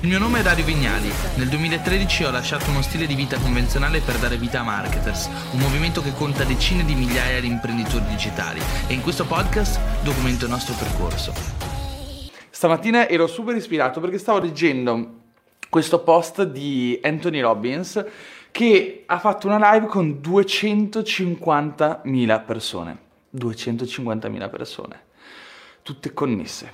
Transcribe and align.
Il 0.00 0.08
mio 0.08 0.18
nome 0.18 0.40
è 0.40 0.42
Dario 0.42 0.66
Vignali. 0.66 1.10
Nel 1.36 1.48
2013 1.48 2.24
ho 2.24 2.30
lasciato 2.30 2.68
uno 2.68 2.82
stile 2.82 3.06
di 3.06 3.14
vita 3.14 3.38
convenzionale 3.38 4.00
per 4.00 4.18
dare 4.18 4.36
vita 4.36 4.60
a 4.60 4.62
Marketers, 4.62 5.30
un 5.52 5.58
movimento 5.58 6.02
che 6.02 6.12
conta 6.12 6.44
decine 6.44 6.84
di 6.84 6.94
migliaia 6.94 7.40
di 7.40 7.46
imprenditori 7.46 8.04
digitali 8.04 8.60
e 8.88 8.92
in 8.92 9.00
questo 9.00 9.24
podcast 9.24 9.80
documento 10.04 10.44
il 10.44 10.50
nostro 10.50 10.74
percorso. 10.74 11.32
Stamattina 12.50 13.08
ero 13.08 13.26
super 13.26 13.56
ispirato 13.56 13.98
perché 14.00 14.18
stavo 14.18 14.38
leggendo 14.38 15.12
questo 15.70 16.02
post 16.02 16.42
di 16.42 17.00
Anthony 17.02 17.40
Robbins 17.40 18.04
che 18.50 19.04
ha 19.06 19.18
fatto 19.18 19.46
una 19.46 19.72
live 19.72 19.86
con 19.86 20.20
250.000 20.22 22.44
persone. 22.44 22.98
250.000 23.34 24.50
persone, 24.50 25.04
tutte 25.82 26.12
connesse. 26.12 26.70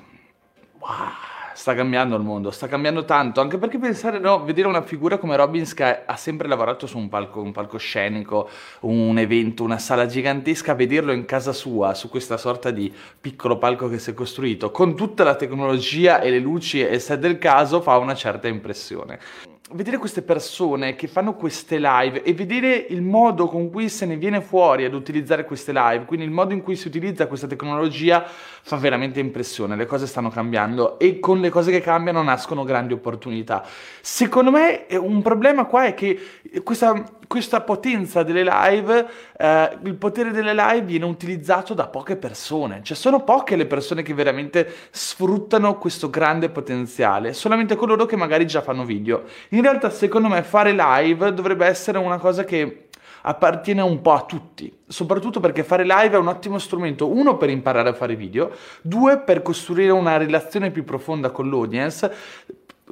Wow! 0.81 1.32
Sta 1.55 1.75
cambiando 1.75 2.17
il 2.17 2.23
mondo, 2.23 2.51
sta 2.51 2.69
cambiando 2.69 3.05
tanto, 3.05 3.41
anche 3.41 3.59
perché 3.59 3.79
pensare, 3.79 4.19
no, 4.19 4.45
vedere 4.45 4.69
una 4.69 4.83
figura 4.83 5.19
come 5.19 5.37
Robbins 5.37 5.75
che 5.75 6.03
ha 6.05 6.17
sempre 6.17 6.49
lavorato 6.49 6.87
su 6.87 6.99
un, 6.99 7.09
palco, 7.09 7.41
un 7.41 7.53
palcoscenico, 7.53 8.49
un 8.81 9.19
evento, 9.19 9.63
una 9.63 9.79
sala 9.79 10.07
gigantesca, 10.07 10.75
vederlo 10.75 11.13
in 11.13 11.25
casa 11.25 11.53
sua, 11.53 11.95
su 11.95 12.09
questa 12.09 12.37
sorta 12.37 12.71
di 12.71 12.93
piccolo 13.21 13.59
palco 13.59 13.89
che 13.89 13.99
si 13.99 14.11
è 14.11 14.15
costruito, 14.15 14.71
con 14.71 14.97
tutta 14.97 15.25
la 15.25 15.35
tecnologia 15.35 16.21
e 16.21 16.31
le 16.31 16.39
luci 16.39 16.81
e 16.81 16.99
set 16.99 17.21
del 17.21 17.39
caso, 17.39 17.81
fa 17.81 17.99
una 17.99 18.15
certa 18.15 18.49
impressione 18.49 19.52
vedere 19.71 19.97
queste 19.97 20.23
persone 20.23 20.97
che 20.97 21.07
fanno 21.07 21.35
queste 21.35 21.79
live 21.79 22.23
e 22.23 22.35
vedere 22.35 22.75
il 22.75 23.01
modo 23.01 23.47
con 23.47 23.71
cui 23.71 23.89
se 23.89 24.05
ne 24.07 24.17
viene 24.17 24.41
fuori 24.41 24.85
ad 24.85 24.93
utilizzare 24.93 25.45
queste 25.45 25.73
live, 25.73 26.05
quindi 26.05 26.27
il 26.27 26.33
modo 26.33 26.53
in 26.53 26.63
cui 26.63 26.77
si 26.77 26.89
utilizza 26.89 27.27
questa 27.27 27.47
tecnologia 27.47 28.25
fa 28.25 28.77
veramente 28.77 29.21
impressione, 29.21 29.77
le 29.77 29.87
cose 29.87 30.07
stanno 30.07 30.31
cambiando 30.31 30.99
e 30.99 31.21
con 31.21 31.41
le 31.41 31.49
cose 31.49 31.71
che 31.71 31.81
cambiano 31.81 32.23
nascono 32.23 32.65
grandi 32.65 32.93
opportunità. 32.93 33.65
Secondo 34.01 34.51
me 34.51 34.87
un 34.91 35.23
problema 35.23 35.65
qua 35.65 35.85
è 35.85 35.95
che 35.95 36.21
questa, 36.63 36.93
questa 37.33 37.63
potenza 37.63 38.23
delle 38.23 38.45
live, 38.45 39.07
eh, 39.39 39.79
il 39.85 39.95
potere 39.95 40.33
delle 40.33 40.53
live 40.53 40.83
viene 40.83 41.07
utilizzato 41.07 41.73
da 41.73 41.87
poche 41.87 42.17
persone, 42.17 42.83
cioè 42.83 42.95
sono 42.95 43.25
poche 43.25 43.57
le 43.57 43.65
persone 43.65 44.03
che 44.03 44.13
veramente 44.13 44.71
sfruttano 44.91 45.79
questo 45.79 46.11
grande 46.11 46.51
potenziale, 46.51 47.33
solamente 47.33 47.75
coloro 47.75 48.05
che 48.05 48.17
magari 48.17 48.47
già 48.47 48.61
fanno 48.61 48.85
video. 48.85 49.23
In 49.51 49.63
realtà 49.63 49.89
secondo 49.89 50.29
me 50.29 50.43
fare 50.43 50.75
live 50.77 51.33
dovrebbe 51.33 51.65
essere 51.65 51.97
una 51.97 52.19
cosa 52.19 52.45
che 52.45 52.89
appartiene 53.23 53.81
un 53.81 54.03
po' 54.03 54.13
a 54.13 54.27
tutti, 54.27 54.71
soprattutto 54.87 55.41
perché 55.41 55.65
fare 55.65 55.85
live 55.85 56.17
è 56.17 56.19
un 56.19 56.27
ottimo 56.27 56.59
strumento, 56.59 57.09
uno 57.09 57.39
per 57.39 57.49
imparare 57.49 57.89
a 57.89 57.95
fare 57.95 58.15
video, 58.15 58.51
due 58.83 59.21
per 59.21 59.41
costruire 59.41 59.93
una 59.93 60.19
relazione 60.19 60.71
più 60.71 60.85
profonda 60.85 61.31
con 61.31 61.49
l'audience, 61.49 62.13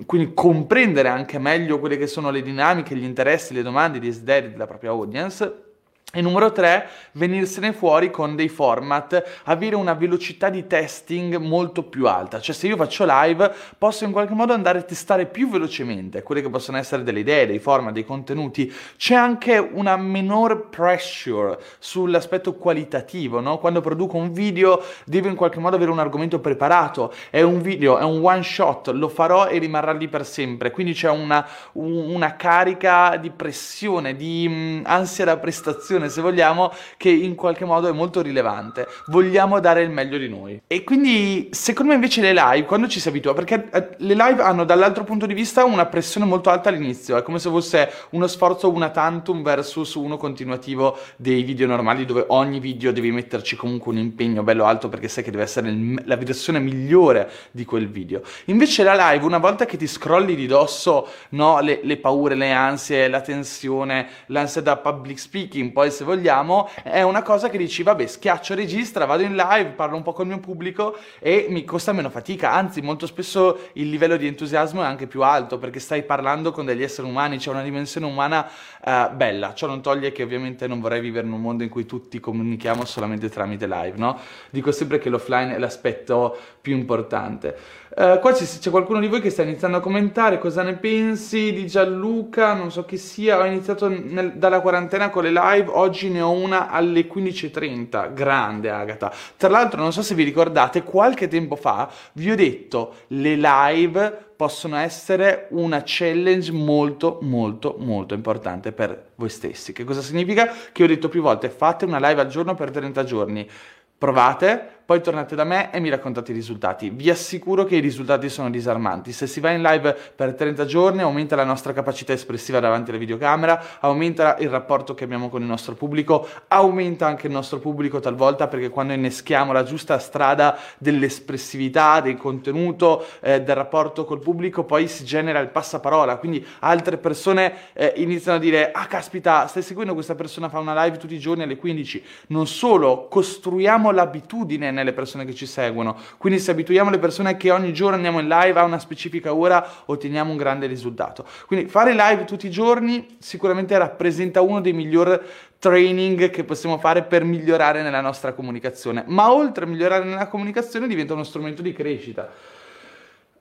quindi 0.06 0.32
comprendere 0.34 1.08
anche 1.08 1.38
meglio 1.38 1.78
quelle 1.78 1.96
che 1.96 2.06
sono 2.06 2.30
le 2.30 2.42
dinamiche, 2.42 2.96
gli 2.96 3.04
interessi, 3.04 3.54
le 3.54 3.62
domande, 3.62 3.98
i 3.98 4.00
desideri 4.00 4.50
della 4.50 4.66
propria 4.66 4.90
audience 4.90 5.69
e 6.12 6.20
numero 6.20 6.50
3, 6.50 6.88
venirsene 7.12 7.72
fuori 7.72 8.10
con 8.10 8.34
dei 8.34 8.48
format, 8.48 9.40
avere 9.44 9.76
una 9.76 9.94
velocità 9.94 10.50
di 10.50 10.66
testing 10.66 11.36
molto 11.36 11.84
più 11.84 12.08
alta. 12.08 12.40
Cioè 12.40 12.54
se 12.54 12.66
io 12.66 12.76
faccio 12.76 13.04
live 13.06 13.52
posso 13.78 14.04
in 14.04 14.10
qualche 14.10 14.34
modo 14.34 14.52
andare 14.52 14.78
a 14.78 14.82
testare 14.82 15.26
più 15.26 15.48
velocemente 15.48 16.22
quelle 16.22 16.42
che 16.42 16.50
possono 16.50 16.78
essere 16.78 17.04
delle 17.04 17.20
idee, 17.20 17.46
dei 17.46 17.60
format, 17.60 17.92
dei 17.92 18.04
contenuti. 18.04 18.72
C'è 18.96 19.14
anche 19.14 19.58
una 19.58 19.96
minor 19.96 20.68
pressure 20.68 21.58
sull'aspetto 21.78 22.54
qualitativo, 22.54 23.40
no? 23.40 23.58
Quando 23.58 23.80
produco 23.80 24.16
un 24.16 24.32
video 24.32 24.82
devo 25.04 25.28
in 25.28 25.36
qualche 25.36 25.60
modo 25.60 25.76
avere 25.76 25.92
un 25.92 26.00
argomento 26.00 26.40
preparato. 26.40 27.12
È 27.30 27.40
un 27.40 27.60
video, 27.60 27.98
è 27.98 28.04
un 28.04 28.18
one 28.24 28.42
shot, 28.42 28.88
lo 28.88 29.08
farò 29.08 29.46
e 29.46 29.58
rimarrà 29.58 29.92
lì 29.92 30.08
per 30.08 30.26
sempre. 30.26 30.72
Quindi 30.72 30.92
c'è 30.92 31.10
una, 31.10 31.46
una 31.74 32.34
carica 32.34 33.16
di 33.16 33.30
pressione, 33.30 34.16
di 34.16 34.82
ansia 34.84 35.24
da 35.24 35.36
prestazione 35.36 35.99
situazione, 36.00 36.08
se 36.08 36.20
vogliamo, 36.20 36.72
che 36.96 37.10
in 37.10 37.34
qualche 37.34 37.64
modo 37.64 37.88
è 37.88 37.92
molto 37.92 38.22
rilevante. 38.22 38.86
Vogliamo 39.06 39.60
dare 39.60 39.82
il 39.82 39.90
meglio 39.90 40.18
di 40.18 40.28
noi. 40.28 40.60
E 40.66 40.84
quindi, 40.84 41.48
secondo 41.52 41.90
me, 41.90 41.96
invece, 41.96 42.20
le 42.20 42.32
live, 42.32 42.64
quando 42.64 42.88
ci 42.88 43.00
si 43.00 43.08
abitua, 43.08 43.34
perché 43.34 43.68
eh, 43.72 43.88
le 43.98 44.14
live 44.14 44.42
hanno 44.42 44.64
dall'altro 44.64 45.04
punto 45.04 45.26
di 45.26 45.34
vista 45.34 45.64
una 45.64 45.86
pressione 45.86 46.26
molto 46.26 46.50
alta 46.50 46.68
all'inizio, 46.68 47.16
è 47.16 47.22
come 47.22 47.38
se 47.38 47.50
fosse 47.50 47.90
uno 48.10 48.26
sforzo 48.26 48.70
una 48.70 48.90
tantum 48.90 49.42
versus 49.42 49.94
uno 49.94 50.16
continuativo 50.16 50.96
dei 51.16 51.42
video 51.42 51.66
normali, 51.66 52.04
dove 52.04 52.24
ogni 52.28 52.60
video 52.60 52.92
devi 52.92 53.10
metterci 53.10 53.56
comunque 53.56 53.92
un 53.92 53.98
impegno 53.98 54.42
bello 54.42 54.64
alto 54.64 54.88
perché 54.88 55.08
sai 55.08 55.24
che 55.24 55.30
deve 55.30 55.42
essere 55.42 55.72
la 56.04 56.16
versione 56.16 56.58
migliore 56.58 57.30
di 57.50 57.64
quel 57.64 57.88
video. 57.88 58.22
Invece, 58.46 58.82
la 58.82 59.10
live, 59.10 59.24
una 59.24 59.38
volta 59.38 59.64
che 59.64 59.76
ti 59.76 59.86
scrolli 59.86 60.34
di 60.34 60.46
dosso 60.46 61.08
no, 61.30 61.60
le, 61.60 61.80
le 61.82 61.96
paure, 61.96 62.34
le 62.34 62.52
ansie, 62.52 63.08
la 63.08 63.20
tensione, 63.20 64.08
l'ansia 64.26 64.60
da 64.60 64.76
public 64.76 65.18
speaking, 65.18 65.72
poi 65.72 65.89
se 65.90 66.04
vogliamo, 66.04 66.68
è 66.82 67.02
una 67.02 67.22
cosa 67.22 67.48
che 67.48 67.58
dici, 67.58 67.82
vabbè, 67.82 68.06
schiaccio 68.06 68.54
registra, 68.54 69.04
vado 69.04 69.22
in 69.22 69.34
live, 69.34 69.70
parlo 69.70 69.96
un 69.96 70.02
po' 70.02 70.12
col 70.12 70.26
mio 70.26 70.38
pubblico 70.38 70.96
e 71.18 71.46
mi 71.48 71.64
costa 71.64 71.92
meno 71.92 72.10
fatica, 72.10 72.52
anzi 72.52 72.80
molto 72.80 73.06
spesso 73.06 73.68
il 73.74 73.88
livello 73.90 74.16
di 74.16 74.26
entusiasmo 74.26 74.82
è 74.82 74.86
anche 74.86 75.06
più 75.06 75.22
alto 75.22 75.58
perché 75.58 75.80
stai 75.80 76.02
parlando 76.02 76.52
con 76.52 76.64
degli 76.64 76.82
esseri 76.82 77.08
umani, 77.08 77.38
c'è 77.38 77.50
una 77.50 77.62
dimensione 77.62 78.06
umana 78.06 78.48
uh, 78.84 79.14
bella, 79.14 79.54
ciò 79.54 79.66
non 79.66 79.82
toglie 79.82 80.12
che 80.12 80.22
ovviamente 80.22 80.66
non 80.66 80.80
vorrei 80.80 81.00
vivere 81.00 81.26
in 81.26 81.32
un 81.32 81.40
mondo 81.40 81.62
in 81.62 81.68
cui 81.68 81.86
tutti 81.86 82.20
comunichiamo 82.20 82.84
solamente 82.84 83.28
tramite 83.28 83.66
live, 83.66 83.96
no? 83.96 84.18
Dico 84.50 84.72
sempre 84.72 84.98
che 84.98 85.08
l'offline 85.08 85.54
è 85.54 85.58
l'aspetto 85.58 86.36
più 86.60 86.76
importante. 86.76 87.56
Uh, 87.96 88.20
qua 88.20 88.32
c'è 88.32 88.70
qualcuno 88.70 89.00
di 89.00 89.08
voi 89.08 89.20
che 89.20 89.30
sta 89.30 89.42
iniziando 89.42 89.78
a 89.78 89.80
commentare 89.80 90.38
cosa 90.38 90.62
ne 90.62 90.74
pensi 90.74 91.52
di 91.52 91.66
Gianluca, 91.66 92.52
non 92.52 92.70
so 92.70 92.84
chi 92.84 92.96
sia, 92.96 93.40
ho 93.40 93.44
iniziato 93.44 93.88
nel, 93.88 94.34
dalla 94.34 94.60
quarantena 94.60 95.10
con 95.10 95.24
le 95.24 95.32
live, 95.32 95.68
oggi 95.70 96.08
ne 96.08 96.20
ho 96.20 96.30
una 96.30 96.70
alle 96.70 97.08
15.30, 97.08 98.12
grande 98.12 98.70
Agata. 98.70 99.12
Tra 99.36 99.48
l'altro 99.48 99.80
non 99.80 99.92
so 99.92 100.02
se 100.02 100.14
vi 100.14 100.22
ricordate, 100.22 100.84
qualche 100.84 101.26
tempo 101.26 101.56
fa 101.56 101.90
vi 102.12 102.30
ho 102.30 102.36
detto 102.36 102.94
le 103.08 103.34
live 103.34 104.28
possono 104.36 104.76
essere 104.76 105.48
una 105.50 105.82
challenge 105.84 106.52
molto 106.52 107.18
molto 107.22 107.74
molto 107.78 108.14
importante 108.14 108.70
per 108.70 109.10
voi 109.16 109.28
stessi. 109.28 109.72
Che 109.72 109.82
cosa 109.82 110.00
significa? 110.00 110.54
Che 110.70 110.82
ho 110.82 110.86
detto 110.86 111.08
più 111.08 111.22
volte 111.22 111.50
fate 111.50 111.86
una 111.86 111.98
live 111.98 112.20
al 112.20 112.28
giorno 112.28 112.54
per 112.54 112.70
30 112.70 113.04
giorni. 113.04 113.50
Provate, 113.98 114.79
poi 114.90 115.02
tornate 115.02 115.36
da 115.36 115.44
me 115.44 115.70
e 115.70 115.78
mi 115.78 115.88
raccontate 115.88 116.32
i 116.32 116.34
risultati. 116.34 116.90
Vi 116.90 117.10
assicuro 117.10 117.62
che 117.62 117.76
i 117.76 117.78
risultati 117.78 118.28
sono 118.28 118.50
disarmanti. 118.50 119.12
Se 119.12 119.28
si 119.28 119.38
va 119.38 119.52
in 119.52 119.62
live 119.62 119.96
per 120.16 120.34
30 120.34 120.64
giorni 120.64 121.00
aumenta 121.00 121.36
la 121.36 121.44
nostra 121.44 121.72
capacità 121.72 122.12
espressiva 122.12 122.58
davanti 122.58 122.90
alla 122.90 122.98
videocamera, 122.98 123.78
aumenta 123.78 124.36
il 124.38 124.48
rapporto 124.48 124.94
che 124.94 125.04
abbiamo 125.04 125.28
con 125.28 125.42
il 125.42 125.46
nostro 125.46 125.74
pubblico, 125.74 126.26
aumenta 126.48 127.06
anche 127.06 127.28
il 127.28 127.32
nostro 127.32 127.60
pubblico 127.60 128.00
talvolta 128.00 128.48
perché 128.48 128.68
quando 128.68 128.92
inneschiamo 128.92 129.52
la 129.52 129.62
giusta 129.62 129.96
strada 130.00 130.58
dell'espressività, 130.78 132.00
del 132.00 132.16
contenuto, 132.16 133.06
eh, 133.20 133.42
del 133.42 133.54
rapporto 133.54 134.04
col 134.04 134.18
pubblico, 134.18 134.64
poi 134.64 134.88
si 134.88 135.04
genera 135.04 135.38
il 135.38 135.50
passaparola, 135.50 136.16
quindi 136.16 136.44
altre 136.58 136.96
persone 136.96 137.54
eh, 137.74 137.92
iniziano 137.94 138.38
a 138.38 138.40
dire 138.40 138.72
ah 138.72 138.86
caspita, 138.86 139.46
stai 139.46 139.62
seguendo 139.62 139.94
questa 139.94 140.16
persona, 140.16 140.48
fa 140.48 140.58
una 140.58 140.82
live 140.82 140.96
tutti 140.96 141.14
i 141.14 141.20
giorni 141.20 141.44
alle 141.44 141.56
15. 141.56 142.04
Non 142.26 142.48
solo, 142.48 143.06
costruiamo 143.06 143.92
l'abitudine 143.92 144.78
nelle 144.80 144.92
persone 144.92 145.24
che 145.24 145.34
ci 145.34 145.46
seguono. 145.46 145.96
Quindi 146.18 146.38
se 146.38 146.50
abituiamo 146.50 146.90
le 146.90 146.98
persone 146.98 147.36
che 147.36 147.50
ogni 147.50 147.72
giorno 147.72 147.96
andiamo 147.96 148.18
in 148.18 148.28
live 148.28 148.58
a 148.58 148.64
una 148.64 148.78
specifica 148.78 149.32
ora, 149.32 149.66
otteniamo 149.86 150.30
un 150.30 150.36
grande 150.36 150.66
risultato. 150.66 151.26
Quindi 151.46 151.68
fare 151.68 151.92
live 151.92 152.24
tutti 152.24 152.46
i 152.46 152.50
giorni 152.50 153.16
sicuramente 153.18 153.76
rappresenta 153.78 154.40
uno 154.40 154.60
dei 154.60 154.72
migliori 154.72 155.18
training 155.58 156.30
che 156.30 156.44
possiamo 156.44 156.78
fare 156.78 157.02
per 157.02 157.22
migliorare 157.24 157.82
nella 157.82 158.00
nostra 158.00 158.32
comunicazione. 158.32 159.04
Ma 159.06 159.32
oltre 159.32 159.64
a 159.64 159.68
migliorare 159.68 160.04
nella 160.04 160.26
comunicazione 160.26 160.88
diventa 160.88 161.12
uno 161.12 161.24
strumento 161.24 161.62
di 161.62 161.72
crescita. 161.72 162.28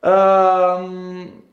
Um, 0.01 1.47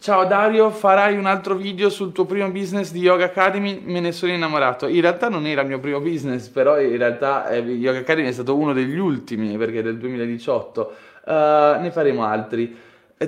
Ciao 0.00 0.26
Dario, 0.26 0.70
farai 0.70 1.16
un 1.16 1.24
altro 1.24 1.54
video 1.54 1.88
sul 1.88 2.12
tuo 2.12 2.26
primo 2.26 2.50
business 2.50 2.90
di 2.90 2.98
Yoga 2.98 3.26
Academy? 3.26 3.80
Me 3.84 4.00
ne 4.00 4.12
sono 4.12 4.32
innamorato. 4.32 4.86
In 4.86 5.00
realtà 5.00 5.28
non 5.30 5.46
era 5.46 5.62
il 5.62 5.68
mio 5.68 5.78
primo 5.78 6.00
business, 6.00 6.48
però 6.48 6.78
in 6.78 6.98
realtà 6.98 7.48
eh, 7.48 7.60
Yoga 7.60 8.00
Academy 8.00 8.28
è 8.28 8.32
stato 8.32 8.56
uno 8.56 8.72
degli 8.74 8.98
ultimi 8.98 9.56
perché 9.56 9.78
è 9.78 9.82
del 9.82 9.96
2018. 9.96 10.94
Uh, 11.24 11.30
eh, 11.30 11.78
ne 11.80 11.90
faremo 11.90 12.24
altri. 12.24 12.76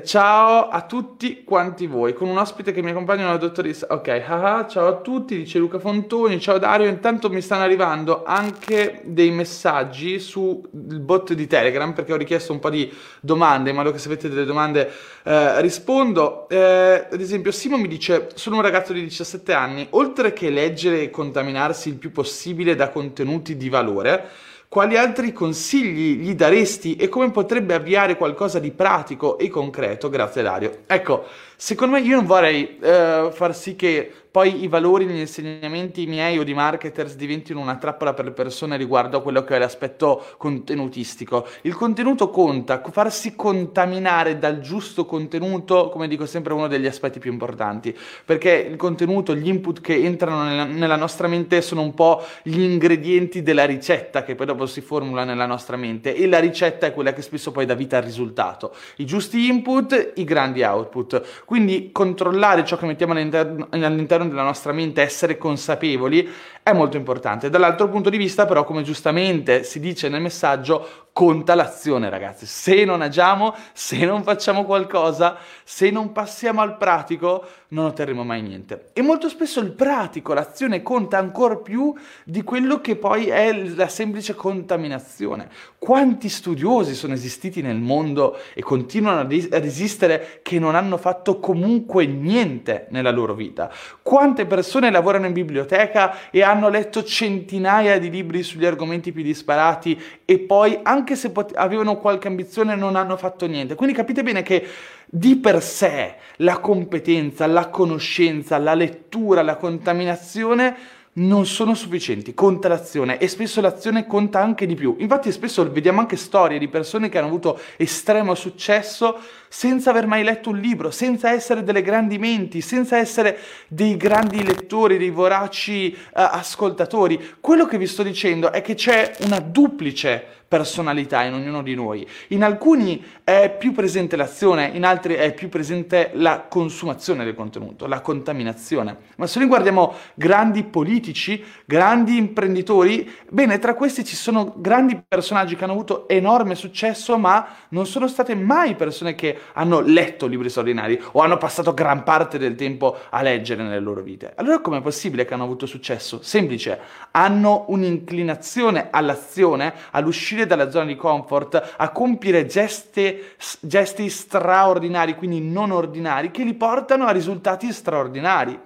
Ciao 0.05 0.69
a 0.69 0.83
tutti 0.83 1.45
quanti 1.45 1.87
voi, 1.87 2.13
con 2.13 2.29
un 2.29 2.39
ospite 2.39 2.73
che 2.73 2.83
mi 2.83 2.91
accompagna, 2.91 3.25
una 3.27 3.37
dottoressa. 3.37 3.87
Ok, 3.91 4.09
haha, 4.09 4.67
ciao 4.67 4.89
a 4.89 4.97
tutti, 4.97 5.37
dice 5.37 5.59
Luca 5.59 5.79
Fontoni, 5.79 6.41
ciao 6.41 6.59
Dario. 6.59 6.89
Intanto 6.89 7.31
mi 7.31 7.41
stanno 7.41 7.63
arrivando 7.63 8.25
anche 8.25 9.01
dei 9.05 9.31
messaggi 9.31 10.19
sul 10.19 10.61
bot 10.71 11.33
di 11.33 11.47
Telegram 11.47 11.93
perché 11.93 12.13
ho 12.13 12.17
richiesto 12.17 12.53
un 12.53 12.59
po' 12.59 12.71
di 12.71 12.93
domande, 13.21 13.71
in 13.71 13.77
modo 13.77 13.93
che 13.93 13.99
se 13.99 14.09
avete 14.09 14.29
delle 14.29 14.45
domande 14.45 14.91
eh, 15.23 15.61
rispondo. 15.61 16.49
Eh, 16.49 17.07
ad 17.11 17.21
esempio, 17.21 17.53
Simo 17.53 17.77
mi 17.77 17.89
dice: 17.89 18.29
Sono 18.35 18.57
un 18.57 18.63
ragazzo 18.63 18.93
di 18.93 19.03
17 19.03 19.53
anni, 19.53 19.87
oltre 19.91 20.33
che 20.33 20.51
leggere 20.51 21.03
e 21.03 21.11
contaminarsi 21.11 21.89
il 21.89 21.97
più 21.97 22.11
possibile 22.11 22.75
da 22.75 22.89
contenuti 22.89 23.57
di 23.57 23.69
valore 23.69 24.29
quali 24.69 24.97
altri 24.97 25.33
consigli 25.33 26.19
gli 26.19 26.35
daresti 26.35 26.97
e 26.97 27.09
come 27.09 27.31
potrebbe 27.31 27.75
avviare 27.75 28.17
qualcosa 28.17 28.59
di 28.59 28.71
pratico 28.73 29.39
e 29.39 29.49
concreto? 29.49 30.09
Grazie 30.09 30.43
Dario. 30.43 30.79
Ecco, 30.87 31.25
secondo 31.57 31.97
me 31.97 32.03
io 32.03 32.17
non 32.17 32.27
vorrei 32.27 32.79
eh, 32.79 33.31
far 33.33 33.55
sì 33.55 33.75
che 33.75 34.13
poi 34.37 34.65
i 34.65 34.69
valori 34.69 35.07
negli 35.07 35.21
insegnamenti 35.21 36.05
miei 36.05 36.39
o 36.39 36.45
di 36.45 36.53
marketers 36.53 37.17
diventino 37.17 37.59
una 37.59 37.77
trappola 37.77 38.13
per 38.13 38.27
le 38.27 38.33
persone 38.33 38.77
riguardo 38.77 39.17
a 39.17 39.23
quello 39.23 39.43
che 39.45 39.57
è 39.57 39.59
l'aspetto 39.59 40.23
contenutistico. 40.37 41.47
Il 41.63 41.75
contenuto 41.75 42.29
conta, 42.29 42.83
farsi 42.91 43.35
contaminare 43.35 44.39
dal 44.39 44.61
giusto 44.61 45.07
contenuto, 45.07 45.89
come 45.89 46.07
dico 46.07 46.27
sempre, 46.27 46.53
è 46.53 46.55
uno 46.55 46.69
degli 46.69 46.85
aspetti 46.85 47.19
più 47.19 47.33
importanti, 47.33 47.97
perché 48.27 48.69
il 48.71 48.77
contenuto, 48.77 49.35
gli 49.35 49.49
input 49.49 49.81
che 49.81 49.95
entrano 49.95 50.43
nella, 50.43 50.65
nella 50.65 50.97
nostra 50.97 51.29
mente 51.29 51.63
sono 51.63 51.81
un 51.81 51.95
po' 51.95 52.23
gli 52.43 52.61
ingredienti 52.61 53.43
della 53.43 53.65
ricetta 53.65 54.23
che 54.23 54.35
poi 54.35 54.45
dopo 54.45 54.67
si 54.67 54.83
formula 54.83 55.25
nella 55.25 55.47
nostra 55.47 55.79
mente 55.79 56.15
e 56.15 56.29
la 56.29 56.41
ricetta 56.41 56.85
è 56.85 56.93
quella 56.93 57.15
che 57.15 57.23
spesso 57.23 57.53
poi 57.53 57.65
dà 57.65 57.73
vita 57.73 57.97
al 57.97 58.03
risultato. 58.03 58.75
I 58.97 59.07
giusti 59.07 59.49
input, 59.49 60.13
i 60.17 60.25
grandi 60.25 60.63
output. 60.63 61.45
Quindi 61.47 61.91
controllare 61.93 62.65
ciò 62.65 62.77
che 62.77 62.87
mettiamo 62.87 63.13
all'interno, 63.13 63.69
all'interno 63.71 64.27
della 64.27 64.43
nostra 64.43 64.73
mente, 64.73 65.01
essere 65.01 65.39
consapevoli, 65.39 66.29
è 66.61 66.73
molto 66.73 66.97
importante. 66.97 67.49
Dall'altro 67.49 67.89
punto 67.89 68.11
di 68.11 68.17
vista, 68.17 68.47
però, 68.47 68.65
come 68.65 68.83
giustamente 68.83 69.63
si 69.63 69.79
dice 69.79 70.09
nel 70.09 70.21
messaggio, 70.21 71.06
conta 71.17 71.55
l'azione, 71.55 72.11
ragazzi. 72.11 72.45
Se 72.45 72.85
non 72.85 73.01
agiamo, 73.01 73.55
se 73.73 74.05
non 74.05 74.23
facciamo 74.23 74.67
qualcosa, 74.67 75.39
se 75.65 75.89
non 75.89 76.13
passiamo 76.13 76.61
al 76.61 76.77
pratico, 76.77 77.43
non 77.69 77.87
otterremo 77.87 78.23
mai 78.23 78.43
niente. 78.43 78.91
E 78.93 79.01
molto 79.01 79.31
spesso 79.31 79.61
il 79.61 79.73
pratico, 79.73 80.35
l'azione 80.35 80.83
conta 80.83 81.17
ancora 81.17 81.57
più 81.57 81.95
di 82.23 82.43
quello 82.43 82.83
che 82.83 82.97
poi 82.97 83.29
è 83.29 83.51
la 83.75 83.89
semplice 83.89 84.35
contaminazione. 84.35 85.49
Quanti 85.79 86.29
studiosi 86.29 86.95
sono 86.95 87.15
esistiti 87.15 87.63
nel 87.63 87.79
mondo 87.79 88.39
e 88.53 88.61
continuano 88.61 89.21
a 89.21 89.59
resistere 89.59 90.41
che 90.43 90.59
non 90.59 90.75
hanno 90.75 90.99
fatto 90.99 91.41
comunque 91.41 92.05
niente 92.05 92.89
nella 92.91 93.11
loro 93.11 93.33
vita? 93.33 93.73
Quante 94.03 94.45
persone 94.45 94.91
lavorano 94.91 95.27
in 95.27 95.33
biblioteca 95.33 96.31
e 96.31 96.43
hanno 96.43 96.69
letto 96.69 97.03
centinaia 97.03 97.99
di 97.99 98.11
libri 98.11 98.43
sugli 98.43 98.67
argomenti 98.67 99.13
più 99.13 99.23
disparati 99.23 99.99
e 100.25 100.41
poi 100.41 100.79
anche 100.83 101.06
anche 101.07 101.15
se 101.15 101.31
pot- 101.31 101.55
avevano 101.55 101.99
qualche 101.99 102.27
ambizione 102.27 102.75
non 102.75 102.97
hanno 102.97 103.17
fatto 103.17 103.47
niente. 103.47 103.77
Quindi 103.77 103.95
capite 103.95 104.25
bene 104.25 104.43
che 104.43 104.67
di 105.07 105.37
per 105.37 105.63
sé 105.63 106.17
la 106.39 106.59
competenza, 106.59 107.47
la 107.47 107.69
conoscenza, 107.69 108.59
la 108.59 108.75
lettura, 108.75 109.43
la 109.43 109.55
contaminazione 109.55 110.75
non 111.19 111.47
sono 111.47 111.75
sufficienti, 111.75 112.35
conta 112.35 112.69
l'azione 112.69 113.19
e 113.19 113.29
spesso 113.29 113.61
l'azione 113.61 114.07
conta 114.07 114.41
anche 114.41 114.67
di 114.67 114.75
più. 114.75 114.97
Infatti 114.99 115.31
spesso 115.31 115.71
vediamo 115.71 116.01
anche 116.01 116.17
storie 116.17 116.59
di 116.59 116.69
persone 116.69 117.09
che 117.09 117.19
hanno 117.19 117.29
avuto 117.29 117.59
estremo 117.77 118.35
successo 118.35 119.17
senza 119.49 119.91
aver 119.91 120.07
mai 120.07 120.23
letto 120.23 120.51
un 120.51 120.59
libro, 120.59 120.91
senza 120.91 121.31
essere 121.31 121.63
delle 121.63 121.83
grandi 121.83 122.19
menti, 122.19 122.61
senza 122.61 122.97
essere 122.97 123.39
dei 123.69 123.97
grandi 123.97 124.45
lettori, 124.45 124.99
dei 124.99 125.11
voraci 125.11 125.95
uh, 125.97 126.09
ascoltatori. 126.13 127.37
Quello 127.41 127.67
che 127.67 127.79
vi 127.79 127.87
sto 127.87 128.03
dicendo 128.03 128.53
è 128.53 128.63
che 128.63 128.75
c'è 128.75 129.13
una 129.21 129.41
duplice 129.41 130.37
personalità 130.49 131.23
in 131.25 131.35
ognuno 131.35 131.63
di 131.63 131.75
noi. 131.75 132.07
In 132.29 132.45
alcuni 132.45 133.03
è 133.25 133.55
più 133.57 133.73
presente 133.73 134.17
l'azione, 134.17 134.71
in 134.73 134.85
altri 134.85 135.15
è 135.15 135.35
più 135.35 135.49
presente 135.49 136.11
la 136.15 136.47
consumazione 136.49 137.25
del 137.25 137.35
contenuto, 137.35 137.87
la 137.87 138.01
contaminazione. 138.01 138.97
Ma 139.17 139.27
se 139.27 139.41
noi 139.41 139.49
guardiamo 139.49 139.95
grandi 140.15 140.63
politici, 140.63 141.43
grandi 141.65 142.17
imprenditori, 142.17 143.11
bene, 143.29 143.59
tra 143.59 143.75
questi 143.75 144.05
ci 144.05 144.15
sono 144.15 144.55
grandi 144.57 145.03
personaggi 145.07 145.57
che 145.57 145.65
hanno 145.65 145.73
avuto 145.73 146.09
enorme 146.09 146.55
successo, 146.55 147.19
ma 147.19 147.47
non 147.71 147.87
sono 147.87 148.07
state 148.07 148.35
mai 148.37 148.77
persone 148.77 149.15
che 149.17 149.36
hanno 149.55 149.81
letto 149.81 150.27
libri 150.27 150.51
straordinari 150.51 151.03
o 151.13 151.21
hanno 151.21 151.39
passato 151.39 151.73
gran 151.73 152.03
parte 152.03 152.39
del 152.39 152.55
tempo 152.55 152.97
a 153.11 153.23
leggere 153.23 153.63
nelle 153.63 153.81
loro 153.81 154.03
vite. 154.03 154.33
Allora 154.37 154.61
com'è 154.61 154.81
possibile 154.81 155.25
che 155.25 155.35
hanno 155.35 155.45
avuto 155.45 155.67
successo? 155.67 156.21
Semplice, 156.23 156.79
hanno 157.13 157.65
un'inclinazione 157.69 158.89
all'azione, 158.91 159.75
all'uscire 159.93 160.25
uscire 160.27 160.47
dalla 160.47 160.71
zona 160.71 160.87
di 160.87 160.97
comfort, 160.97 161.75
a 161.77 161.91
compiere 161.91 162.47
gesti, 162.47 163.23
gesti 163.61 164.09
straordinari, 164.11 165.15
quindi 165.15 165.41
non 165.41 165.71
ordinari, 165.71 166.31
che 166.31 166.43
li 166.43 166.55
portano 166.55 167.07
a 167.07 167.13
risultati 167.13 167.73
straordinari. 167.73 168.59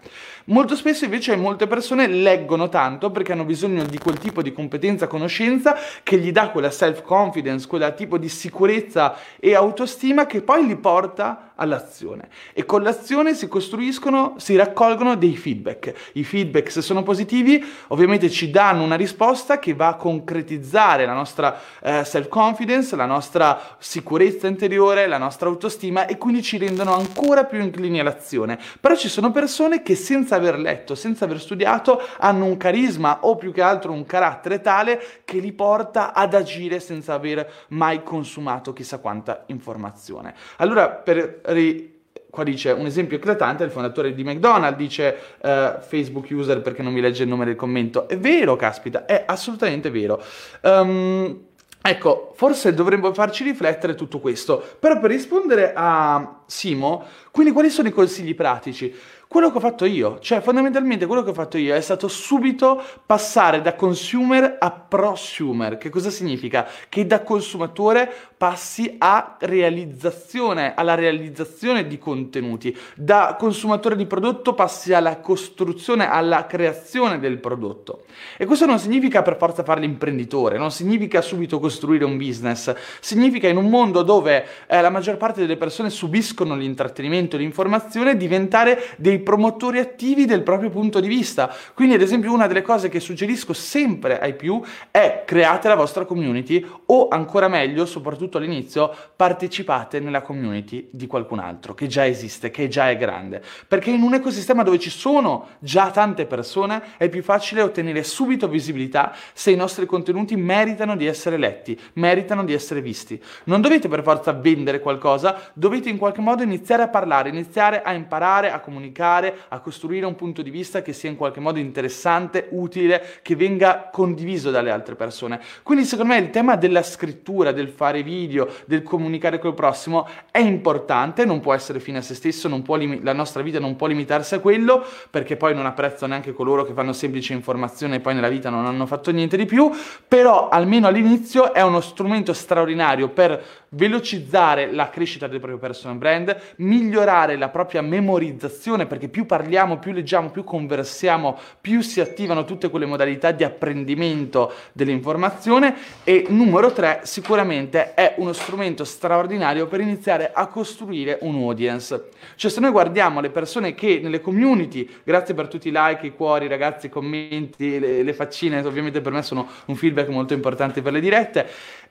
Molto 0.47 0.75
spesso 0.75 1.05
invece 1.05 1.37
molte 1.37 1.67
persone 1.67 2.07
leggono 2.07 2.69
tanto 2.69 3.11
perché 3.11 3.33
hanno 3.33 3.45
bisogno 3.45 3.85
di 3.85 3.99
quel 3.99 4.19
tipo 4.19 4.43
di 4.43 4.53
competenza, 4.53 5.07
conoscenza 5.07 5.77
che 6.03 6.19
gli 6.19 6.33
dà 6.33 6.51
quella 6.51 6.71
self-confidence, 6.71 7.67
quel 7.67 7.93
tipo 7.95 8.17
di 8.17 8.29
sicurezza 8.29 9.17
e 9.39 9.55
autostima 9.55 10.27
che 10.27 10.41
poi 10.41 10.67
li 10.67 10.77
porta 10.77 11.50
all'azione. 11.61 12.29
E 12.53 12.65
con 12.65 12.83
l'azione 12.83 13.35
si 13.35 13.47
costruiscono, 13.47 14.35
si 14.39 14.57
raccolgono 14.57 15.15
dei 15.15 15.37
feedback. 15.37 16.11
I 16.15 16.25
feedback, 16.25 16.71
se 16.71 16.83
sono 16.83 17.03
positivi, 17.03 17.65
ovviamente 17.89 18.31
ci 18.31 18.51
danno 18.51 18.83
una 18.83 18.97
risposta 18.97 19.59
che 19.59 19.75
va 19.75 19.89
a 19.89 19.95
concretizzare 19.95 21.07
la 21.07 21.13
nostra 21.13 21.61
eh, 21.83 22.05
self-confidence, 22.05 22.97
la 22.97 23.07
nostra 23.07 23.77
sicurezza 23.79 24.47
interiore, 24.47 25.07
la 25.07 25.19
nostra 25.19 25.49
autostima 25.49 26.07
e 26.07 26.17
quindi 26.17 26.43
ci 26.43 26.59
rendono 26.59 26.95
ancora 26.95 27.45
più 27.45 27.61
inclini 27.61 28.01
all'azione. 28.01 28.59
Però 28.81 28.97
ci 28.97 29.09
sono 29.09 29.31
persone 29.31 29.83
che 29.83 29.95
senza 29.95 30.37
aver 30.37 30.59
letto, 30.59 30.95
senza 30.95 31.27
aver 31.27 31.41
studiato, 31.41 32.03
hanno 32.19 32.47
un 32.47 32.57
carisma 32.57 33.19
o 33.23 33.37
più 33.37 33.53
che 33.53 33.63
altro 33.63 33.93
un 33.93 34.07
carattere 34.07 34.61
tale 34.61 35.03
che 35.25 35.39
li 35.39 35.53
porta 35.53 36.15
ad 36.15 36.35
agire 36.35 36.81
senza 36.81 37.15
aver 37.15 37.67
mai 37.69 38.03
consumato 38.03 38.73
chissà 38.73 38.99
quanta 38.99 39.45
informazione. 39.47 40.35
Allora, 40.57 40.89
per 40.89 41.41
ri- 41.53 41.99
qua 42.31 42.45
dice 42.45 42.71
un 42.71 42.87
esempio 42.87 43.17
eclatante, 43.17 43.65
il 43.65 43.71
fondatore 43.71 44.15
di 44.15 44.25
McDonald's 44.25 44.79
dice 44.79 45.17
uh, 45.43 45.81
Facebook 45.81 46.29
user 46.31 46.63
perché 46.63 46.83
non 46.83 46.93
mi 46.93 47.01
legge 47.01 47.25
il 47.25 47.29
nome 47.29 47.45
del 47.45 47.57
commento. 47.57 48.09
È 48.09 48.17
vero, 48.17 48.57
caspita, 48.57 49.05
è 49.05 49.25
assolutamente 49.27 49.91
vero. 49.91 50.23
Um, 50.63 51.41
ecco, 51.83 52.33
forse 52.37 52.73
dovremmo 52.73 53.13
farci 53.13 53.45
riflettere 53.45 53.95
tutto 53.95 54.21
questo. 54.21 54.63
Però 54.79 54.99
per 54.99 55.11
rispondere 55.11 55.73
a 55.75 56.43
Simo, 56.47 57.05
quindi 57.31 57.53
quali 57.53 57.69
sono 57.69 57.89
i 57.89 57.93
consigli 57.93 58.35
pratici? 58.35 58.95
Quello 59.33 59.53
che 59.53 59.59
ho 59.59 59.61
fatto 59.61 59.85
io, 59.85 60.19
cioè 60.19 60.41
fondamentalmente 60.41 61.07
quello 61.07 61.23
che 61.23 61.31
ho 61.31 61.35
fatto 61.35 61.57
io 61.57 61.73
è 61.77 61.81
stato 61.81 62.09
subito 62.09 62.83
passare 63.07 63.63
da 63.63 63.77
consumer 63.77 64.57
a 64.59 64.73
prosumer. 64.73 65.79
Che 65.79 65.89
cosa 65.89 66.11
significa? 66.11 66.67
Che 66.89 67.07
da 67.07 67.23
consumatore 67.23 68.13
passi 68.37 68.97
a 68.99 69.37
realizzazione, 69.39 70.75
alla 70.75 70.97
realizzazione 70.97 71.87
di 71.87 71.97
contenuti. 71.97 72.77
Da 72.97 73.37
consumatore 73.39 73.95
di 73.95 74.07
prodotto 74.07 74.55
passi 74.55 74.93
alla 74.93 75.19
costruzione, 75.19 76.11
alla 76.11 76.47
creazione 76.47 77.21
del 77.21 77.39
prodotto. 77.39 78.07
E 78.37 78.47
questo 78.47 78.67
non 78.67 78.81
significa 78.81 79.23
per 79.23 79.37
forza 79.37 79.63
fare 79.63 79.81
l'imprenditore, 79.81 80.59
non 80.59 80.73
significa 80.73 81.21
subito 81.21 81.61
costruire 81.61 82.05
un 82.05 82.17
business, 82.17 82.75
significa 82.99 83.47
in 83.47 83.59
un 83.59 83.69
mondo 83.69 84.03
dove 84.03 84.45
eh, 84.67 84.81
la 84.81 84.91
maggior 84.91 85.19
parte 85.19 85.43
delle 85.43 85.57
persone 85.57 85.89
subiscono 85.89 86.57
l'intrattenimento, 86.57 87.37
l'informazione, 87.37 88.17
diventare 88.17 88.83
dei 88.97 89.19
promotori 89.21 89.79
attivi 89.79 90.25
del 90.25 90.43
proprio 90.43 90.71
punto 90.71 91.01
di 91.01 91.09
vista. 91.09 91.55
Quindi, 91.75 91.95
ad 91.95 92.01
esempio, 92.01 92.33
una 92.33 92.47
delle 92.47 92.63
cose 92.63 92.89
che 92.89 93.01
suggerisco 93.01 93.53
sempre 93.53 94.19
ai 94.21 94.35
più 94.35 94.63
è 94.91 95.25
create 95.27 95.69
la 95.69 95.75
vostra 95.75 96.05
community 96.05 96.65
o 96.87 97.09
ancora 97.09 97.49
meglio, 97.49 97.87
soprattutto 97.87 98.39
all'inizio, 98.39 98.95
partecipate 99.15 100.01
nella 100.01 100.23
community 100.23 100.89
di 100.91 101.07
qualcun 101.07 101.39
altro 101.39 101.75
che 101.75 101.87
già 101.87 102.07
esiste, 102.07 102.51
che 102.51 102.69
già 102.69 102.91
è 102.91 102.97
grande. 102.97 103.43
Perché 103.67 103.91
in 103.91 104.03
un 104.03 104.15
ecosistema 104.15 104.63
dove 104.63 104.79
ci 104.79 104.91
sono 104.91 105.49
già 105.59 105.91
tante 105.91 106.27
persone 106.27 106.83
è 106.97 107.09
più 107.09 107.23
facile 107.23 107.63
ottenere 107.63 108.03
subito 108.03 108.49
visibilità 108.49 109.15
se 109.33 109.51
i 109.51 109.57
nostri 109.57 109.87
contenuti 109.87 110.37
meritano 110.37 110.97
di 110.97 111.07
essere 111.07 111.37
letti, 111.37 111.79
meritano 111.95 112.45
di 112.45 112.53
essere 112.53 112.81
visti. 112.81 113.21
Non 113.45 113.61
dovete 113.61 113.89
per 113.89 114.03
forza 114.03 114.33
vendere 114.33 114.81
qualcosa, 114.81 115.51
dovete 115.55 115.89
in 115.89 115.99
qualche 115.99 116.21
modo 116.21 116.43
iniziare 116.43 116.83
a 116.83 116.89
parlare, 116.89 117.29
iniziare 117.29 117.83
a 117.83 117.93
imparare, 117.93 118.51
a 118.51 118.61
comunicare 118.61 118.89
comunicare, 119.11 119.35
a 119.49 119.61
costruire 119.61 120.07
un 120.07 120.15
punto 120.15 120.43
di 120.43 120.51
vista 120.51 120.83
che 120.83 120.93
sia 120.93 121.11
in 121.11 121.17
qualche 121.17 121.41
modo 121.41 121.59
interessante, 121.59 122.47
utile, 122.51 123.19
che 123.23 123.35
venga 123.35 123.89
condiviso 123.91 124.51
dalle 124.51 124.71
altre 124.71 124.95
persone. 124.95 125.41
Quindi 125.63 125.85
secondo 125.85 126.13
me 126.13 126.21
il 126.21 126.31
tema 126.31 126.57
della 126.57 126.83
scrittura, 126.83 127.53
del 127.53 127.69
fare 127.69 128.03
video, 128.03 128.49
del 128.67 128.83
comunicare 128.83 129.39
col 129.39 129.55
prossimo 129.55 130.07
è 130.31 130.39
importante, 130.39 131.25
non 131.25 131.41
può 131.41 131.53
essere 131.53 131.81
fine 131.81 131.99
a 131.99 132.03
se 132.03 132.15
stesso, 132.15 132.49
lim- 132.49 133.03
la 133.03 133.13
nostra 133.13 133.43
vita 133.43 133.59
non 133.59 133.77
può 133.77 133.87
limitarsi 133.87 134.35
a 134.35 134.41
quello, 134.41 134.85
perché 135.11 135.37
poi 135.37 135.55
non 135.55 135.67
apprezzo 135.67 136.07
neanche 136.07 136.33
coloro 136.33 136.65
che 136.65 136.73
fanno 136.73 136.93
semplice 136.93 137.33
informazione 137.33 137.97
e 137.97 138.01
poi 138.01 138.15
nella 138.15 138.29
vita 138.29 138.51
non 138.51 138.67
hanno 138.67 138.87
fatto 138.87 139.11
niente 139.11 139.37
di 139.37 139.47
più, 139.47 139.71
però 140.07 140.49
almeno 140.49 140.87
all'inizio 140.87 141.53
è 141.53 141.63
uno 141.63 141.81
strumento 141.81 142.33
straordinario 142.33 143.09
per 143.09 143.43
velocizzare 143.71 144.73
la 144.73 144.91
crescita 144.91 145.27
del 145.27 145.39
proprio 145.39 145.59
personal 145.61 145.97
brand, 145.97 146.37
migliorare 146.57 147.37
la 147.37 147.49
propria 147.49 147.83
memorizzazione, 147.83 148.87
perché 148.87 149.09
più 149.09 149.27
parliamo, 149.27 149.79
più 149.79 149.93
leggiamo, 149.93 150.31
più 150.31 150.45
conversiamo, 150.45 151.39
più 151.61 151.81
si 151.81 152.01
attivano 152.01 152.45
tutte 152.45 152.69
quelle 152.69 152.87
modalità 152.87 153.31
di 153.31 153.45
apprendimento 153.45 154.53
dell'informazione 154.73 155.75
e 156.05 156.27
numero 156.29 156.73
tre, 156.73 157.01
sicuramente 157.05 157.95
è 157.95 158.15
uno 158.19 158.33
strumento 158.33 158.85
straordinario 158.85 159.67
per 159.67 159.81
iniziare 159.81 160.31
a 160.33 160.47
costruire 160.49 161.19
un 161.23 161.37
audience. 161.37 162.09
Cioè 162.35 162.51
se 162.51 162.61
noi 162.61 162.71
guardiamo 162.71 163.21
le 163.21 163.31
persone 163.31 163.75
che 163.75 164.01
nelle 164.03 164.21
community, 164.21 164.89
grazie 165.05 165.35
per 165.35 165.47
tutti 165.47 165.69
i 165.69 165.73
like, 165.73 166.07
i 166.07 166.13
cuori, 166.15 166.49
ragazzi, 166.49 166.87
i 166.87 166.89
commenti, 166.91 167.79
le, 167.79 168.03
le 168.03 168.13
faccine, 168.15 168.61
ovviamente 168.61 169.01
per 169.01 169.13
me 169.13 169.23
sono 169.23 169.49
un 169.67 169.77
feedback 169.77 170.09
molto 170.09 170.35
importante 170.35 170.83
per 170.83 170.93
le 170.93 171.01
dirette, 171.01 171.49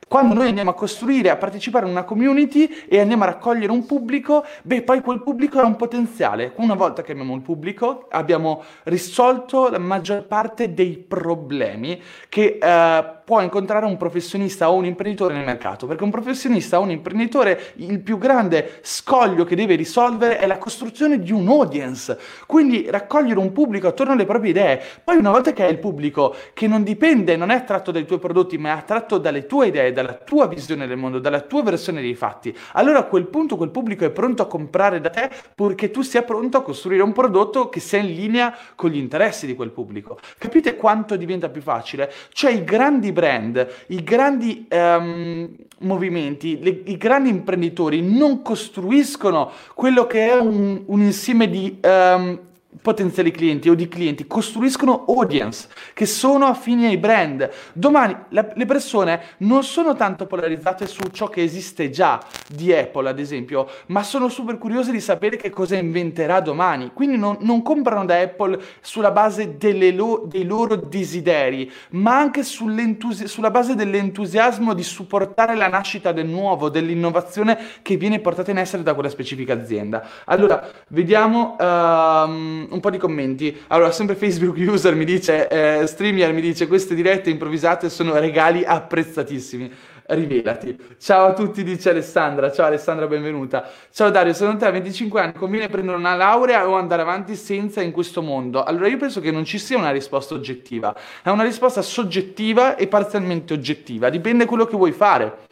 quando 0.07 0.33
noi 0.33 0.47
andiamo 0.47 0.71
a 0.71 0.73
costruire, 0.73 1.29
a 1.29 1.37
partecipare 1.37 1.85
in 1.85 1.91
una 1.91 2.03
community 2.03 2.67
e 2.87 2.99
andiamo 2.99 3.23
a 3.23 3.27
raccogliere 3.27 3.71
un 3.71 3.85
pubblico, 3.85 4.43
beh, 4.63 4.81
poi 4.81 5.01
quel 5.01 5.21
pubblico 5.21 5.59
ha 5.59 5.65
un 5.65 5.75
potenziale. 5.75 6.53
Una 6.55 6.73
volta 6.73 7.03
che 7.03 7.11
abbiamo 7.11 7.35
il 7.35 7.41
pubblico, 7.41 8.07
abbiamo 8.09 8.63
risolto 8.83 9.69
la 9.69 9.77
maggior 9.77 10.25
parte 10.25 10.73
dei 10.73 10.97
problemi 10.97 12.01
che 12.27 12.57
eh, 12.59 13.18
può 13.29 13.41
incontrare 13.41 13.85
un 13.85 13.95
professionista 13.95 14.71
o 14.71 14.73
un 14.73 14.85
imprenditore 14.85 15.35
nel 15.35 15.45
mercato, 15.45 15.85
perché 15.85 16.03
un 16.03 16.09
professionista 16.09 16.79
o 16.79 16.81
un 16.81 16.89
imprenditore 16.89 17.73
il 17.75 17.99
più 17.99 18.17
grande 18.17 18.79
scoglio 18.81 19.43
che 19.43 19.55
deve 19.55 19.75
risolvere 19.75 20.39
è 20.39 20.47
la 20.47 20.57
costruzione 20.57 21.19
di 21.19 21.31
un 21.31 21.47
audience, 21.47 22.17
quindi 22.47 22.87
raccogliere 22.89 23.37
un 23.37 23.51
pubblico 23.51 23.85
attorno 23.85 24.13
alle 24.13 24.25
proprie 24.25 24.49
idee. 24.49 24.81
Poi 25.03 25.17
una 25.17 25.29
volta 25.29 25.53
che 25.53 25.63
hai 25.63 25.69
il 25.69 25.77
pubblico 25.77 26.35
che 26.55 26.65
non 26.65 26.81
dipende, 26.81 27.35
non 27.35 27.51
è 27.51 27.55
attratto 27.57 27.91
dai 27.91 28.03
tuoi 28.03 28.17
prodotti, 28.17 28.57
ma 28.57 28.69
è 28.69 28.71
attratto 28.71 29.19
dalle 29.19 29.45
tue 29.45 29.67
idee, 29.67 29.93
dalla 29.93 30.13
tua 30.13 30.47
visione 30.47 30.87
del 30.87 30.97
mondo, 30.97 31.19
dalla 31.19 31.41
tua 31.41 31.61
versione 31.61 32.01
dei 32.01 32.15
fatti, 32.15 32.57
allora 32.71 32.97
a 32.97 33.03
quel 33.03 33.27
punto 33.27 33.57
quel 33.57 33.69
pubblico 33.69 34.05
è 34.05 34.09
pronto 34.09 34.41
a 34.41 34.47
comprare 34.47 35.01
da 35.01 35.11
te 35.11 35.29
purché 35.53 35.91
tu 35.91 36.01
sia 36.01 36.23
pronto 36.23 36.57
a 36.57 36.63
costruire 36.63 37.03
un 37.03 37.13
prodotto 37.13 37.69
che 37.69 37.79
sia 37.79 37.99
in 37.99 38.11
linea 38.11 38.57
con 38.73 38.89
gli 38.89 38.97
interessi 38.97 39.45
di 39.45 39.53
quel 39.53 39.69
pubblico. 39.69 40.17
Capite 40.39 40.75
quanto 40.75 41.15
diventa 41.15 41.47
più 41.49 41.61
facile? 41.61 42.11
Cioè 42.33 42.49
i 42.49 42.63
grandi 42.63 43.17
brand, 43.19 43.67
i 43.87 44.01
grandi 44.01 44.65
um, 44.71 45.49
movimenti, 45.79 46.57
le, 46.61 46.81
i 46.85 46.95
grandi 46.95 47.27
imprenditori 47.29 48.01
non 48.01 48.41
costruiscono 48.41 49.51
quello 49.73 50.07
che 50.07 50.29
è 50.29 50.39
un, 50.39 50.83
un 50.85 51.01
insieme 51.01 51.49
di 51.49 51.77
um, 51.83 52.39
potenziali 52.81 53.31
clienti 53.31 53.67
o 53.67 53.73
di 53.73 53.87
clienti 53.87 54.27
costruiscono 54.27 55.05
audience 55.07 55.67
che 55.93 56.05
sono 56.05 56.45
affini 56.45 56.85
ai 56.85 56.97
brand. 56.97 57.49
Domani 57.73 58.15
la, 58.29 58.47
le 58.53 58.65
persone 58.65 59.21
non 59.37 59.63
sono 59.63 59.95
tanto 59.95 60.27
polarizzate 60.27 60.85
su 60.85 61.01
ciò 61.11 61.27
che 61.29 61.41
esiste 61.41 61.89
già 61.89 62.19
di 62.47 62.71
Apple, 62.71 63.09
ad 63.09 63.19
esempio, 63.19 63.67
ma 63.87 64.03
sono 64.03 64.29
super 64.29 64.57
curiose 64.57 64.91
di 64.91 64.99
sapere 64.99 65.35
che 65.35 65.49
cosa 65.49 65.75
inventerà 65.75 66.41
domani. 66.41 66.91
Quindi 66.93 67.17
non, 67.17 67.37
non 67.41 67.63
comprano 67.63 68.05
da 68.05 68.19
Apple 68.19 68.59
sulla 68.81 69.11
base 69.11 69.57
lo, 69.93 70.25
dei 70.27 70.45
loro 70.45 70.75
desideri, 70.75 71.71
ma 71.91 72.17
anche 72.17 72.43
sulla 72.43 73.51
base 73.51 73.75
dell'entusiasmo 73.75 74.73
di 74.73 74.83
supportare 74.83 75.55
la 75.55 75.67
nascita 75.67 76.11
del 76.11 76.27
nuovo, 76.27 76.69
dell'innovazione 76.69 77.57
che 77.81 77.97
viene 77.97 78.19
portata 78.19 78.51
in 78.51 78.57
essere 78.57 78.83
da 78.83 78.93
quella 78.93 79.09
specifica 79.09 79.53
azienda. 79.53 80.07
Allora, 80.25 80.69
vediamo. 80.89 81.55
Um, 81.59 82.58
un 82.69 82.79
po' 82.79 82.89
di 82.89 82.97
commenti. 82.97 83.55
Allora, 83.67 83.91
sempre 83.91 84.15
Facebook 84.15 84.57
user 84.57 84.95
mi 84.95 85.05
dice, 85.05 85.47
eh, 85.47 85.87
StreamYard 85.87 86.33
mi 86.33 86.41
dice, 86.41 86.67
queste 86.67 86.95
dirette 86.95 87.29
improvvisate 87.29 87.89
sono 87.89 88.17
regali 88.17 88.63
apprezzatissimi. 88.63 89.71
Rivelati. 90.09 90.75
Ciao 90.97 91.27
a 91.27 91.33
tutti, 91.33 91.63
dice 91.63 91.91
Alessandra. 91.91 92.51
Ciao 92.51 92.65
Alessandra, 92.65 93.05
benvenuta. 93.05 93.69
Ciao 93.91 94.09
Dario, 94.09 94.33
secondo 94.33 94.59
te 94.59 94.65
a 94.65 94.71
25 94.71 95.21
anni 95.21 95.33
conviene 95.33 95.67
prendere 95.67 95.97
una 95.97 96.15
laurea 96.15 96.67
o 96.67 96.73
andare 96.73 97.03
avanti 97.03 97.35
senza 97.35 97.81
in 97.81 97.91
questo 97.91 98.23
mondo? 98.23 98.63
Allora 98.63 98.87
io 98.87 98.97
penso 98.97 99.21
che 99.21 99.29
non 99.29 99.45
ci 99.45 99.59
sia 99.59 99.77
una 99.77 99.91
risposta 99.91 100.33
oggettiva, 100.33 100.95
è 101.21 101.29
una 101.29 101.43
risposta 101.43 101.83
soggettiva 101.83 102.75
e 102.75 102.87
parzialmente 102.87 103.53
oggettiva, 103.53 104.09
dipende 104.09 104.45
da 104.45 104.49
quello 104.49 104.65
che 104.65 104.75
vuoi 104.75 104.93
fare. 104.93 105.45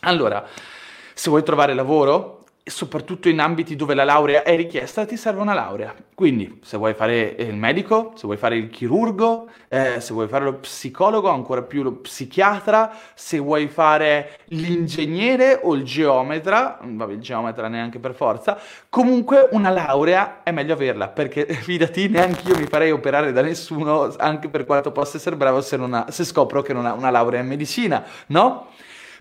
Allora, 0.00 0.46
se 1.14 1.30
vuoi 1.30 1.42
trovare 1.42 1.72
lavoro, 1.72 2.43
soprattutto 2.66 3.28
in 3.28 3.40
ambiti 3.40 3.76
dove 3.76 3.92
la 3.92 4.04
laurea 4.04 4.42
è 4.42 4.56
richiesta, 4.56 5.04
ti 5.04 5.18
serve 5.18 5.42
una 5.42 5.52
laurea. 5.52 5.94
Quindi, 6.14 6.60
se 6.62 6.78
vuoi 6.78 6.94
fare 6.94 7.34
il 7.38 7.54
medico, 7.54 8.12
se 8.14 8.22
vuoi 8.24 8.38
fare 8.38 8.56
il 8.56 8.70
chirurgo, 8.70 9.48
eh, 9.68 10.00
se 10.00 10.14
vuoi 10.14 10.28
fare 10.28 10.44
lo 10.44 10.54
psicologo, 10.54 11.28
ancora 11.28 11.60
più 11.60 11.82
lo 11.82 11.92
psichiatra, 11.92 12.90
se 13.14 13.38
vuoi 13.38 13.68
fare 13.68 14.38
l'ingegnere 14.46 15.60
o 15.62 15.74
il 15.74 15.84
geometra, 15.84 16.78
vabbè, 16.82 17.12
il 17.12 17.20
geometra 17.20 17.68
neanche 17.68 17.98
per 17.98 18.14
forza, 18.14 18.58
comunque 18.88 19.48
una 19.52 19.68
laurea 19.68 20.42
è 20.42 20.50
meglio 20.50 20.72
averla, 20.72 21.08
perché 21.08 21.44
fidati, 21.52 22.08
neanche 22.08 22.48
io 22.48 22.56
mi 22.56 22.66
farei 22.66 22.92
operare 22.92 23.32
da 23.32 23.42
nessuno, 23.42 24.14
anche 24.16 24.48
per 24.48 24.64
quanto 24.64 24.90
possa 24.90 25.18
essere 25.18 25.36
bravo, 25.36 25.60
se, 25.60 25.76
ha, 25.76 26.06
se 26.08 26.24
scopro 26.24 26.62
che 26.62 26.72
non 26.72 26.86
ha 26.86 26.94
una 26.94 27.10
laurea 27.10 27.40
in 27.40 27.46
medicina, 27.46 28.02
no? 28.28 28.68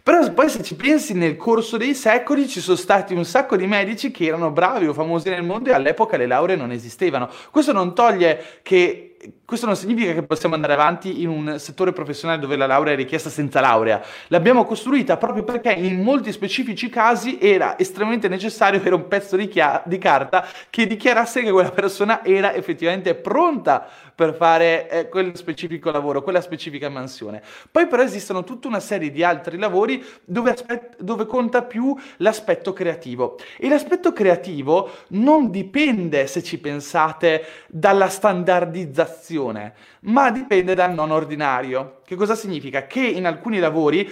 Però 0.03 0.33
poi 0.33 0.49
se 0.49 0.61
ci 0.63 0.75
pensi 0.75 1.13
nel 1.13 1.37
corso 1.37 1.77
dei 1.77 1.95
secoli 1.95 2.45
ci 2.49 2.59
sono 2.59 2.75
stati 2.75 3.13
un 3.13 3.23
sacco 3.23 3.55
di 3.55 3.65
medici 3.65 4.11
che 4.11 4.25
erano 4.25 4.51
bravi 4.51 4.85
o 4.85 4.93
famosi 4.93 5.29
nel 5.29 5.43
mondo 5.43 5.69
e 5.69 5.73
all'epoca 5.73 6.17
le 6.17 6.27
lauree 6.27 6.57
non 6.57 6.71
esistevano. 6.71 7.29
Questo 7.49 7.71
non 7.71 7.95
toglie 7.95 8.59
che 8.63 9.15
questo 9.45 9.65
non 9.65 9.75
significa 9.75 10.13
che 10.13 10.23
possiamo 10.23 10.55
andare 10.55 10.71
avanti 10.71 11.21
in 11.21 11.27
un 11.27 11.59
settore 11.59 11.91
professionale 11.91 12.39
dove 12.39 12.55
la 12.55 12.65
laurea 12.65 12.93
è 12.93 12.95
richiesta 12.95 13.29
senza 13.29 13.59
laurea. 13.59 14.01
L'abbiamo 14.27 14.63
costruita 14.63 15.17
proprio 15.17 15.43
perché 15.43 15.73
in 15.73 16.01
molti 16.01 16.31
specifici 16.31 16.87
casi 16.87 17.37
era 17.41 17.77
estremamente 17.77 18.29
necessario 18.29 18.79
avere 18.79 18.95
un 18.95 19.07
pezzo 19.09 19.35
di, 19.35 19.49
chia- 19.49 19.81
di 19.85 19.97
carta 19.97 20.47
che 20.69 20.87
dichiarasse 20.87 21.41
che 21.41 21.51
quella 21.51 21.71
persona 21.71 22.23
era 22.23 22.53
effettivamente 22.53 23.15
pronta 23.15 23.85
per 24.15 24.33
fare 24.35 24.89
eh, 24.89 25.09
quel 25.09 25.35
specifico 25.35 25.91
lavoro, 25.91 26.21
quella 26.21 26.39
specifica 26.39 26.87
mansione. 26.87 27.41
Poi 27.69 27.87
però 27.87 28.01
esistono 28.01 28.43
tutta 28.45 28.69
una 28.69 28.79
serie 28.79 29.11
di 29.11 29.23
altri 29.23 29.57
lavori 29.57 30.05
dove, 30.23 30.51
aspet- 30.51 31.01
dove 31.01 31.25
conta 31.25 31.63
più 31.63 31.93
l'aspetto 32.17 32.71
creativo. 32.71 33.37
E 33.57 33.67
l'aspetto 33.67 34.13
creativo 34.13 34.89
non 35.09 35.51
dipende, 35.51 36.27
se 36.27 36.41
ci 36.43 36.59
pensate, 36.59 37.43
dalla 37.67 38.07
standardizzazione 38.07 39.31
prestazione, 39.33 39.73
ma 40.01 40.31
dipende 40.31 40.75
dal 40.75 40.93
non 40.93 41.11
ordinario. 41.11 42.01
Che 42.05 42.15
cosa 42.15 42.35
significa? 42.35 42.85
Che 42.85 43.01
in 43.01 43.25
alcuni 43.25 43.59
lavori 43.59 44.09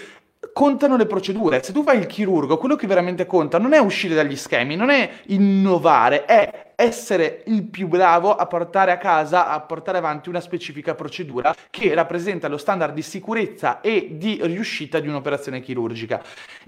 contano 0.54 0.98
le 0.98 1.06
procedure. 1.06 1.62
Se 1.62 1.72
tu 1.72 1.84
fai 1.84 2.00
il 2.00 2.08
chirurgo, 2.08 2.58
quello 2.58 2.76
che 2.76 2.88
veramente 2.88 3.26
conta 3.26 3.60
non 3.60 3.74
è 3.74 3.78
uscire 3.78 4.16
dagli 4.16 4.36
schemi, 4.36 4.76
non 4.76 4.90
è 4.90 5.10
innovare, 5.28 6.26
è 6.26 6.71
essere 6.82 7.44
il 7.46 7.64
più 7.64 7.88
bravo 7.88 8.36
a 8.36 8.46
portare 8.48 8.92
a 8.92 8.98
casa, 8.98 9.50
a 9.50 9.60
portare 9.62 9.98
avanti 10.00 10.30
una 10.30 10.42
specifica 10.42 10.96
procedura 10.96 11.56
che 11.70 11.94
rappresenta 11.94 12.48
lo 12.48 12.58
standard 12.58 12.94
di 12.94 13.02
sicurezza 13.02 13.82
e 13.82 14.10
di 14.14 14.40
riuscita 14.42 15.00
di 15.00 15.08
un'operazione 15.08 15.62
chirurgica. 15.62 16.22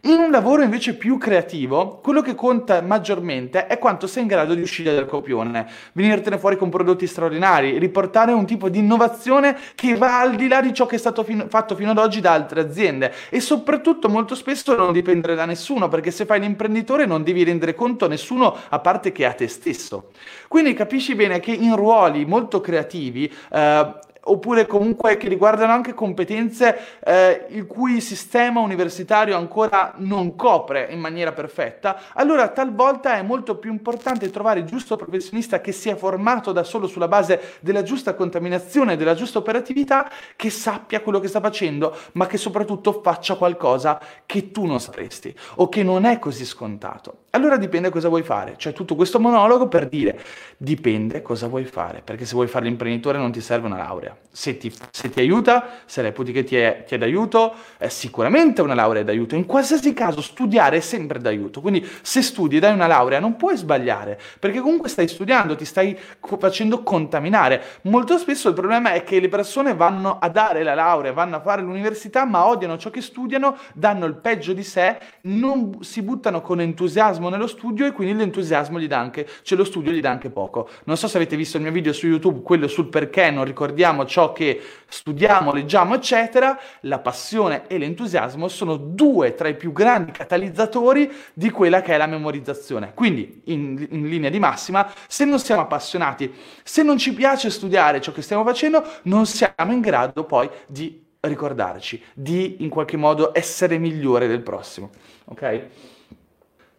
In 0.03 0.19
un 0.19 0.31
lavoro 0.31 0.61
invece 0.61 0.95
più 0.95 1.17
creativo, 1.17 1.99
quello 2.01 2.21
che 2.21 2.35
conta 2.35 2.81
maggiormente 2.81 3.67
è 3.67 3.79
quanto 3.79 4.07
sei 4.07 4.23
in 4.23 4.27
grado 4.27 4.53
di 4.53 4.61
uscire 4.61 4.93
dal 4.93 5.05
copione, 5.05 5.67
venirtene 5.93 6.37
fuori 6.37 6.57
con 6.57 6.69
prodotti 6.69 7.07
straordinari, 7.07 7.77
riportare 7.77 8.31
un 8.31 8.45
tipo 8.45 8.69
di 8.69 8.79
innovazione 8.79 9.57
che 9.75 9.95
va 9.95 10.19
al 10.19 10.35
di 10.35 10.47
là 10.47 10.61
di 10.61 10.73
ciò 10.73 10.85
che 10.85 10.95
è 10.95 10.99
stato 10.99 11.23
fin- 11.23 11.47
fatto 11.49 11.75
fino 11.75 11.91
ad 11.91 11.97
oggi 11.97 12.21
da 12.21 12.33
altre 12.33 12.61
aziende 12.61 13.13
e 13.29 13.39
soprattutto 13.39 14.09
molto 14.09 14.35
spesso 14.35 14.75
non 14.75 14.91
dipendere 14.91 15.35
da 15.35 15.45
nessuno, 15.45 15.87
perché 15.87 16.11
se 16.11 16.25
fai 16.25 16.39
l'imprenditore 16.39 17.05
non 17.05 17.23
devi 17.23 17.43
rendere 17.43 17.73
conto 17.73 18.05
a 18.05 18.07
nessuno 18.07 18.55
a 18.69 18.79
parte 18.79 19.11
che 19.11 19.25
a 19.25 19.33
te 19.33 19.47
stesso. 19.47 20.02
Quindi 20.47 20.73
capisci 20.73 21.15
bene 21.15 21.39
che 21.39 21.51
in 21.51 21.75
ruoli 21.75 22.25
molto 22.25 22.61
creativi 22.61 23.31
eh, 23.51 24.11
oppure 24.25 24.65
comunque 24.67 25.17
che 25.17 25.27
riguardano 25.27 25.73
anche 25.73 25.93
competenze 25.93 26.99
eh, 27.03 27.45
il 27.49 27.65
cui 27.65 27.99
sistema 27.99 28.59
universitario 28.59 29.35
ancora 29.35 29.93
non 29.97 30.35
copre 30.35 30.87
in 30.91 30.99
maniera 30.99 31.31
perfetta, 31.31 31.99
allora 32.13 32.47
talvolta 32.49 33.17
è 33.17 33.21
molto 33.21 33.57
più 33.57 33.71
importante 33.71 34.29
trovare 34.29 34.61
il 34.61 34.65
giusto 34.65 34.95
professionista 34.95 35.59
che 35.61 35.71
sia 35.71 35.95
formato 35.95 36.51
da 36.51 36.63
solo 36.63 36.87
sulla 36.87 37.07
base 37.07 37.57
della 37.59 37.83
giusta 37.83 38.13
contaminazione, 38.13 38.95
della 38.95 39.15
giusta 39.15 39.39
operatività, 39.39 40.09
che 40.35 40.49
sappia 40.49 41.01
quello 41.01 41.19
che 41.19 41.27
sta 41.27 41.41
facendo, 41.41 41.95
ma 42.13 42.27
che 42.27 42.37
soprattutto 42.37 43.01
faccia 43.01 43.35
qualcosa 43.35 43.99
che 44.25 44.51
tu 44.51 44.65
non 44.65 44.79
sapresti 44.79 45.35
o 45.55 45.69
che 45.69 45.83
non 45.83 46.05
è 46.05 46.19
così 46.19 46.45
scontato. 46.45 47.22
Allora 47.35 47.57
dipende 47.57 47.89
cosa 47.89 48.09
vuoi 48.09 48.21
fare, 48.21 48.53
cioè 48.57 48.73
tutto 48.73 48.93
questo 48.93 49.19
monologo 49.19 49.67
per 49.67 49.89
dire 49.89 50.21
dipende 50.55 51.23
cosa 51.23 51.47
vuoi 51.47 51.65
fare, 51.65 52.03
perché 52.03 52.25
se 52.25 52.35
vuoi 52.35 52.45
fare 52.45 52.65
l'imprenditore 52.65 53.17
non 53.17 53.31
ti 53.31 53.41
serve 53.41 53.65
una 53.65 53.77
laurea 53.77 54.15
se 54.35 54.57
ti, 54.57 54.73
se 54.89 55.11
ti, 55.11 55.19
aiuta, 55.19 55.69
se 55.85 56.01
reputi 56.01 56.31
che 56.31 56.43
ti 56.43 56.57
è, 56.57 56.83
ti 56.87 56.95
è 56.95 56.97
d'aiuto, 56.97 57.53
è 57.77 57.87
sicuramente 57.87 58.63
una 58.63 58.73
laurea 58.73 59.03
è 59.03 59.05
d'aiuto. 59.05 59.35
In 59.35 59.45
qualsiasi 59.45 59.93
caso 59.93 60.21
studiare 60.21 60.77
è 60.77 60.79
sempre 60.79 61.19
d'aiuto. 61.19 61.61
Quindi 61.61 61.87
se 62.01 62.23
studi 62.23 62.57
e 62.57 62.59
dai 62.59 62.73
una 62.73 62.87
laurea 62.87 63.19
non 63.19 63.35
puoi 63.35 63.55
sbagliare, 63.55 64.19
perché 64.39 64.59
comunque 64.59 64.89
stai 64.89 65.07
studiando, 65.07 65.55
ti 65.55 65.65
stai 65.65 65.95
facendo 66.39 66.81
contaminare. 66.81 67.61
Molto 67.83 68.17
spesso 68.17 68.47
il 68.47 68.55
problema 68.55 68.93
è 68.93 69.03
che 69.03 69.19
le 69.19 69.29
persone 69.29 69.75
vanno 69.75 70.17
a 70.17 70.29
dare 70.29 70.63
la 70.63 70.73
laurea, 70.73 71.13
vanno 71.13 71.35
a 71.35 71.41
fare 71.41 71.61
l'università, 71.61 72.25
ma 72.25 72.47
odiano 72.47 72.79
ciò 72.79 72.89
che 72.89 73.01
studiano, 73.01 73.55
danno 73.73 74.07
il 74.07 74.15
peggio 74.15 74.53
di 74.53 74.63
sé, 74.63 74.97
non 75.21 75.77
si 75.81 76.01
buttano 76.01 76.41
con 76.41 76.59
entusiasmo 76.59 77.22
entusiasmo 77.23 77.29
nello 77.29 77.47
studio 77.47 77.85
e 77.85 77.91
quindi 77.91 78.15
l'entusiasmo 78.15 78.79
gli 78.79 78.87
dà 78.87 78.99
anche, 78.99 79.27
cioè 79.43 79.57
lo 79.57 79.63
studio 79.63 79.91
gli 79.91 80.01
dà 80.01 80.09
anche 80.09 80.29
poco. 80.29 80.67
Non 80.85 80.97
so 80.97 81.07
se 81.07 81.17
avete 81.17 81.35
visto 81.35 81.57
il 81.57 81.63
mio 81.63 81.71
video 81.71 81.93
su 81.93 82.07
YouTube, 82.07 82.41
quello 82.41 82.67
sul 82.67 82.87
perché 82.87 83.31
non 83.31 83.45
ricordiamo 83.45 84.05
ciò 84.05 84.33
che 84.33 84.61
studiamo, 84.87 85.53
leggiamo, 85.53 85.95
eccetera. 85.95 86.59
La 86.81 86.99
passione 86.99 87.67
e 87.67 87.77
l'entusiasmo 87.77 88.47
sono 88.47 88.75
due 88.75 89.35
tra 89.35 89.47
i 89.47 89.55
più 89.55 89.71
grandi 89.71 90.11
catalizzatori 90.11 91.11
di 91.33 91.49
quella 91.49 91.81
che 91.81 91.93
è 91.93 91.97
la 91.97 92.07
memorizzazione. 92.07 92.93
Quindi, 92.93 93.41
in, 93.45 93.87
in 93.89 94.07
linea 94.07 94.29
di 94.29 94.39
massima, 94.39 94.91
se 95.07 95.25
non 95.25 95.39
siamo 95.39 95.61
appassionati, 95.61 96.33
se 96.63 96.83
non 96.83 96.97
ci 96.97 97.13
piace 97.13 97.49
studiare 97.49 98.01
ciò 98.01 98.11
che 98.11 98.21
stiamo 98.21 98.43
facendo, 98.43 98.83
non 99.03 99.25
siamo 99.25 99.71
in 99.71 99.81
grado 99.81 100.25
poi 100.25 100.49
di 100.67 101.01
ricordarci, 101.21 102.03
di 102.13 102.57
in 102.59 102.69
qualche 102.69 102.97
modo 102.97 103.31
essere 103.33 103.77
migliore 103.77 104.27
del 104.27 104.41
prossimo. 104.41 104.89
Ok? 105.25 105.92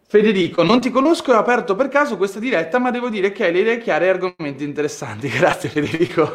Federico, 0.07 0.61
non 0.61 0.79
ti 0.79 0.91
conosco 0.91 1.31
e 1.31 1.35
ho 1.35 1.39
aperto 1.39 1.75
per 1.75 1.87
caso 1.87 2.15
questa 2.15 2.39
diretta, 2.39 2.77
ma 2.77 2.91
devo 2.91 3.09
dire 3.09 3.31
che 3.31 3.45
hai 3.45 3.51
le 3.51 3.59
idee 3.59 3.77
chiare 3.79 4.05
e 4.05 4.09
argomenti 4.09 4.63
interessanti. 4.63 5.27
Grazie 5.35 5.69
Federico, 5.69 6.31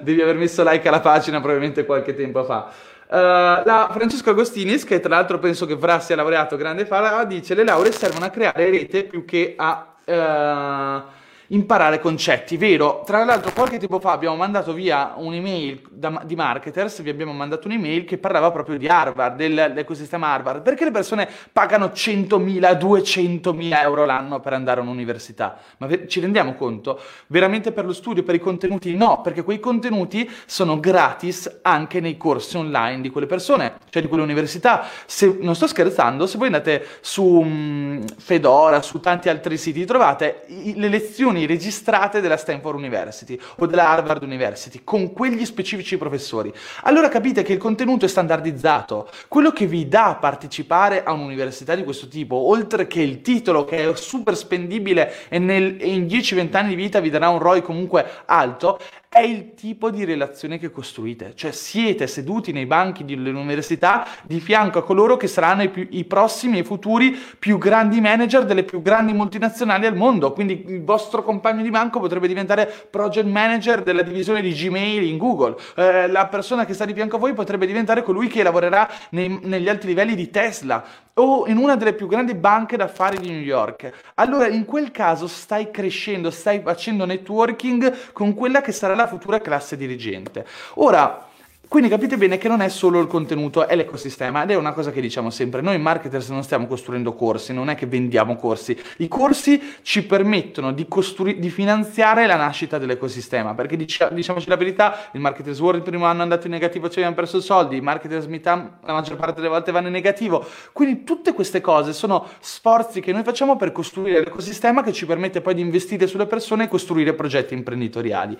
devi 0.00 0.20
aver 0.20 0.36
messo 0.36 0.62
like 0.62 0.86
alla 0.86 1.00
pagina 1.00 1.38
probabilmente 1.38 1.86
qualche 1.86 2.14
tempo 2.14 2.44
fa. 2.44 2.70
Uh, 3.10 3.64
la 3.64 3.88
Francesco 3.90 4.28
Agostinis, 4.30 4.84
che 4.84 5.00
tra 5.00 5.14
l'altro 5.14 5.38
penso 5.38 5.64
che 5.64 5.78
Fra 5.78 6.00
sia 6.00 6.16
laureato 6.16 6.56
grande 6.56 6.84
fa, 6.84 7.24
dice 7.24 7.54
le 7.54 7.64
lauree 7.64 7.92
servono 7.92 8.26
a 8.26 8.30
creare 8.30 8.70
rete 8.70 9.04
più 9.04 9.24
che 9.24 9.54
a... 9.56 9.94
Uh, 10.04 11.16
imparare 11.48 12.00
concetti, 12.00 12.56
vero? 12.56 13.02
Tra 13.06 13.24
l'altro 13.24 13.52
qualche 13.52 13.78
tempo 13.78 14.00
fa 14.00 14.12
abbiamo 14.12 14.36
mandato 14.36 14.72
via 14.72 15.14
un'email 15.16 15.82
da, 15.90 16.22
di 16.24 16.34
marketers, 16.34 17.02
vi 17.02 17.10
abbiamo 17.10 17.32
mandato 17.32 17.68
un'email 17.68 18.04
che 18.04 18.18
parlava 18.18 18.50
proprio 18.50 18.76
di 18.76 18.86
Harvard, 18.86 19.36
del, 19.36 19.54
dell'ecosistema 19.54 20.28
Harvard, 20.28 20.62
perché 20.62 20.84
le 20.84 20.90
persone 20.90 21.28
pagano 21.52 21.86
100.000, 21.86 22.78
200.000 22.78 23.80
euro 23.80 24.04
l'anno 24.04 24.40
per 24.40 24.52
andare 24.52 24.80
a 24.80 24.82
un'università, 24.82 25.58
ma 25.78 25.86
ve- 25.86 26.06
ci 26.08 26.20
rendiamo 26.20 26.54
conto? 26.54 27.00
Veramente 27.28 27.72
per 27.72 27.86
lo 27.86 27.92
studio, 27.92 28.22
per 28.22 28.34
i 28.34 28.40
contenuti? 28.40 28.94
No, 28.94 29.20
perché 29.22 29.42
quei 29.42 29.60
contenuti 29.60 30.30
sono 30.46 30.80
gratis 30.80 31.60
anche 31.62 32.00
nei 32.00 32.16
corsi 32.16 32.56
online 32.56 33.00
di 33.00 33.10
quelle 33.10 33.26
persone, 33.26 33.74
cioè 33.88 34.02
di 34.02 34.08
quelle 34.08 34.22
università. 34.22 34.86
Se, 35.06 35.38
non 35.40 35.54
sto 35.54 35.66
scherzando, 35.66 36.26
se 36.26 36.36
voi 36.36 36.46
andate 36.48 36.86
su 37.00 37.24
um, 37.24 38.04
Fedora, 38.18 38.82
su 38.82 39.00
tanti 39.00 39.28
altri 39.28 39.56
siti, 39.56 39.84
trovate 39.84 40.44
i, 40.48 40.74
le 40.76 40.88
lezioni 40.88 41.37
lezioni 41.38 41.46
registrate 41.46 42.20
della 42.20 42.36
Stanford 42.36 42.76
University 42.76 43.38
o 43.58 43.66
della 43.66 43.88
Harvard 43.88 44.22
University 44.22 44.80
con 44.82 45.12
quegli 45.12 45.44
specifici 45.44 45.96
professori. 45.96 46.52
Allora 46.82 47.08
capite 47.08 47.42
che 47.42 47.52
il 47.52 47.58
contenuto 47.58 48.04
è 48.04 48.08
standardizzato. 48.08 49.08
Quello 49.28 49.52
che 49.52 49.66
vi 49.66 49.86
dà 49.88 50.16
partecipare 50.20 51.04
a 51.04 51.12
un'università 51.12 51.74
di 51.74 51.84
questo 51.84 52.08
tipo, 52.08 52.36
oltre 52.36 52.86
che 52.86 53.00
il 53.00 53.20
titolo 53.20 53.64
che 53.64 53.88
è 53.88 53.96
super 53.96 54.36
spendibile 54.36 55.28
e, 55.28 55.38
nel, 55.38 55.76
e 55.78 55.88
in 55.88 56.06
10-20 56.06 56.56
anni 56.56 56.68
di 56.70 56.74
vita 56.74 57.00
vi 57.00 57.10
darà 57.10 57.28
un 57.28 57.38
ROI 57.38 57.62
comunque 57.62 58.06
alto, 58.26 58.78
è 59.10 59.20
il 59.20 59.54
tipo 59.54 59.90
di 59.90 60.04
relazione 60.04 60.58
che 60.58 60.70
costruite, 60.70 61.32
cioè 61.34 61.50
siete 61.50 62.06
seduti 62.06 62.52
nei 62.52 62.66
banchi 62.66 63.06
dell'università 63.06 64.06
di 64.24 64.38
fianco 64.38 64.78
a 64.78 64.84
coloro 64.84 65.16
che 65.16 65.26
saranno 65.26 65.62
i, 65.62 65.70
più, 65.70 65.86
i 65.90 66.04
prossimi 66.04 66.58
e 66.58 66.64
futuri 66.64 67.18
più 67.38 67.56
grandi 67.56 68.02
manager 68.02 68.44
delle 68.44 68.64
più 68.64 68.82
grandi 68.82 69.14
multinazionali 69.14 69.86
al 69.86 69.96
mondo, 69.96 70.32
quindi 70.32 70.62
il 70.68 70.84
vostro 70.84 71.22
compagno 71.22 71.62
di 71.62 71.70
banco 71.70 72.00
potrebbe 72.00 72.28
diventare 72.28 72.66
project 72.66 73.26
manager 73.26 73.82
della 73.82 74.02
divisione 74.02 74.42
di 74.42 74.52
Gmail 74.52 75.02
in 75.02 75.16
Google, 75.16 75.56
eh, 75.76 76.06
la 76.06 76.26
persona 76.26 76.66
che 76.66 76.74
sta 76.74 76.84
di 76.84 76.92
fianco 76.92 77.16
a 77.16 77.18
voi 77.18 77.32
potrebbe 77.32 77.66
diventare 77.66 78.02
colui 78.02 78.28
che 78.28 78.42
lavorerà 78.42 78.88
nei, 79.10 79.40
negli 79.42 79.70
alti 79.70 79.86
livelli 79.86 80.14
di 80.14 80.28
Tesla, 80.28 80.84
o 81.18 81.46
in 81.46 81.56
una 81.56 81.76
delle 81.76 81.92
più 81.92 82.06
grandi 82.06 82.34
banche 82.34 82.76
d'affari 82.76 83.18
di 83.18 83.30
New 83.30 83.40
York. 83.40 83.92
Allora 84.14 84.48
in 84.48 84.64
quel 84.64 84.90
caso 84.90 85.26
stai 85.26 85.70
crescendo, 85.70 86.30
stai 86.30 86.60
facendo 86.60 87.04
networking 87.04 88.12
con 88.12 88.34
quella 88.34 88.60
che 88.60 88.72
sarà 88.72 88.94
la 88.94 89.06
futura 89.06 89.40
classe 89.40 89.76
dirigente. 89.76 90.46
Ora, 90.74 91.27
quindi 91.68 91.90
capite 91.90 92.16
bene 92.16 92.38
che 92.38 92.48
non 92.48 92.62
è 92.62 92.70
solo 92.70 92.98
il 92.98 93.06
contenuto, 93.06 93.68
è 93.68 93.76
l'ecosistema 93.76 94.42
ed 94.42 94.52
è 94.52 94.54
una 94.54 94.72
cosa 94.72 94.90
che 94.90 95.02
diciamo 95.02 95.28
sempre, 95.28 95.60
noi 95.60 95.78
marketers 95.78 96.30
non 96.30 96.42
stiamo 96.42 96.66
costruendo 96.66 97.12
corsi, 97.12 97.52
non 97.52 97.68
è 97.68 97.74
che 97.74 97.84
vendiamo 97.84 98.36
corsi, 98.36 98.74
i 98.96 99.08
corsi 99.08 99.60
ci 99.82 100.06
permettono 100.06 100.72
di, 100.72 100.88
costru- 100.88 101.36
di 101.36 101.50
finanziare 101.50 102.26
la 102.26 102.36
nascita 102.36 102.78
dell'ecosistema, 102.78 103.52
perché 103.54 103.76
dic- 103.76 104.12
diciamoci 104.14 104.48
la 104.48 104.56
verità, 104.56 105.10
il 105.12 105.20
Marketers 105.20 105.60
World 105.60 105.80
il 105.80 105.90
primo 105.90 106.06
anno 106.06 106.20
è 106.20 106.22
andato 106.22 106.46
in 106.46 106.54
negativo, 106.54 106.88
ci 106.88 107.00
abbiamo 107.00 107.14
perso 107.14 107.38
soldi, 107.38 107.76
il 107.76 107.82
Marketers 107.82 108.24
Meetup 108.24 108.86
la 108.86 108.94
maggior 108.94 109.16
parte 109.16 109.34
delle 109.34 109.48
volte 109.48 109.70
vanno 109.70 109.88
in 109.88 109.92
negativo, 109.92 110.42
quindi 110.72 111.04
tutte 111.04 111.34
queste 111.34 111.60
cose 111.60 111.92
sono 111.92 112.26
sforzi 112.40 113.00
che 113.00 113.12
noi 113.12 113.24
facciamo 113.24 113.56
per 113.56 113.72
costruire 113.72 114.24
l'ecosistema 114.24 114.82
che 114.82 114.94
ci 114.94 115.04
permette 115.04 115.42
poi 115.42 115.52
di 115.52 115.60
investire 115.60 116.06
sulle 116.06 116.26
persone 116.26 116.64
e 116.64 116.68
costruire 116.68 117.12
progetti 117.12 117.52
imprenditoriali. 117.52 118.38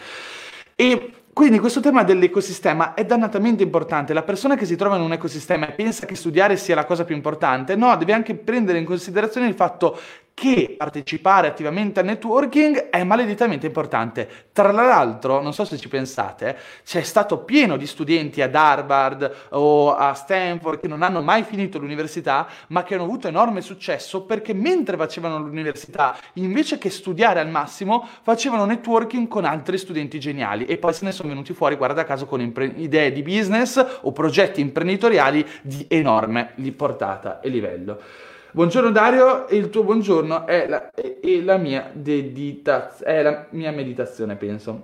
E 0.81 1.13
quindi 1.33 1.59
questo 1.59 1.81
tema 1.81 2.05
dell'ecosistema 2.05 2.95
è 2.95 3.05
dannatamente 3.05 3.65
importante. 3.65 4.13
La 4.13 4.23
persona 4.23 4.55
che 4.55 4.65
si 4.65 4.77
trova 4.77 4.95
in 4.95 5.03
un 5.03 5.13
ecosistema 5.13 5.67
e 5.67 5.73
pensa 5.73 6.07
che 6.07 6.15
studiare 6.15 6.57
sia 6.57 6.77
la 6.77 6.85
cosa 6.85 7.05
più 7.05 7.17
importante, 7.17 7.75
no, 7.75 7.97
deve 7.97 8.13
anche 8.13 8.37
prendere 8.37 8.79
in 8.79 8.85
considerazione 8.85 9.49
il 9.49 9.55
fatto 9.55 9.99
che 10.39 10.77
partecipare 10.79 11.49
attivamente 11.49 11.99
al 11.99 12.07
networking 12.07 12.91
è 12.91 13.03
maleditamente 13.03 13.67
importante. 13.67 14.29
Tra 14.53 14.71
l'altro, 14.71 15.43
non 15.43 15.53
so 15.53 15.65
se 15.65 15.77
ci 15.79 15.89
pensate, 15.89 16.57
c'è 16.85 17.03
stato 17.03 17.39
pieno 17.39 17.77
di 17.77 17.89
studenti 17.89 18.41
ad 18.41 18.55
Harvard 18.55 19.49
o 19.51 19.97
a 19.97 20.15
Stanford 20.15 20.79
che 20.79 20.87
non 20.87 21.03
hanno 21.03 21.23
mai 21.23 21.43
finito 21.43 21.81
l'università, 21.81 22.47
ma 22.69 22.85
che 22.85 22.95
hanno 22.95 23.03
avuto 23.03 23.27
enorme 23.27 23.63
successo 23.63 24.23
perché 24.23 24.55
mentre 24.55 24.97
facevano 24.97 25.41
l'università, 25.41 26.17
invece 26.35 26.79
che 26.79 26.91
studiare 26.91 27.41
al 27.41 27.49
massimo, 27.49 28.07
facevano 28.23 28.65
networking 28.65 29.27
con 29.27 29.45
altri 29.45 29.77
studenti 29.77 30.21
geniali 30.21 30.67
e 30.67 30.79
poi 30.79 30.93
se 30.93 31.05
ne 31.05 31.11
sono 31.11 31.31
venuti 31.31 31.53
fuori, 31.53 31.75
guarda 31.75 32.05
caso, 32.05 32.27
con 32.27 32.41
impre- 32.41 32.75
idee 32.77 33.11
di 33.11 33.23
business 33.23 33.85
o 34.03 34.13
progetti 34.13 34.61
imprenditoriali 34.61 35.45
di 35.63 35.85
enorme 35.89 36.55
portata 36.77 37.41
e 37.41 37.49
livello. 37.49 38.27
Buongiorno 38.59 38.91
Dario, 38.91 39.47
il 39.51 39.71
tuo 39.71 39.85
buongiorno 39.85 40.45
è 40.45 40.67
la, 40.67 40.91
è, 40.91 41.41
la 41.43 41.59
mia, 41.59 41.93
deditaz- 41.93 43.05
è 43.05 43.23
la 43.23 43.47
mia 43.51 43.71
meditazione, 43.71 44.35
penso. 44.35 44.83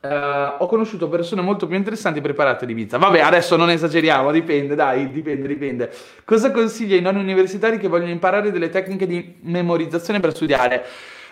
Uh, 0.00 0.54
ho 0.56 0.66
conosciuto 0.66 1.06
persone 1.06 1.42
molto 1.42 1.66
più 1.66 1.76
interessanti 1.76 2.22
preparate 2.22 2.64
di 2.64 2.72
pizza. 2.72 2.96
Vabbè, 2.96 3.20
adesso 3.20 3.54
non 3.56 3.68
esageriamo, 3.68 4.32
dipende, 4.32 4.74
dai, 4.74 5.10
dipende, 5.10 5.46
dipende. 5.46 5.92
Cosa 6.24 6.50
consiglia 6.50 6.96
ai 6.96 7.02
non 7.02 7.16
universitari 7.16 7.76
che 7.76 7.88
vogliono 7.88 8.12
imparare 8.12 8.50
delle 8.50 8.70
tecniche 8.70 9.06
di 9.06 9.34
memorizzazione 9.42 10.18
per 10.18 10.34
studiare? 10.34 10.86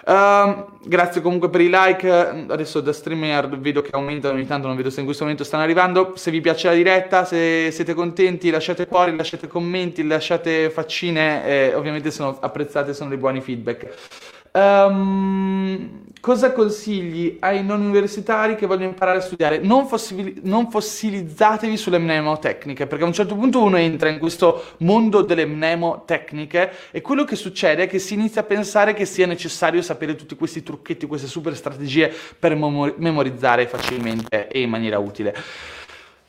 Uh, 0.07 0.67
grazie 0.83 1.23
comunque 1.23 1.49
per 1.49 1.63
i 1.63 1.71
like. 1.71 2.11
Adesso 2.11 2.81
da 2.81 2.93
streamer 2.93 3.49
vedo 3.59 3.81
che 3.81 3.91
aumentano 3.93 4.35
ogni 4.35 4.47
tanto, 4.47 4.67
non 4.67 4.77
vedo 4.77 4.91
se 4.91 5.01
in 5.01 5.07
questo 5.07 5.25
momento 5.25 5.45
stanno 5.45 5.63
arrivando. 5.63 6.13
Se 6.17 6.31
vi 6.31 6.41
piace 6.41 6.69
la 6.69 6.75
diretta, 6.75 7.25
se 7.25 7.71
siete 7.71 7.95
contenti, 7.95 8.51
lasciate 8.51 8.87
cuori, 8.87 9.17
lasciate 9.17 9.47
commenti, 9.47 10.07
lasciate 10.07 10.69
faccine. 10.71 11.47
Eh, 11.47 11.75
ovviamente 11.75 12.11
sono 12.11 12.37
apprezzate, 12.39 12.93
sono 12.93 13.09
dei 13.09 13.19
buoni 13.19 13.41
feedback. 13.41 14.43
Um, 14.57 16.05
cosa 16.21 16.53
consigli 16.53 17.39
ai 17.41 17.65
non 17.65 17.81
universitari 17.81 18.55
che 18.55 18.67
vogliono 18.67 18.91
imparare 18.91 19.19
a 19.19 19.21
studiare? 19.21 19.59
Non, 19.59 19.87
fossili- 19.89 20.41
non, 20.45 20.71
fossilizzatevi 20.71 21.77
sulle 21.77 21.99
mnemotecniche, 21.99 22.87
perché 22.87 23.03
a 23.03 23.07
un 23.09 23.13
certo 23.13 23.35
punto 23.35 23.61
uno 23.61 23.77
entra 23.77 24.09
in 24.09 24.21
questo 24.21 24.77
mondo 24.79 25.23
delle 25.23 25.45
mnemotecniche 25.45 26.71
e 26.93 27.01
quello 27.01 27.25
che 27.25 27.35
succede 27.35 27.83
è 27.83 27.87
che 27.89 27.99
si 27.99 28.15
inizia 28.15 28.43
a 28.43 28.45
pensare 28.45 28.95
che 28.95 29.07
sia 29.07 29.27
necessario 29.27 29.83
sapere 29.83 30.15
tutti 30.15 30.37
questi 30.37 30.63
trucchetti, 30.63 31.07
queste 31.07 31.27
super 31.27 31.57
strategie 31.57 32.13
per 32.39 32.55
memo- 32.55 32.95
memorizzare 32.97 33.67
facilmente 33.67 34.47
e 34.47 34.61
in 34.61 34.71
maniera 34.71 34.99
utile. 34.99 35.35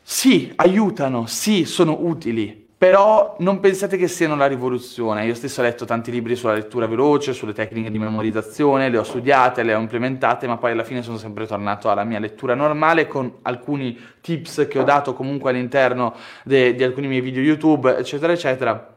Sì, 0.02 0.52
aiutano, 0.56 1.28
sì, 1.28 1.66
sono 1.66 1.98
utili, 2.02 2.65
però 2.86 3.36
non 3.40 3.60
pensate 3.60 3.98
che 3.98 4.08
siano 4.08 4.36
la 4.36 4.46
rivoluzione. 4.46 5.26
Io 5.26 5.34
stesso 5.34 5.62
ho 5.62 5.64
letto 5.64 5.86
tanti 5.86 6.12
libri 6.12 6.36
sulla 6.36 6.54
lettura 6.54 6.86
veloce, 6.86 7.34
sulle 7.34 7.52
tecniche 7.52 7.90
di 7.90 7.98
memorizzazione, 7.98 8.90
le 8.90 9.00
ho 9.00 9.04
studiate, 9.04 9.64
le 9.64 9.74
ho 9.74 9.80
implementate, 9.80 10.46
ma 10.46 10.58
poi 10.58 10.74
alla 10.74 10.84
fine 10.84 11.02
sono 11.02 11.18
sempre 11.18 11.48
tornato 11.48 11.90
alla 11.90 12.04
mia 12.04 12.20
lettura 12.20 12.54
normale 12.54 13.08
con 13.08 13.38
alcuni 13.42 14.00
tips 14.22 14.68
che 14.70 14.78
ho 14.78 14.84
dato 14.84 15.16
comunque 15.16 15.50
all'interno 15.50 16.14
di 16.44 16.84
alcuni 16.84 17.08
miei 17.08 17.22
video 17.22 17.42
YouTube, 17.42 17.98
eccetera, 17.98 18.34
eccetera. 18.34 18.94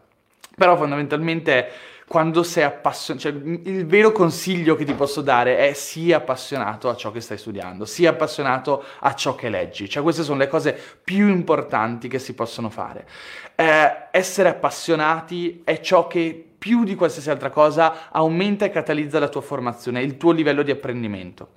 Però 0.54 0.76
fondamentalmente 0.76 1.70
quando 2.08 2.42
sei 2.42 2.64
appassionato, 2.64 3.28
cioè 3.28 3.40
il 3.40 3.86
vero 3.86 4.12
consiglio 4.12 4.74
che 4.74 4.84
ti 4.84 4.94
posso 4.94 5.20
dare 5.20 5.58
è 5.58 5.74
sii 5.74 6.12
appassionato 6.14 6.88
a 6.88 6.96
ciò 6.96 7.12
che 7.12 7.20
stai 7.20 7.36
studiando, 7.36 7.84
sii 7.84 8.06
appassionato 8.06 8.82
a 9.00 9.14
ciò 9.14 9.34
che 9.34 9.50
leggi, 9.50 9.88
cioè 9.88 10.02
queste 10.02 10.22
sono 10.22 10.38
le 10.38 10.48
cose 10.48 10.76
più 11.04 11.28
importanti 11.28 12.08
che 12.08 12.18
si 12.18 12.34
possono 12.34 12.70
fare. 12.70 13.06
Eh, 13.54 14.08
essere 14.10 14.48
appassionati 14.48 15.60
è 15.64 15.80
ciò 15.80 16.06
che 16.06 16.46
più 16.58 16.82
di 16.82 16.94
qualsiasi 16.94 17.30
altra 17.30 17.50
cosa 17.50 18.10
aumenta 18.10 18.64
e 18.64 18.70
catalizza 18.70 19.18
la 19.18 19.28
tua 19.28 19.42
formazione, 19.42 20.02
il 20.02 20.16
tuo 20.16 20.32
livello 20.32 20.62
di 20.62 20.70
apprendimento. 20.70 21.50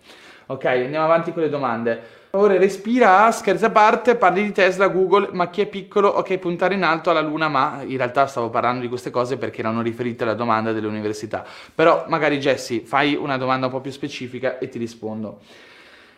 Ok, 0.47 0.65
andiamo 0.65 1.05
avanti 1.05 1.31
con 1.31 1.43
le 1.43 1.49
domande. 1.49 2.19
Ora 2.33 2.57
respira, 2.57 3.29
scherzi 3.31 3.65
a 3.65 3.71
parte, 3.71 4.15
parli 4.15 4.43
di 4.43 4.53
Tesla, 4.53 4.87
Google, 4.87 5.31
ma 5.33 5.49
chi 5.49 5.59
è 5.59 5.65
piccolo, 5.67 6.07
ok, 6.07 6.37
puntare 6.37 6.75
in 6.75 6.83
alto 6.83 7.09
alla 7.09 7.19
luna, 7.19 7.49
ma 7.49 7.81
in 7.85 7.97
realtà 7.97 8.25
stavo 8.25 8.49
parlando 8.49 8.79
di 8.79 8.87
queste 8.87 9.09
cose 9.09 9.35
perché 9.35 9.59
erano 9.59 9.81
riferite 9.81 10.23
alla 10.23 10.33
domanda 10.33 10.71
delle 10.71 10.87
università. 10.87 11.43
Però 11.75 12.05
magari 12.07 12.37
Jesse, 12.37 12.85
fai 12.85 13.15
una 13.15 13.35
domanda 13.35 13.65
un 13.65 13.73
po' 13.73 13.81
più 13.81 13.91
specifica 13.91 14.59
e 14.59 14.69
ti 14.69 14.77
rispondo. 14.77 15.41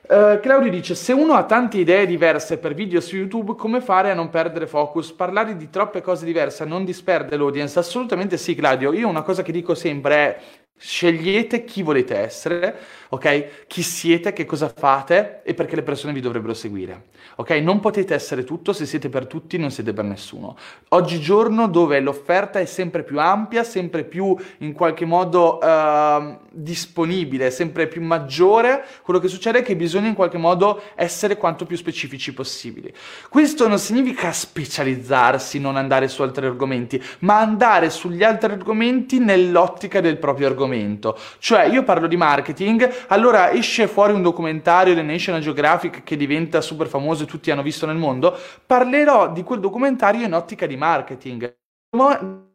Uh, 0.04 0.39
Claudio 0.39 0.69
dice: 0.69 0.93
Se 0.93 1.13
uno 1.13 1.34
ha 1.34 1.45
tante 1.45 1.78
idee 1.78 2.06
diverse 2.06 2.60
per 2.60 2.76
video 2.76 2.99
su 2.99 3.15
YouTube, 3.15 3.56
come 3.56 3.82
fare 3.82 4.12
a 4.12 4.13
non 4.13 4.30
perdere 4.30 4.67
focus? 4.67 5.13
Parlare 5.13 5.56
di 5.56 5.69
troppe 5.71 6.02
cose 6.02 6.26
diverse 6.26 6.65
non 6.65 6.84
disperde 6.86 7.38
l'audience? 7.38 7.80
Assolutamente 7.80 8.38
sì, 8.38 8.54
Claudio. 8.54 8.93
Io 8.93 9.08
una 9.08 9.21
cosa 9.23 9.41
che 9.41 9.54
dico 9.54 9.73
sempre 9.73 10.15
è: 10.15 10.39
Scegliete 10.78 11.63
chi 11.63 11.82
volete 11.82 12.17
essere, 12.17 12.76
ok? 13.13 13.65
Chi 13.67 13.84
siete, 13.84 14.34
che 14.34 14.45
cosa 14.45 14.73
fate 14.76 15.41
e 15.43 15.54
perché 15.54 15.76
le 15.76 15.84
persone 15.84 16.13
vi 16.13 16.19
dovrebbero 16.19 16.56
seguire, 16.56 17.10
ok? 17.36 17.52
Non 17.52 17.80
potete 17.80 18.15
essere 18.15 18.43
tutto, 18.43 18.73
se 18.73 18.88
siete 18.88 19.08
per 19.10 19.28
tutti 19.28 19.58
non 19.58 19.69
siete 19.69 19.93
per 19.93 20.04
nessuno. 20.04 20.58
Oggigiorno 20.89 21.67
dove 21.67 21.99
l'offerta 21.99 22.60
è 22.60 22.65
sempre 22.65 23.04
più 23.04 23.19
ampia, 23.19 23.63
sempre 23.63 24.04
più 24.04 24.36
in 24.60 24.73
qualche 24.73 25.06
modo 25.06 25.60
uh, 25.62 26.39
disponibile, 26.49 27.52
sempre 27.52 27.86
più 27.88 28.02
maggiore, 28.02 28.84
quello 29.04 29.19
che 29.19 29.28
succede 29.28 29.60
è 29.60 29.62
che 29.62 29.76
bisogna 29.76 30.08
in 30.08 30.15
qualche 30.15 30.39
modo 30.39 30.82
essere 30.95 31.38
quanto 31.38 31.67
più 31.67 31.78
specifici 31.78 32.34
possibili. 32.34 32.91
Questo 33.30 33.67
non 33.67 33.78
significa 33.78 34.32
specializzarsi, 34.32 35.60
non 35.60 35.78
andare 35.78 36.08
su 36.08 36.23
altri 36.23 36.47
argomenti, 36.47 37.02
ma 37.19 37.39
andare 37.39 37.91
sugli 37.91 38.23
altri 38.23 38.54
argomenti 38.54 39.19
nell'ottica 39.19 40.02
del 40.02 40.17
proprio 40.17 40.47
argomento. 40.47 41.15
Cioè, 41.38 41.65
io 41.65 41.84
parlo 41.84 42.08
di 42.08 42.17
marketing, 42.17 43.02
allora 43.07 43.51
esce 43.51 43.87
fuori 43.87 44.13
un 44.13 44.21
documentario 44.21 44.93
del 44.93 45.05
National 45.05 45.41
Geographic 45.41 46.03
che 46.03 46.17
diventa 46.17 46.61
super 46.61 46.87
famoso 46.87 47.23
e 47.23 47.27
tutti 47.27 47.51
hanno 47.51 47.61
visto 47.61 47.85
nel 47.85 47.97
mondo, 47.97 48.37
parlerò 48.65 49.31
di 49.31 49.43
quel 49.43 49.59
documentario 49.59 50.25
in 50.25 50.33
ottica 50.33 50.65
di 50.65 50.77
marketing. 50.77 51.55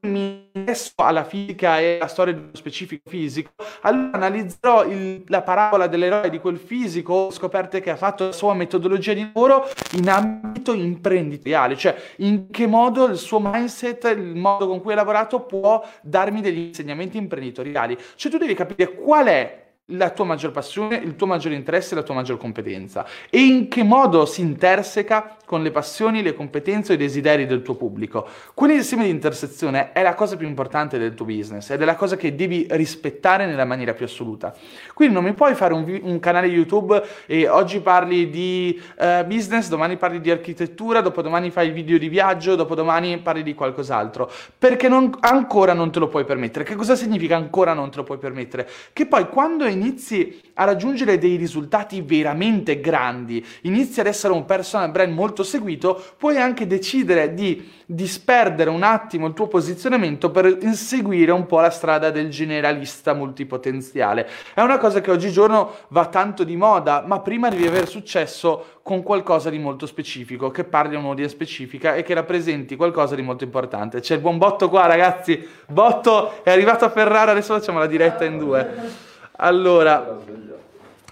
Mi 0.00 0.48
interesso 0.52 0.94
alla 0.96 1.22
fisica 1.22 1.78
e 1.78 1.96
alla 1.96 2.08
storia 2.08 2.34
di 2.34 2.40
uno 2.40 2.50
specifico 2.54 3.08
fisico, 3.08 3.52
allora 3.82 4.10
analizzerò 4.14 4.84
il, 4.84 5.22
la 5.28 5.42
parabola 5.42 5.86
dell'eroe 5.86 6.28
di 6.28 6.40
quel 6.40 6.58
fisico, 6.58 7.30
scoperte 7.30 7.80
che 7.80 7.90
ha 7.90 7.96
fatto 7.96 8.26
la 8.26 8.32
sua 8.32 8.54
metodologia 8.54 9.12
di 9.12 9.30
lavoro 9.32 9.68
in 9.92 10.08
ambito 10.08 10.72
imprenditoriale, 10.72 11.76
cioè 11.76 11.96
in 12.16 12.50
che 12.50 12.66
modo 12.66 13.06
il 13.06 13.16
suo 13.16 13.38
mindset, 13.40 14.12
il 14.16 14.34
modo 14.34 14.66
con 14.66 14.80
cui 14.80 14.92
ha 14.92 14.96
lavorato 14.96 15.40
può 15.40 15.84
darmi 16.02 16.40
degli 16.40 16.58
insegnamenti 16.58 17.16
imprenditoriali. 17.16 17.96
Cioè 18.16 18.30
tu 18.30 18.38
devi 18.38 18.54
capire 18.54 18.92
qual 18.94 19.26
è 19.26 19.66
la 19.92 20.10
tua 20.10 20.26
maggior 20.26 20.50
passione, 20.50 20.96
il 20.96 21.16
tuo 21.16 21.26
maggior 21.26 21.52
interesse 21.52 21.94
la 21.94 22.02
tua 22.02 22.14
maggior 22.14 22.36
competenza 22.36 23.06
e 23.30 23.40
in 23.40 23.68
che 23.68 23.82
modo 23.82 24.26
si 24.26 24.42
interseca 24.42 25.36
con 25.46 25.62
le 25.62 25.70
passioni, 25.70 26.20
le 26.22 26.34
competenze 26.34 26.92
e 26.92 26.94
i 26.96 26.98
desideri 26.98 27.46
del 27.46 27.62
tuo 27.62 27.74
pubblico. 27.74 28.28
Quell'insieme 28.52 29.04
di 29.04 29.10
intersezione 29.10 29.92
è 29.92 30.02
la 30.02 30.14
cosa 30.14 30.36
più 30.36 30.46
importante 30.46 30.98
del 30.98 31.14
tuo 31.14 31.24
business 31.24 31.70
ed 31.70 31.80
è 31.80 31.86
la 31.86 31.94
cosa 31.94 32.16
che 32.16 32.34
devi 32.34 32.66
rispettare 32.68 33.46
nella 33.46 33.64
maniera 33.64 33.94
più 33.94 34.04
assoluta. 34.04 34.54
Quindi 34.92 35.14
non 35.14 35.24
mi 35.24 35.32
puoi 35.32 35.54
fare 35.54 35.72
un, 35.72 36.00
un 36.02 36.18
canale 36.18 36.48
YouTube 36.48 37.02
e 37.24 37.48
oggi 37.48 37.80
parli 37.80 38.28
di 38.28 38.78
uh, 38.98 39.24
business, 39.24 39.68
domani 39.68 39.96
parli 39.96 40.20
di 40.20 40.30
architettura, 40.30 41.00
dopodomani 41.00 41.50
fai 41.50 41.70
video 41.70 41.96
di 41.96 42.10
viaggio, 42.10 42.56
dopodomani 42.56 43.16
parli 43.20 43.42
di 43.42 43.54
qualcos'altro, 43.54 44.30
perché 44.58 44.88
non, 44.88 45.14
ancora 45.20 45.72
non 45.72 45.90
te 45.90 45.98
lo 45.98 46.08
puoi 46.08 46.26
permettere. 46.26 46.64
Che 46.64 46.74
cosa 46.74 46.94
significa 46.94 47.36
ancora 47.36 47.72
non 47.72 47.90
te 47.90 47.96
lo 47.96 48.02
puoi 48.02 48.18
permettere? 48.18 48.68
Che 48.92 49.06
poi 49.06 49.28
quando 49.30 49.64
inizi 49.78 50.40
a 50.54 50.64
raggiungere 50.64 51.18
dei 51.18 51.36
risultati 51.36 52.00
veramente 52.02 52.80
grandi, 52.80 53.44
inizi 53.62 54.00
ad 54.00 54.06
essere 54.06 54.32
un 54.32 54.44
personal 54.44 54.90
brand 54.90 55.12
molto 55.12 55.44
seguito, 55.44 56.02
puoi 56.16 56.36
anche 56.36 56.66
decidere 56.66 57.32
di 57.32 57.76
disperdere 57.86 58.68
un 58.68 58.82
attimo 58.82 59.28
il 59.28 59.34
tuo 59.34 59.46
posizionamento 59.46 60.30
per 60.30 60.58
inseguire 60.60 61.30
un 61.32 61.46
po' 61.46 61.60
la 61.60 61.70
strada 61.70 62.10
del 62.10 62.28
generalista 62.28 63.14
multipotenziale. 63.14 64.28
È 64.52 64.60
una 64.60 64.78
cosa 64.78 65.00
che 65.00 65.10
oggigiorno 65.10 65.74
va 65.88 66.06
tanto 66.06 66.44
di 66.44 66.56
moda, 66.56 67.04
ma 67.06 67.20
prima 67.20 67.48
devi 67.48 67.66
avere 67.66 67.86
successo 67.86 68.80
con 68.82 69.02
qualcosa 69.02 69.50
di 69.50 69.58
molto 69.58 69.86
specifico, 69.86 70.50
che 70.50 70.64
parli 70.64 70.96
a 70.96 70.98
un'audience 70.98 71.34
specifica 71.34 71.94
e 71.94 72.02
che 72.02 72.14
rappresenti 72.14 72.74
qualcosa 72.74 73.14
di 73.14 73.22
molto 73.22 73.44
importante. 73.44 74.00
C'è 74.00 74.14
il 74.14 74.20
buon 74.20 74.38
Botto 74.38 74.68
qua, 74.68 74.86
ragazzi. 74.86 75.46
Botto 75.66 76.42
è 76.42 76.50
arrivato 76.50 76.84
a 76.84 76.90
Ferrara, 76.90 77.30
adesso 77.30 77.54
facciamo 77.54 77.78
la 77.78 77.86
diretta 77.86 78.24
in 78.24 78.38
due. 78.38 79.06
Allora, 79.40 80.18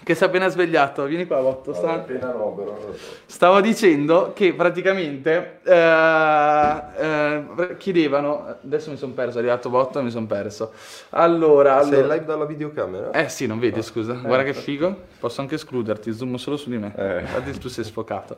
che 0.03 0.15
si 0.15 0.23
è 0.23 0.27
appena 0.27 0.47
svegliato, 0.47 1.03
vieni 1.05 1.25
qua 1.25 1.39
Botto. 1.39 1.73
Sta... 1.73 1.93
Appena 1.93 2.31
no, 2.31 2.53
però. 2.53 2.77
Stavo 3.25 3.61
dicendo 3.61 4.31
che 4.33 4.53
praticamente 4.53 5.59
eh, 5.63 6.81
eh, 6.97 7.75
chiedevano, 7.77 8.55
adesso 8.63 8.89
mi 8.89 8.97
sono 8.97 9.13
perso, 9.13 9.37
è 9.37 9.39
arrivato 9.39 9.69
Botto 9.69 9.99
e 9.99 10.03
mi 10.03 10.09
sono 10.09 10.25
perso. 10.25 10.71
Allora, 11.09 11.83
Sei 11.83 11.99
allora... 11.99 12.13
live 12.15 12.25
dalla 12.25 12.45
videocamera? 12.45 13.11
Eh 13.11 13.29
sì, 13.29 13.47
non 13.47 13.59
vedi, 13.59 13.81
scusa. 13.81 14.13
Eh, 14.13 14.21
Guarda 14.21 14.43
che 14.43 14.53
figo. 14.53 14.95
Posso 15.19 15.39
anche 15.39 15.55
escluderti, 15.55 16.11
zoom 16.11 16.35
solo 16.35 16.57
su 16.57 16.69
di 16.69 16.77
me. 16.77 16.93
Eh. 16.97 17.19
Infatti 17.19 17.57
tu 17.57 17.69
sei 17.69 17.85
sfocato. 17.85 18.35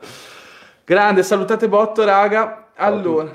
Grande, 0.84 1.24
salutate 1.24 1.68
Botto, 1.68 2.04
raga. 2.04 2.68
Allora, 2.74 3.32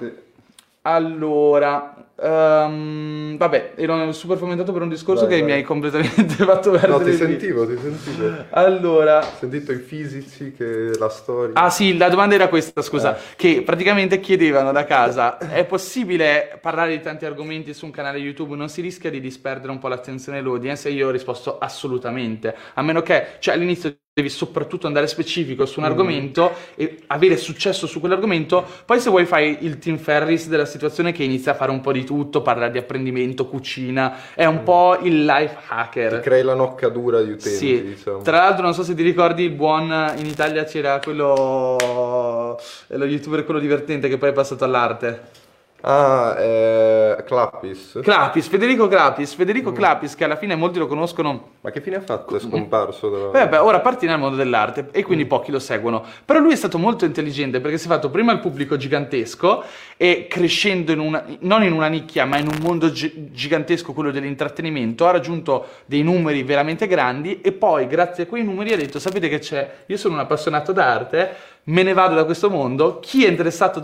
allora 0.81 2.04
Um, 2.17 3.35
vabbè, 3.35 3.73
ero 3.75 4.13
super 4.13 4.37
fomentato 4.37 4.71
per 4.71 4.81
un 4.81 4.87
discorso 4.87 5.25
vai, 5.25 5.33
che 5.33 5.41
vai. 5.41 5.51
mi 5.51 5.51
hai 5.57 5.63
completamente 5.63 6.35
fatto 6.45 6.71
perdere. 6.71 6.91
No, 6.93 7.01
ti 7.01 7.13
sentivo, 7.13 7.67
ti 7.67 7.77
sentivo. 7.77 8.45
Allora, 8.51 9.19
ho 9.19 9.35
sentito 9.37 9.73
i 9.73 9.79
fisici, 9.79 10.53
che 10.53 10.97
la 10.97 11.09
storia. 11.09 11.53
Ah, 11.55 11.69
sì, 11.69 11.97
la 11.97 12.07
domanda 12.07 12.35
era 12.35 12.47
questa, 12.47 12.81
scusa, 12.81 13.17
eh. 13.17 13.21
che 13.35 13.63
praticamente 13.63 14.21
chiedevano 14.21 14.71
da 14.71 14.85
casa: 14.85 15.37
è 15.37 15.65
possibile 15.65 16.57
parlare 16.61 16.91
di 16.95 17.03
tanti 17.03 17.25
argomenti 17.25 17.73
su 17.73 17.83
un 17.83 17.91
canale 17.91 18.17
YouTube? 18.17 18.55
Non 18.55 18.69
si 18.69 18.79
rischia 18.79 19.09
di 19.09 19.19
disperdere 19.19 19.71
un 19.71 19.79
po' 19.79 19.89
l'attenzione 19.89 20.41
dell'audience? 20.41 20.87
E 20.87 20.93
io 20.93 21.09
ho 21.09 21.11
risposto 21.11 21.57
assolutamente, 21.57 22.55
a 22.75 22.81
meno 22.81 23.01
che, 23.01 23.35
cioè 23.39 23.55
all'inizio 23.55 23.93
devi 24.15 24.29
soprattutto 24.29 24.87
andare 24.87 25.07
specifico 25.07 25.65
su 25.65 25.81
un 25.81 25.85
mm. 25.85 25.89
argomento 25.89 26.53
e 26.75 26.99
avere 27.07 27.35
successo 27.35 27.85
su 27.85 27.99
quell'argomento. 27.99 28.65
Poi 28.85 28.97
se 29.01 29.09
vuoi 29.09 29.25
fai 29.25 29.57
il 29.65 29.77
Team 29.77 29.97
Ferris 29.97 30.47
della 30.47 30.63
situazione 30.63 31.11
che 31.11 31.25
inizia 31.25 31.51
a 31.51 31.55
fare 31.55 31.69
un 31.69 31.81
po' 31.81 31.91
di 31.91 32.05
tutto, 32.05 32.41
parla 32.41 32.69
di 32.69 32.77
apprendimento, 32.77 33.45
cucina, 33.45 34.33
è 34.33 34.45
un 34.45 34.61
mm. 34.61 34.63
po' 34.63 34.99
il 35.01 35.25
life 35.25 35.57
hacker. 35.67 36.15
Ti 36.15 36.21
crei 36.21 36.43
la 36.43 36.53
noccadura 36.53 37.21
di 37.21 37.31
utenti, 37.31 37.57
sì. 37.57 37.83
diciamo. 37.83 38.21
Tra 38.21 38.37
l'altro 38.37 38.63
non 38.63 38.73
so 38.73 38.83
se 38.83 38.95
ti 38.95 39.03
ricordi 39.03 39.43
il 39.43 39.51
buon 39.51 40.13
in 40.15 40.25
Italia 40.25 40.63
c'era 40.63 40.97
quello 41.03 42.57
lo 42.87 43.05
youtuber 43.05 43.43
quello 43.43 43.59
divertente 43.59 44.07
che 44.07 44.17
poi 44.17 44.29
è 44.29 44.33
passato 44.33 44.63
all'arte. 44.63 45.43
Ah, 45.87 46.35
eh, 46.39 47.23
Clapis. 47.27 47.99
Clapis, 48.01 48.47
Federico 48.47 48.87
Clapis, 48.87 49.35
Federico 49.35 49.69
mm. 49.69 49.75
Clapis 49.75 50.15
che 50.15 50.23
alla 50.23 50.35
fine 50.35 50.55
molti 50.55 50.79
lo 50.79 50.87
conoscono. 50.87 51.49
Ma 51.61 51.69
che 51.69 51.79
fine 51.79 51.97
ha 51.97 52.01
fatto? 52.01 52.35
È 52.35 52.39
scomparso? 52.39 53.07
Dalla... 53.07 53.27
Beh, 53.27 53.47
beh, 53.49 53.57
ora 53.57 53.77
appartiene 53.77 54.15
al 54.15 54.19
mondo 54.19 54.35
dell'arte 54.35 54.87
e 54.91 55.03
quindi 55.03 55.25
mm. 55.25 55.27
pochi 55.27 55.51
lo 55.51 55.59
seguono. 55.59 56.03
Però 56.25 56.39
lui 56.39 56.53
è 56.53 56.55
stato 56.55 56.79
molto 56.79 57.05
intelligente 57.05 57.59
perché 57.59 57.77
si 57.77 57.85
è 57.85 57.89
fatto 57.89 58.09
prima 58.09 58.31
il 58.31 58.39
pubblico 58.39 58.77
gigantesco 58.77 59.63
e 59.95 60.25
crescendo 60.27 60.91
in 60.91 60.99
una, 60.99 61.23
non 61.41 61.61
in 61.61 61.71
una 61.71 61.87
nicchia 61.87 62.25
ma 62.25 62.39
in 62.39 62.47
un 62.47 62.57
mondo 62.61 62.91
gi- 62.91 63.29
gigantesco, 63.31 63.93
quello 63.93 64.09
dell'intrattenimento, 64.09 65.05
ha 65.05 65.11
raggiunto 65.11 65.67
dei 65.85 66.01
numeri 66.01 66.41
veramente 66.41 66.87
grandi 66.87 67.41
e 67.41 67.51
poi 67.51 67.85
grazie 67.85 68.23
a 68.23 68.25
quei 68.25 68.43
numeri 68.43 68.73
ha 68.73 68.77
detto 68.77 68.97
sapete 68.97 69.29
che 69.29 69.37
c'è, 69.37 69.83
io 69.85 69.97
sono 69.97 70.15
un 70.15 70.21
appassionato 70.21 70.71
d'arte 70.71 71.53
me 71.65 71.83
ne 71.83 71.93
vado 71.93 72.15
da 72.15 72.25
questo 72.25 72.49
mondo, 72.49 72.99
chi 72.99 73.25
è 73.25 73.29
interessato 73.29 73.81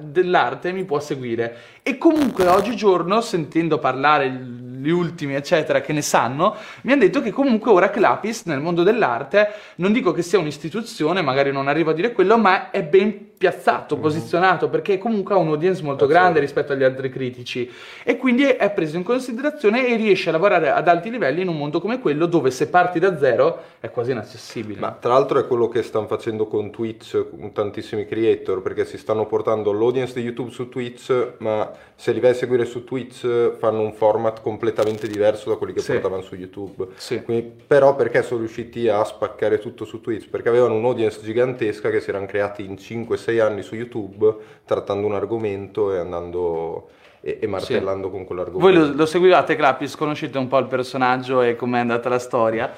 dell'arte 0.00 0.72
mi 0.72 0.84
può 0.84 1.00
seguire. 1.00 1.56
E 1.82 1.98
comunque 1.98 2.46
oggigiorno, 2.46 3.20
sentendo 3.20 3.78
parlare 3.78 4.30
gli 4.30 4.90
ultimi, 4.90 5.34
eccetera, 5.34 5.80
che 5.80 5.92
ne 5.92 6.02
sanno, 6.02 6.54
mi 6.82 6.92
hanno 6.92 7.02
detto 7.02 7.22
che 7.22 7.30
comunque 7.30 7.70
ora 7.70 7.90
Clapis 7.90 8.44
nel 8.44 8.60
mondo 8.60 8.82
dell'arte, 8.82 9.48
non 9.76 9.92
dico 9.92 10.12
che 10.12 10.22
sia 10.22 10.38
un'istituzione, 10.38 11.22
magari 11.22 11.50
non 11.50 11.68
arrivo 11.68 11.90
a 11.90 11.94
dire 11.94 12.12
quello, 12.12 12.38
ma 12.38 12.70
è 12.70 12.82
ben 12.84 13.32
piazzato, 13.44 13.94
mm-hmm. 13.94 14.02
posizionato, 14.02 14.68
perché 14.70 14.96
comunque 14.96 15.34
ha 15.34 15.38
un'audience 15.38 15.82
molto 15.82 16.06
grande 16.06 16.40
rispetto 16.40 16.72
agli 16.72 16.82
altri 16.82 17.10
critici. 17.10 17.70
E 18.02 18.16
quindi 18.16 18.44
è 18.44 18.70
preso 18.70 18.96
in 18.96 19.02
considerazione 19.02 19.86
e 19.86 19.96
riesce 19.96 20.30
a 20.30 20.32
lavorare 20.32 20.70
ad 20.70 20.88
alti 20.88 21.10
livelli 21.10 21.42
in 21.42 21.48
un 21.48 21.58
mondo 21.58 21.78
come 21.78 22.00
quello, 22.00 22.24
dove 22.24 22.50
se 22.50 22.68
parti 22.68 22.98
da 22.98 23.18
zero 23.18 23.60
è 23.80 23.90
quasi 23.90 24.12
inaccessibile. 24.12 24.80
Ma 24.80 24.96
tra 24.98 25.12
l'altro 25.12 25.38
è 25.38 25.46
quello 25.46 25.68
che 25.68 25.82
stanno 25.82 26.06
facendo 26.06 26.46
con 26.46 26.70
Twitch, 26.70 27.28
con 27.28 27.52
tantissimi 27.52 28.06
creator, 28.06 28.62
perché 28.62 28.86
si 28.86 28.96
stanno 28.96 29.26
portando 29.26 29.72
l'audience 29.72 30.14
di 30.14 30.22
YouTube 30.22 30.50
su 30.50 30.70
Twitch, 30.70 31.34
ma 31.38 31.70
se 31.94 32.12
li 32.12 32.20
vai 32.20 32.30
a 32.30 32.34
seguire 32.34 32.64
su 32.64 32.84
Twitch 32.84 33.56
fanno 33.58 33.82
un 33.82 33.92
format 33.92 34.40
completamente 34.40 35.06
diverso 35.06 35.50
da 35.50 35.56
quelli 35.56 35.74
che 35.74 35.80
sì. 35.80 35.92
portavano 35.92 36.22
su 36.22 36.34
YouTube. 36.34 36.88
Sì. 36.96 37.22
Quindi, 37.22 37.52
però 37.66 37.94
perché 37.94 38.22
sono 38.22 38.40
riusciti 38.40 38.88
a 38.88 39.04
spaccare 39.04 39.58
tutto 39.58 39.84
su 39.84 40.00
Twitch? 40.00 40.30
Perché 40.30 40.48
avevano 40.48 40.76
un'audience 40.76 41.20
gigantesca 41.22 41.90
che 41.90 42.00
si 42.00 42.08
erano 42.08 42.24
creati 42.24 42.64
in 42.64 42.74
5-6 42.74 43.33
anni 43.40 43.62
su 43.62 43.74
YouTube 43.74 44.34
trattando 44.64 45.06
un 45.06 45.14
argomento 45.14 45.92
e 45.92 45.98
andando 45.98 46.88
e, 47.20 47.38
e 47.40 47.46
martellando 47.46 48.08
sì. 48.08 48.12
con 48.12 48.24
quell'argomento. 48.24 48.80
Voi 48.80 48.88
lo, 48.88 48.94
lo 48.94 49.06
seguivate 49.06 49.56
Clapis, 49.56 49.96
conoscete 49.96 50.38
un 50.38 50.48
po' 50.48 50.58
il 50.58 50.66
personaggio 50.66 51.42
e 51.42 51.56
com'è 51.56 51.78
andata 51.78 52.08
la 52.08 52.18
storia. 52.18 52.72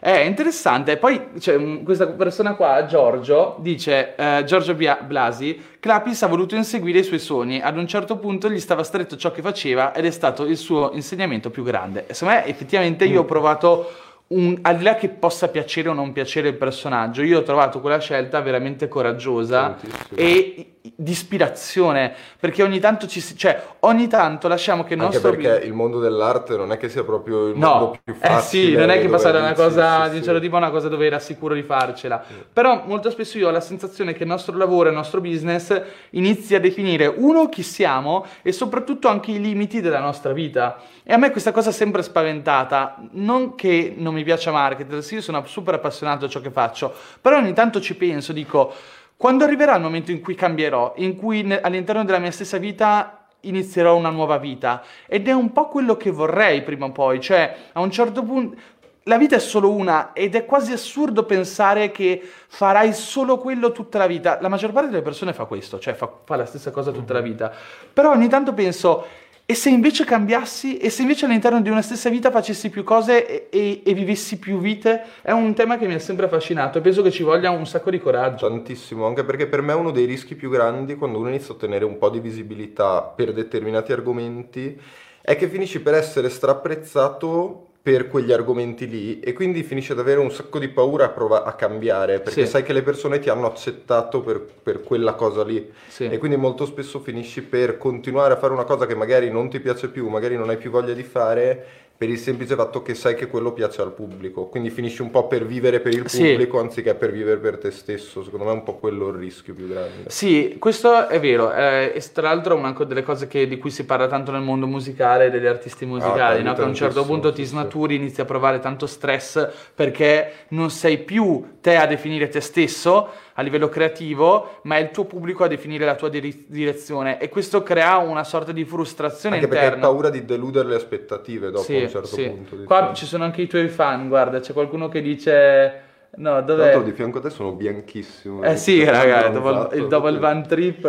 È 0.00 0.18
interessante. 0.18 0.96
Poi 0.96 1.28
c'è 1.38 1.54
un- 1.54 1.84
questa 1.84 2.08
persona 2.08 2.54
qua, 2.54 2.86
Giorgio, 2.86 3.56
dice, 3.60 4.14
eh, 4.16 4.42
Giorgio 4.44 4.74
Bia- 4.74 4.98
Blasi, 5.00 5.76
Clapis 5.78 6.22
ha 6.22 6.26
voluto 6.26 6.56
inseguire 6.56 6.98
i 6.98 7.04
suoi 7.04 7.20
sogni. 7.20 7.60
Ad 7.60 7.76
un 7.76 7.86
certo 7.86 8.16
punto 8.16 8.50
gli 8.50 8.58
stava 8.58 8.82
stretto 8.82 9.16
ciò 9.16 9.30
che 9.30 9.42
faceva 9.42 9.94
ed 9.94 10.04
è 10.04 10.10
stato 10.10 10.44
il 10.44 10.56
suo 10.56 10.90
insegnamento 10.94 11.50
più 11.50 11.62
grande. 11.62 12.06
Secondo 12.10 12.40
me, 12.40 12.46
effettivamente, 12.46 13.04
io 13.04 13.20
ho 13.20 13.24
provato... 13.24 13.90
Un, 14.32 14.58
al 14.62 14.78
di 14.78 14.84
là 14.84 14.94
che 14.94 15.08
possa 15.08 15.48
piacere 15.48 15.90
o 15.90 15.92
non 15.92 16.12
piacere 16.12 16.48
il 16.48 16.54
personaggio, 16.54 17.22
io 17.22 17.40
ho 17.40 17.42
trovato 17.42 17.80
quella 17.80 17.98
scelta 17.98 18.40
veramente 18.40 18.88
coraggiosa 18.88 19.76
Tantissimo. 19.78 20.16
e 20.18 20.71
di 20.96 21.10
ispirazione, 21.12 22.12
perché 22.40 22.62
ogni 22.62 22.80
tanto 22.80 23.06
ci 23.06 23.20
si, 23.20 23.36
cioè, 23.36 23.62
ogni 23.80 24.08
tanto 24.08 24.48
lasciamo 24.48 24.82
che 24.84 24.94
il 24.94 25.00
Anche 25.00 25.20
nostro 25.20 25.30
perché 25.30 25.64
il 25.64 25.72
mondo 25.72 26.00
dell'arte 26.00 26.56
non 26.56 26.72
è 26.72 26.76
che 26.76 26.88
sia 26.88 27.04
proprio 27.04 27.46
il 27.48 27.56
No, 27.56 27.68
mondo 27.78 28.00
più 28.02 28.14
facile. 28.14 28.38
eh 28.38 28.40
sì, 28.40 28.74
non 28.76 28.90
è 28.90 28.98
che 29.00 29.08
passare 29.08 29.38
da 29.38 29.44
una 29.44 29.54
cosa 29.54 30.04
sì, 30.04 30.10
di 30.10 30.16
un 30.16 30.22
sì. 30.22 30.24
certo 30.24 30.40
tipo 30.40 30.54
a 30.56 30.58
una 30.58 30.70
cosa 30.70 30.88
dove 30.88 31.06
era 31.06 31.18
sicuro 31.18 31.54
di 31.54 31.62
farcela. 31.62 32.22
Però 32.52 32.82
molto 32.86 33.10
spesso 33.10 33.38
io 33.38 33.48
ho 33.48 33.50
la 33.50 33.60
sensazione 33.60 34.12
che 34.12 34.22
il 34.22 34.28
nostro 34.28 34.56
lavoro, 34.56 34.88
il 34.88 34.94
nostro 34.94 35.20
business 35.20 35.80
inizi 36.10 36.54
a 36.54 36.60
definire 36.60 37.06
uno 37.06 37.48
chi 37.48 37.62
siamo 37.62 38.24
e 38.42 38.52
soprattutto 38.52 39.08
anche 39.08 39.32
i 39.32 39.40
limiti 39.40 39.80
della 39.80 40.00
nostra 40.00 40.32
vita. 40.32 40.80
E 41.04 41.12
a 41.12 41.16
me 41.16 41.30
questa 41.30 41.52
cosa 41.52 41.70
è 41.70 41.72
sempre 41.72 42.02
spaventata, 42.02 42.96
non 43.12 43.54
che 43.54 43.94
non 43.96 44.14
mi 44.14 44.22
piaccia 44.24 44.50
marketer, 44.52 45.02
sì, 45.02 45.14
io 45.14 45.20
sono 45.20 45.44
super 45.46 45.74
appassionato 45.74 46.24
a 46.26 46.28
ciò 46.28 46.40
che 46.40 46.50
faccio, 46.50 46.92
però 47.20 47.38
ogni 47.38 47.52
tanto 47.52 47.80
ci 47.80 47.96
penso, 47.96 48.32
dico, 48.32 48.72
quando 49.22 49.44
arriverà 49.44 49.76
il 49.76 49.82
momento 49.82 50.10
in 50.10 50.20
cui 50.20 50.34
cambierò, 50.34 50.94
in 50.96 51.14
cui 51.14 51.46
all'interno 51.60 52.04
della 52.04 52.18
mia 52.18 52.32
stessa 52.32 52.58
vita 52.58 53.28
inizierò 53.42 53.94
una 53.94 54.10
nuova 54.10 54.36
vita 54.36 54.82
ed 55.06 55.28
è 55.28 55.32
un 55.32 55.52
po' 55.52 55.68
quello 55.68 55.96
che 55.96 56.10
vorrei 56.10 56.64
prima 56.64 56.86
o 56.86 56.90
poi, 56.90 57.20
cioè 57.20 57.56
a 57.70 57.80
un 57.80 57.92
certo 57.92 58.24
punto 58.24 58.56
la 59.04 59.18
vita 59.18 59.36
è 59.36 59.38
solo 59.38 59.70
una 59.70 60.12
ed 60.12 60.34
è 60.34 60.44
quasi 60.44 60.72
assurdo 60.72 61.24
pensare 61.24 61.92
che 61.92 62.20
farai 62.48 62.92
solo 62.92 63.38
quello 63.38 63.70
tutta 63.70 63.98
la 63.98 64.08
vita. 64.08 64.38
La 64.40 64.48
maggior 64.48 64.72
parte 64.72 64.90
delle 64.90 65.02
persone 65.02 65.32
fa 65.32 65.44
questo, 65.44 65.78
cioè 65.78 65.94
fa, 65.94 66.10
fa 66.24 66.34
la 66.34 66.44
stessa 66.44 66.72
cosa 66.72 66.90
tutta 66.90 67.12
la 67.12 67.20
vita. 67.20 67.52
Però 67.92 68.10
ogni 68.10 68.28
tanto 68.28 68.52
penso, 68.54 69.06
e 69.52 69.54
se 69.54 69.68
invece 69.68 70.04
cambiassi? 70.04 70.78
E 70.78 70.88
se 70.88 71.02
invece 71.02 71.26
all'interno 71.26 71.60
di 71.60 71.68
una 71.68 71.82
stessa 71.82 72.08
vita 72.08 72.30
facessi 72.30 72.70
più 72.70 72.84
cose 72.84 73.26
e, 73.26 73.48
e- 73.50 73.82
e 73.84 73.92
vivessi 73.92 74.38
più 74.38 74.58
vite? 74.58 75.02
È 75.20 75.30
un 75.30 75.52
tema 75.52 75.76
che 75.76 75.86
mi 75.86 75.92
ha 75.92 75.98
sempre 75.98 76.24
affascinato 76.24 76.78
e 76.78 76.80
penso 76.80 77.02
che 77.02 77.10
ci 77.10 77.22
voglia 77.22 77.50
un 77.50 77.66
sacco 77.66 77.90
di 77.90 78.00
coraggio. 78.00 78.48
Tantissimo, 78.48 79.06
anche 79.06 79.24
perché 79.24 79.46
per 79.46 79.60
me 79.60 79.74
uno 79.74 79.90
dei 79.90 80.06
rischi 80.06 80.36
più 80.36 80.48
grandi 80.48 80.96
quando 80.96 81.18
uno 81.18 81.28
inizia 81.28 81.52
a 81.52 81.56
ottenere 81.56 81.84
un 81.84 81.98
po' 81.98 82.08
di 82.08 82.20
visibilità 82.20 83.02
per 83.02 83.34
determinati 83.34 83.92
argomenti 83.92 84.80
è 85.20 85.36
che 85.36 85.48
finisci 85.48 85.80
per 85.80 85.94
essere 85.94 86.30
strapprezzato 86.30 87.71
per 87.82 88.06
quegli 88.06 88.30
argomenti 88.30 88.86
lì 88.88 89.18
e 89.18 89.32
quindi 89.32 89.64
finisci 89.64 89.90
ad 89.90 89.98
avere 89.98 90.20
un 90.20 90.30
sacco 90.30 90.60
di 90.60 90.68
paura 90.68 91.06
a, 91.06 91.08
prova- 91.08 91.42
a 91.42 91.54
cambiare 91.54 92.20
perché 92.20 92.44
Sì. 92.44 92.50
sai 92.50 92.62
che 92.62 92.72
le 92.72 92.82
persone 92.82 93.18
ti 93.18 93.28
hanno 93.28 93.46
accettato 93.46 94.20
per, 94.20 94.40
per 94.62 94.82
quella 94.82 95.14
cosa 95.14 95.42
lì 95.42 95.68
Sì. 95.88 96.04
e 96.08 96.16
quindi 96.18 96.36
molto 96.36 96.64
spesso 96.64 97.00
finisci 97.00 97.42
per 97.42 97.78
continuare 97.78 98.34
a 98.34 98.36
fare 98.36 98.52
una 98.52 98.62
cosa 98.62 98.86
che 98.86 98.94
magari 98.94 99.30
non 99.32 99.50
ti 99.50 99.58
piace 99.58 99.88
più, 99.88 100.06
magari 100.08 100.36
non 100.36 100.48
hai 100.48 100.58
più 100.58 100.70
voglia 100.70 100.92
di 100.92 101.02
fare 101.02 101.66
per 102.02 102.10
il 102.10 102.18
semplice 102.18 102.56
fatto 102.56 102.82
che 102.82 102.96
sai 102.96 103.14
che 103.14 103.28
quello 103.28 103.52
piace 103.52 103.80
al 103.80 103.92
pubblico, 103.92 104.46
quindi 104.46 104.70
finisci 104.70 105.02
un 105.02 105.12
po' 105.12 105.28
per 105.28 105.46
vivere 105.46 105.78
per 105.78 105.92
il 105.92 106.08
Sì. 106.08 106.30
pubblico 106.30 106.58
anziché 106.58 106.96
per 106.96 107.12
vivere 107.12 107.36
per 107.38 107.58
te 107.58 107.70
stesso, 107.70 108.24
secondo 108.24 108.44
me 108.44 108.50
è 108.50 108.54
un 108.54 108.64
po' 108.64 108.74
quello 108.78 109.06
il 109.10 109.14
rischio 109.14 109.54
più 109.54 109.68
grande. 109.68 110.06
Sì, 110.10 110.56
questo 110.58 111.06
è 111.06 111.20
vero, 111.20 111.52
eh, 111.52 111.92
e 111.94 112.02
tra 112.12 112.22
l'altro 112.22 112.56
è 112.56 112.58
una 112.58 112.72
delle 112.72 113.04
cose 113.04 113.28
che- 113.28 113.46
di 113.46 113.56
cui 113.56 113.70
si 113.70 113.84
parla 113.84 114.08
tanto 114.08 114.32
nel 114.32 114.40
mondo 114.42 114.66
musicale, 114.66 115.30
degli 115.30 115.46
artisti 115.46 115.86
musicali, 115.86 116.42
tanto, 116.42 116.48
no? 116.48 116.54
che 116.56 116.62
a 116.62 116.64
un 116.64 116.74
certo 116.74 117.04
punto 117.04 117.30
ti 117.30 117.42
sì, 117.42 117.44
sì. 117.44 117.50
snaturi, 117.50 117.94
inizi 117.94 118.20
a 118.20 118.24
provare 118.24 118.58
tanto 118.58 118.86
stress 118.88 119.48
perché 119.72 120.32
non 120.48 120.70
sei 120.70 120.98
più 120.98 121.58
te 121.60 121.76
a 121.76 121.86
definire 121.86 122.26
te 122.26 122.40
stesso 122.40 123.10
a 123.34 123.42
livello 123.42 123.68
creativo, 123.68 124.58
ma 124.62 124.76
è 124.76 124.80
il 124.80 124.90
tuo 124.90 125.04
pubblico 125.04 125.44
a 125.44 125.48
definire 125.48 125.84
la 125.84 125.94
tua 125.94 126.08
diri- 126.08 126.44
direzione 126.48 127.18
e 127.18 127.28
questo 127.28 127.62
crea 127.62 127.96
una 127.98 128.24
sorta 128.24 128.52
di 128.52 128.64
frustrazione 128.64 129.36
Anche 129.36 129.48
perché 129.48 129.64
hai 129.64 129.70
interna. 129.70 129.88
paura 129.90 130.10
di 130.10 130.24
deludere 130.24 130.68
le 130.68 130.74
aspettative 130.76 131.50
dopo 131.50 131.64
Sì, 131.64 131.76
un 131.82 131.88
certo 131.88 132.06
sì. 132.08 132.28
punto. 132.28 132.56
Qua 132.64 132.76
diciamo. 132.78 132.94
ci 132.94 133.06
sono 133.06 133.24
anche 133.24 133.42
i 133.42 133.46
tuoi 133.46 133.68
fan, 133.68 134.08
guarda, 134.08 134.40
c'è 134.40 134.52
qualcuno 134.52 134.88
che 134.88 135.00
dice... 135.00 135.90
No, 136.14 136.42
dov'è? 136.42 136.64
l'altro 136.64 136.82
di 136.82 136.92
fianco 136.92 137.18
a 137.18 137.20
te 137.22 137.30
sono 137.30 137.52
bianchissimo. 137.52 138.42
Eh 138.42 138.56
sì, 138.58 138.84
raga, 138.84 139.28
dopo 139.28 139.48
il, 139.50 139.68
il 139.80 139.86
double 139.88 140.18
van 140.18 140.46
trip 140.46 140.84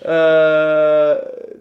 eh, 0.00 1.18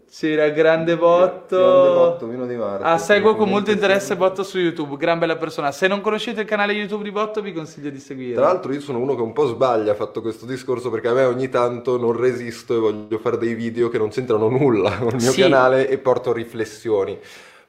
c'era 0.09 0.49
grande 0.49 0.95
botto. 0.95 1.57
Grande 1.57 1.89
botto, 1.89 2.27
Vino 2.27 2.45
di 2.45 2.55
Marte. 2.55 2.83
Ah, 2.85 2.97
seguo 2.97 3.35
con 3.35 3.49
molto 3.49 3.71
interesse. 3.71 4.15
Botto 4.15 4.43
su 4.43 4.57
YouTube, 4.57 4.95
gran 4.95 5.19
bella 5.19 5.35
persona. 5.35 5.71
Se 5.73 5.87
non 5.87 5.99
conoscete 5.99 6.41
il 6.41 6.47
canale 6.47 6.71
YouTube 6.73 7.03
di 7.03 7.11
Botto, 7.11 7.41
vi 7.41 7.51
consiglio 7.51 7.89
di 7.89 7.99
seguire. 7.99 8.35
Tra 8.35 8.45
l'altro 8.45 8.71
io 8.71 8.79
sono 8.79 8.99
uno 8.99 9.15
che 9.15 9.21
un 9.21 9.33
po' 9.33 9.47
sbaglia 9.47 9.91
ha 9.91 9.95
fatto 9.95 10.21
questo 10.21 10.45
discorso 10.45 10.89
perché 10.89 11.09
a 11.09 11.13
me 11.13 11.23
ogni 11.23 11.49
tanto 11.49 11.97
non 11.97 12.13
resisto 12.15 12.73
e 12.75 12.79
voglio 12.79 13.17
fare 13.17 13.37
dei 13.37 13.53
video 13.53 13.89
che 13.89 13.97
non 13.97 14.09
c'entrano 14.09 14.47
nulla 14.47 14.91
con 14.99 15.09
il 15.09 15.15
mio 15.21 15.31
Sì. 15.31 15.41
canale 15.41 15.89
e 15.89 15.97
porto 15.97 16.31
riflessioni. 16.31 17.19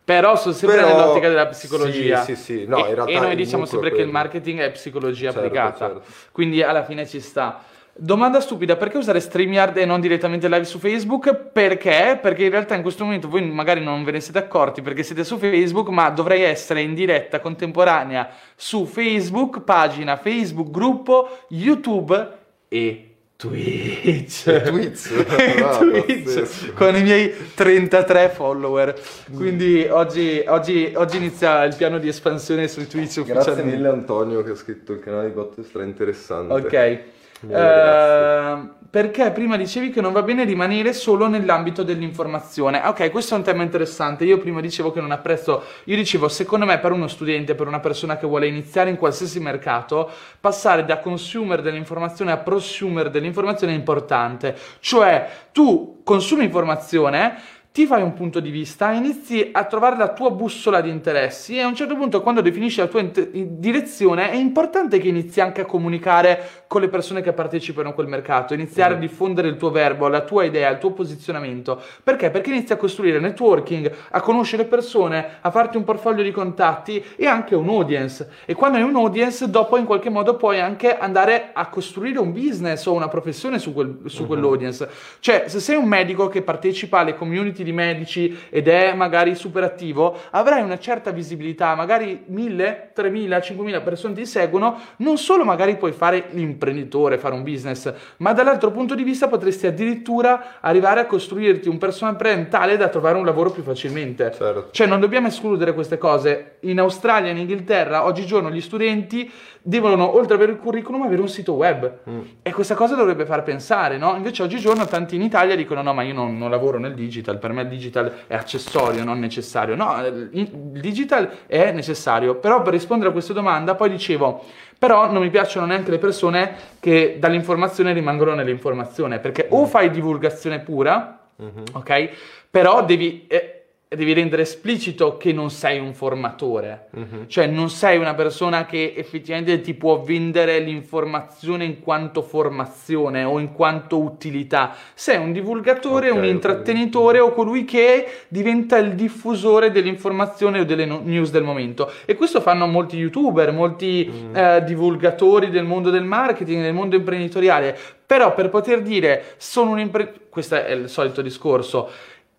Però 0.05 0.37
sono 0.37 0.53
sempre 0.55 0.79
Però- 0.79 0.89
nell'ottica 0.89 1.29
della 1.29 1.47
psicologia. 1.47 2.23
Sì, 2.23 2.37
sì, 2.37 2.43
sì. 2.43 2.65
No, 2.67 2.85
e, 2.85 2.89
in 2.91 2.95
realtà 2.95 3.13
e 3.13 3.21
noi 3.21 3.37
diciamo 3.37 3.65
sempre 3.65 3.91
che 3.91 4.03
il 4.03 4.09
marketing 4.11 4.61
è 4.61 4.71
psicologia 4.71 5.31
Certo, 5.33 5.39
applicata. 5.39 5.79
certo. 5.79 6.03
Quindi 6.31 6.63
alla 6.63 6.85
fine 6.85 7.07
ci 7.07 7.21
sta. 7.21 7.63
Domanda 7.97 8.41
stupida, 8.41 8.75
perché 8.75 8.99
usare 8.99 9.21
StreamYard 9.21 9.77
e 9.77 9.85
non 9.85 10.01
direttamente 10.01 10.49
live 10.49 10.65
su 10.65 10.81
Facebook? 10.81 11.33
Perché? 11.33 12.19
Perché 12.21 12.43
in 12.45 12.51
realtà 12.51 12.75
in 12.75 12.83
questo 12.83 13.05
momento 13.05 13.29
voi 13.29 13.49
magari 13.49 13.81
non 13.83 14.03
ve 14.03 14.11
ne 14.11 14.21
siete 14.21 14.41
accorti 14.41 14.83
perché 14.83 15.05
siete 15.05 15.23
su 15.23 15.39
Facebook, 15.39 15.89
ma 15.91 16.11
dovrei 16.11 16.43
essere 16.43 16.83
in 16.83 16.93
diretta 16.93 17.39
contemporanea 17.39 18.29
su 18.57 18.85
Facebook, 18.85 19.61
pagina 19.61 20.17
Facebook, 20.17 20.71
gruppo, 20.71 21.29
YouTube 21.51 22.29
e 22.67 23.14
Twitch. 23.37 24.45
Twitch. 24.45 25.11
Ah, 25.65 25.79
Twitch, 25.79 26.73
con 26.75 26.95
i 26.97 27.03
miei 27.03 27.33
33 27.55 28.31
follower. 28.31 28.95
Quindi 29.35 29.87
oggi, 29.91 30.43
oggi- 30.47 30.93
oggi 30.95 31.17
inizia 31.17 31.65
il 31.65 31.75
piano 31.77 31.99
di 31.99 32.09
espansione 32.09 32.69
su 32.69 32.87
Twitch 32.87 33.23
Grazie 33.23 33.33
ufficialmente. 33.33 33.77
mille 33.77 33.89
Antonio 33.89 34.43
che 34.43 34.51
ha 34.53 34.55
scritto 34.57 34.93
il 34.93 35.01
canale 35.01 35.29
di 35.29 35.35
Botto 35.35 35.63
stra 35.63 35.83
interessante. 35.83 36.53
Ok. 36.55 37.01
Mille 37.45 37.55
grazie. 37.55 38.71
Eh, 38.71 38.83
perché 38.95 39.33
prima 39.33 39.57
dicevi 39.57 39.91
che 39.91 40.01
non 40.01 40.13
va 40.13 40.23
bene 40.23 40.45
rimanere 40.45 40.93
solo 40.93 41.27
nell'ambito 41.27 41.83
dell'informazione. 41.83 42.81
Ok, 42.85 43.11
questo 43.11 43.35
è 43.35 43.39
un 43.39 43.43
tema 43.43 43.65
interessante. 43.65 44.25
Io 44.25 44.39
prima 44.39 44.61
dicevo 44.61 44.93
che 44.93 45.01
non 45.01 45.11
apprezzo. 45.11 45.65
Io 45.87 45.97
dicevo, 45.97 46.29
secondo 46.29 46.65
me, 46.65 46.79
per 46.79 46.93
uno 46.93 47.09
studente, 47.09 47.57
per 47.57 47.67
una 47.67 47.81
persona 47.81 48.17
che 48.17 48.29
vuole 48.29 48.47
iniziare 48.47 48.91
in 48.91 48.97
qualsiasi 48.97 49.41
mercato, 49.41 50.09
passare 50.39 50.85
da 50.85 51.01
consumer 51.01 51.61
dell'informazione 51.61 52.31
a 52.31 52.37
prosumer 52.37 53.11
dell'informazione 53.11 53.73
è 53.73 53.77
importante. 53.77 54.57
Cioè, 54.79 55.29
tu 55.51 56.03
consumi 56.05 56.45
informazione. 56.45 57.35
Ti 57.77 57.87
fai 57.87 58.03
un 58.03 58.15
punto 58.15 58.39
di 58.39 58.51
vista, 58.51 58.93
inizi 58.93 59.49
a 59.51 59.65
trovare 59.65 59.97
la 59.97 60.13
tua 60.13 60.31
bussola 60.31 60.81
di 60.81 60.91
interessi 60.91 61.57
e 61.57 61.63
a 61.63 61.67
un 61.67 61.75
certo 61.75 61.97
punto 61.97 62.23
quando 62.23 62.41
definisci 62.41 62.79
la 62.79 62.87
tua 62.87 63.01
int- 63.01 63.29
direzione 63.33 64.31
è 64.31 64.37
importante 64.37 65.01
che 65.01 65.09
inizi 65.09 65.41
anche 65.41 65.63
a 65.63 65.65
comunicare 65.65 66.63
con 66.69 66.83
le 66.83 66.89
persone 66.89 67.21
che 67.21 67.33
partecipano 67.33 67.89
a 67.89 67.93
quel 67.93 68.07
mercato, 68.07 68.55
iniziare 68.55 68.95
a 68.95 68.97
diffondere 68.97 69.49
il 69.49 69.57
tuo 69.57 69.73
verbo, 69.73 70.07
la 70.07 70.21
tua 70.21 70.45
idea, 70.45 70.71
il 70.71 70.79
tuo 70.79 70.93
posizionamento. 70.93 71.83
Perché? 72.05 72.31
Perché 72.31 72.51
inizi 72.51 72.73
a 72.73 72.77
costruire 72.77 73.19
networking, 73.19 73.93
a 74.11 74.21
conoscere 74.21 74.67
persone, 74.67 75.39
a 75.41 75.51
farti 75.51 75.77
un 75.77 75.83
portfolio 75.83 76.23
di 76.23 76.31
contatti 76.31 77.05
e 77.17 77.27
anche 77.27 77.57
un 77.57 77.69
audience. 77.69 78.29
E 78.45 78.55
quando 78.55 78.79
hai 78.79 78.85
un 78.85 78.95
audience, 78.95 79.51
dopo 79.51 79.77
in 79.79 79.85
qualche 79.85 80.11
modo 80.11 80.37
puoi 80.37 80.61
anche 80.61 80.97
andare 80.97 81.51
a 81.53 81.67
costruire 81.67 82.21
un 82.21 82.33
business 82.33 82.87
o 82.87 82.93
una 82.93 83.09
professione 83.09 83.59
su, 83.59 83.73
quel- 83.73 84.03
su 84.05 84.29
quell'audience. 84.29 84.89
Cioè, 85.19 85.47
se 85.49 85.59
sei 85.59 85.75
un 85.75 85.89
medico 85.89 86.29
che 86.29 86.43
partecipa 86.43 87.01
alle 87.01 87.17
community 87.17 87.63
di 87.65 87.73
medici 87.73 88.39
ed 88.51 88.69
è 88.69 88.95
magari 88.95 89.35
super 89.35 89.65
attivo, 89.65 90.17
avrai 90.31 90.63
una 90.63 90.79
certa 90.79 91.11
visibilità, 91.11 91.75
magari 91.75 92.23
1000, 92.27 92.91
3000, 92.95 93.41
5000 93.41 93.81
persone 93.81 94.15
ti 94.15 94.27
seguono, 94.27 94.79
non 94.99 95.19
solo 95.19 95.45
magari 95.45 95.77
puoi 95.77 95.93
fare 95.93 96.27
l'imprenditore, 96.31 97.19
fare 97.19 97.35
un 97.35 97.43
business, 97.43 97.93
ma 98.19 98.33
dall'altro 98.33 98.71
punto 98.71 98.95
di 98.95 99.03
vista 99.03 99.27
potresti 99.27 99.67
addirittura 99.67 100.61
arrivare 100.61 101.01
a 101.01 101.07
costruirti 101.07 101.69
un 101.69 101.79
personal 101.79 102.15
brand 102.15 102.49
tale 102.49 102.77
da 102.77 102.89
trovare 102.89 103.19
un 103.19 103.25
lavoro 103.25 103.51
più 103.51 103.63
facilmente. 103.63 104.31
Certo. 104.33 104.69
Cioè 104.71 104.87
non 104.87 105.01
dobbiamo 105.01 105.27
escludere 105.27 105.75
queste 105.75 105.99
cose. 105.99 106.57
In 106.61 106.79
Australia, 106.79 107.31
in 107.31 107.39
Inghilterra, 107.39 108.05
oggigiorno 108.05 108.51
gli 108.51 108.61
studenti 108.61 109.31
devono, 109.67 110.15
oltre 110.15 110.35
ad 110.35 110.41
avere 110.41 110.53
il 110.53 110.59
curriculum, 110.59 111.03
avere 111.03 111.23
un 111.23 111.29
sito 111.29 111.55
web. 111.55 112.01
E 112.43 112.53
questa 112.53 112.75
cosa 112.75 112.95
dovrebbe 112.95 113.25
far 113.25 113.43
pensare, 113.43 113.97
no? 113.97 114.15
Invece 114.15 114.43
oggigiorno 114.43 114.85
tanti 114.85 115.17
in 115.17 115.23
Italia 115.23 115.57
dicono 115.57 115.81
no, 115.81 115.95
ma 115.95 116.03
io 116.03 116.13
non, 116.13 116.37
non 116.37 116.51
lavoro 116.51 116.79
nel 116.79 116.95
digital, 116.95 117.39
per 117.39 117.53
me 117.53 117.63
il 117.63 117.69
digital 117.69 118.13
è 118.27 118.35
accessorio, 118.35 119.03
non 119.05 119.19
necessario. 119.19 119.75
No, 119.75 119.97
il 120.05 120.33
il 120.75 120.81
digital 120.81 121.31
è 121.47 121.73
necessario. 121.73 122.37
Però 122.37 122.63
per 122.63 122.73
rispondere 122.73 123.09
a 123.09 123.13
questa 123.13 123.33
domanda, 123.33 123.75
poi 123.75 123.89
dicevo, 123.91 124.45
però 124.79 125.11
non 125.11 125.23
mi 125.23 125.31
piacciono 125.31 125.67
neanche 125.67 125.91
le 125.91 125.99
persone 125.99 126.55
che 126.81 127.17
dall'informazione 127.19 127.93
rimangono 127.93 128.35
nell'informazione, 128.35 129.19
perché 129.19 129.47
o 129.51 129.65
fai 129.67 129.91
divulgazione 129.91 130.61
pura, 130.61 131.29
ok? 131.73 132.11
Però 132.51 132.85
devi... 132.85 133.27
eh, 133.27 133.64
devi 133.97 134.13
rendere 134.13 134.43
esplicito 134.43 135.17
che 135.17 135.33
non 135.33 135.51
sei 135.51 135.79
un 135.79 135.95
formatore, 135.95 136.87
Mhm. 136.91 137.25
cioè 137.29 137.47
non 137.47 137.71
sei 137.71 137.99
una 137.99 138.15
persona 138.15 138.67
che 138.67 138.95
effettivamente 138.97 139.61
ti 139.61 139.75
può 139.75 140.01
vendere 140.03 140.59
l'informazione 140.61 141.65
in 141.65 141.81
quanto 141.81 142.23
formazione 142.23 143.25
o 143.25 143.39
in 143.39 143.53
quanto 143.53 143.99
utilità, 144.01 144.75
sei 144.95 145.19
un 145.19 145.33
divulgatore, 145.33 146.11
Ok, 146.11 146.17
un 146.17 146.25
intrattenitore 146.25 147.19
o 147.19 147.33
colui 147.33 147.65
che 147.65 148.07
diventa 148.29 148.77
il 148.79 148.95
diffusore 148.95 149.71
dell'informazione 149.71 150.61
o 150.61 150.65
delle 150.65 150.85
no- 150.85 151.01
news 151.05 151.31
del 151.31 151.43
momento. 151.43 151.91
E 152.05 152.15
questo 152.15 152.41
fanno 152.41 152.67
molti 152.67 152.97
youtuber, 152.97 153.53
molti 153.53 154.11
Mm. 154.11 154.37
eh, 154.37 154.65
divulgatori 154.65 155.51
del 155.51 155.65
mondo 155.65 155.91
del 155.91 156.05
marketing, 156.05 156.63
del 156.63 156.75
mondo 156.75 156.97
imprenditoriale. 156.97 157.77
Però 158.07 158.35
per 158.35 158.51
poter 158.51 158.83
dire 158.83 159.35
sono 159.39 159.71
un 159.71 159.79
imprenditore, 159.81 160.27
questo 160.29 160.57
è 160.57 160.73
il 160.73 160.89
solito 160.89 161.23
discorso, 161.23 161.89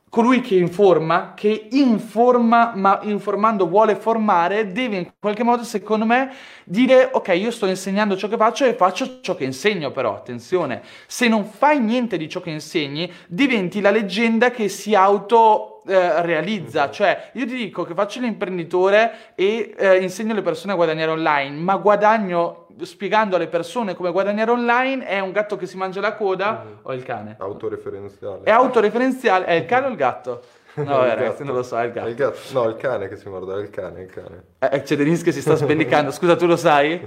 colui 0.09 0.39
che 0.41 0.55
informa, 0.55 1.33
che 1.35 1.67
informa, 1.71 2.71
ma 2.75 2.99
informando 3.03 3.67
vuole 3.67 3.95
formare, 3.95 4.71
deve 4.71 4.95
in 4.97 5.11
qualche 5.19 5.43
modo, 5.43 5.63
secondo 5.63 6.05
me, 6.05 6.31
dire 6.63 7.09
ok, 7.11 7.27
io 7.35 7.51
sto 7.51 7.65
insegnando 7.65 8.15
ciò 8.15 8.27
che 8.27 8.37
faccio 8.37 8.65
e 8.65 8.75
faccio 8.75 9.19
ciò 9.21 9.35
che 9.35 9.43
insegno, 9.43 9.91
però 9.91 10.15
attenzione, 10.15 10.81
se 11.05 11.27
non 11.27 11.43
fai 11.43 11.79
niente 11.79 12.17
di 12.17 12.29
ciò 12.29 12.39
che 12.39 12.49
insegni, 12.49 13.11
diventi 13.27 13.81
la 13.81 13.91
leggenda 13.91 14.51
che 14.51 14.69
si 14.69 14.95
auto 14.95 15.75
eh, 15.87 16.21
realizza, 16.23 16.89
cioè 16.89 17.31
io 17.33 17.45
ti 17.45 17.55
dico 17.55 17.83
che 17.83 17.93
faccio 17.93 18.19
l'imprenditore 18.19 19.33
e 19.35 19.73
eh, 19.77 19.97
insegno 19.97 20.31
alle 20.31 20.41
persone 20.41 20.73
a 20.73 20.75
guadagnare 20.75 21.11
online, 21.11 21.57
ma 21.57 21.75
guadagno 21.75 22.64
spiegando 22.81 23.35
alle 23.35 23.47
persone 23.47 23.93
come 23.93 24.11
guadagnare 24.11 24.51
online 24.51 25.05
è 25.05 25.19
un 25.19 25.31
gatto 25.31 25.55
che 25.55 25.65
si 25.65 25.77
mangia 25.77 26.01
la 26.01 26.13
coda 26.13 26.65
o 26.81 26.93
il 26.93 27.03
cane? 27.03 27.35
Autoreferenziale. 27.39 28.43
È 28.43 28.51
autoreferenziale, 28.51 29.45
è 29.45 29.53
il 29.53 29.65
cane 29.65 29.85
o 29.87 29.89
il 29.89 29.95
gatto? 29.95 30.41
No, 30.75 30.81
Il 30.81 30.87
gatto. 30.87 31.05
ragazzi, 31.15 31.43
non 31.45 31.55
lo 31.55 31.63
so, 31.63 31.79
è 31.79 31.85
il 31.85 31.93
È 31.93 32.13
gatto. 32.13 32.37
No, 32.51 32.67
il 32.67 32.75
cane 32.75 33.07
che 33.07 33.15
si 33.15 33.29
morde, 33.29 33.53
è 33.53 33.59
il 33.59 33.69
cane, 33.69 34.01
il 34.01 34.09
cane. 34.11 34.43
Eh, 34.59 34.81
c'è 34.81 34.97
Denise 34.97 35.23
che 35.23 35.31
si 35.31 35.39
sta 35.39 35.55
sbellicando, 35.55 36.11
scusa, 36.11 36.35
tu 36.35 36.45
lo 36.45 36.57
sai? 36.57 36.99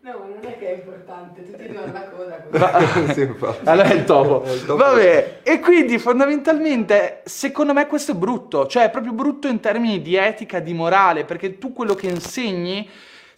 No, 0.00 0.10
ma 0.18 0.24
non 0.26 0.38
è 0.42 0.58
che 0.58 0.66
è 0.66 0.74
importante, 0.78 1.44
tutti 1.44 1.76
hanno 1.76 1.92
la 1.92 2.08
coda. 2.10 2.70
così. 2.72 3.12
sì, 3.14 3.20
infatti. 3.20 3.68
Allora 3.68 3.88
è 3.88 3.94
il 3.94 4.02
topo. 4.04 4.42
È 4.42 4.50
il 4.50 4.64
topo. 4.66 4.76
Vabbè, 4.82 5.38
e 5.44 5.60
quindi 5.60 5.98
fondamentalmente, 6.00 7.20
secondo 7.24 7.72
me 7.72 7.86
questo 7.86 8.10
è 8.10 8.14
brutto, 8.16 8.66
cioè 8.66 8.86
è 8.86 8.90
proprio 8.90 9.12
brutto 9.12 9.46
in 9.46 9.60
termini 9.60 10.02
di 10.02 10.16
etica, 10.16 10.58
di 10.58 10.74
morale, 10.74 11.24
perché 11.24 11.58
tu 11.58 11.72
quello 11.72 11.94
che 11.94 12.08
insegni 12.08 12.90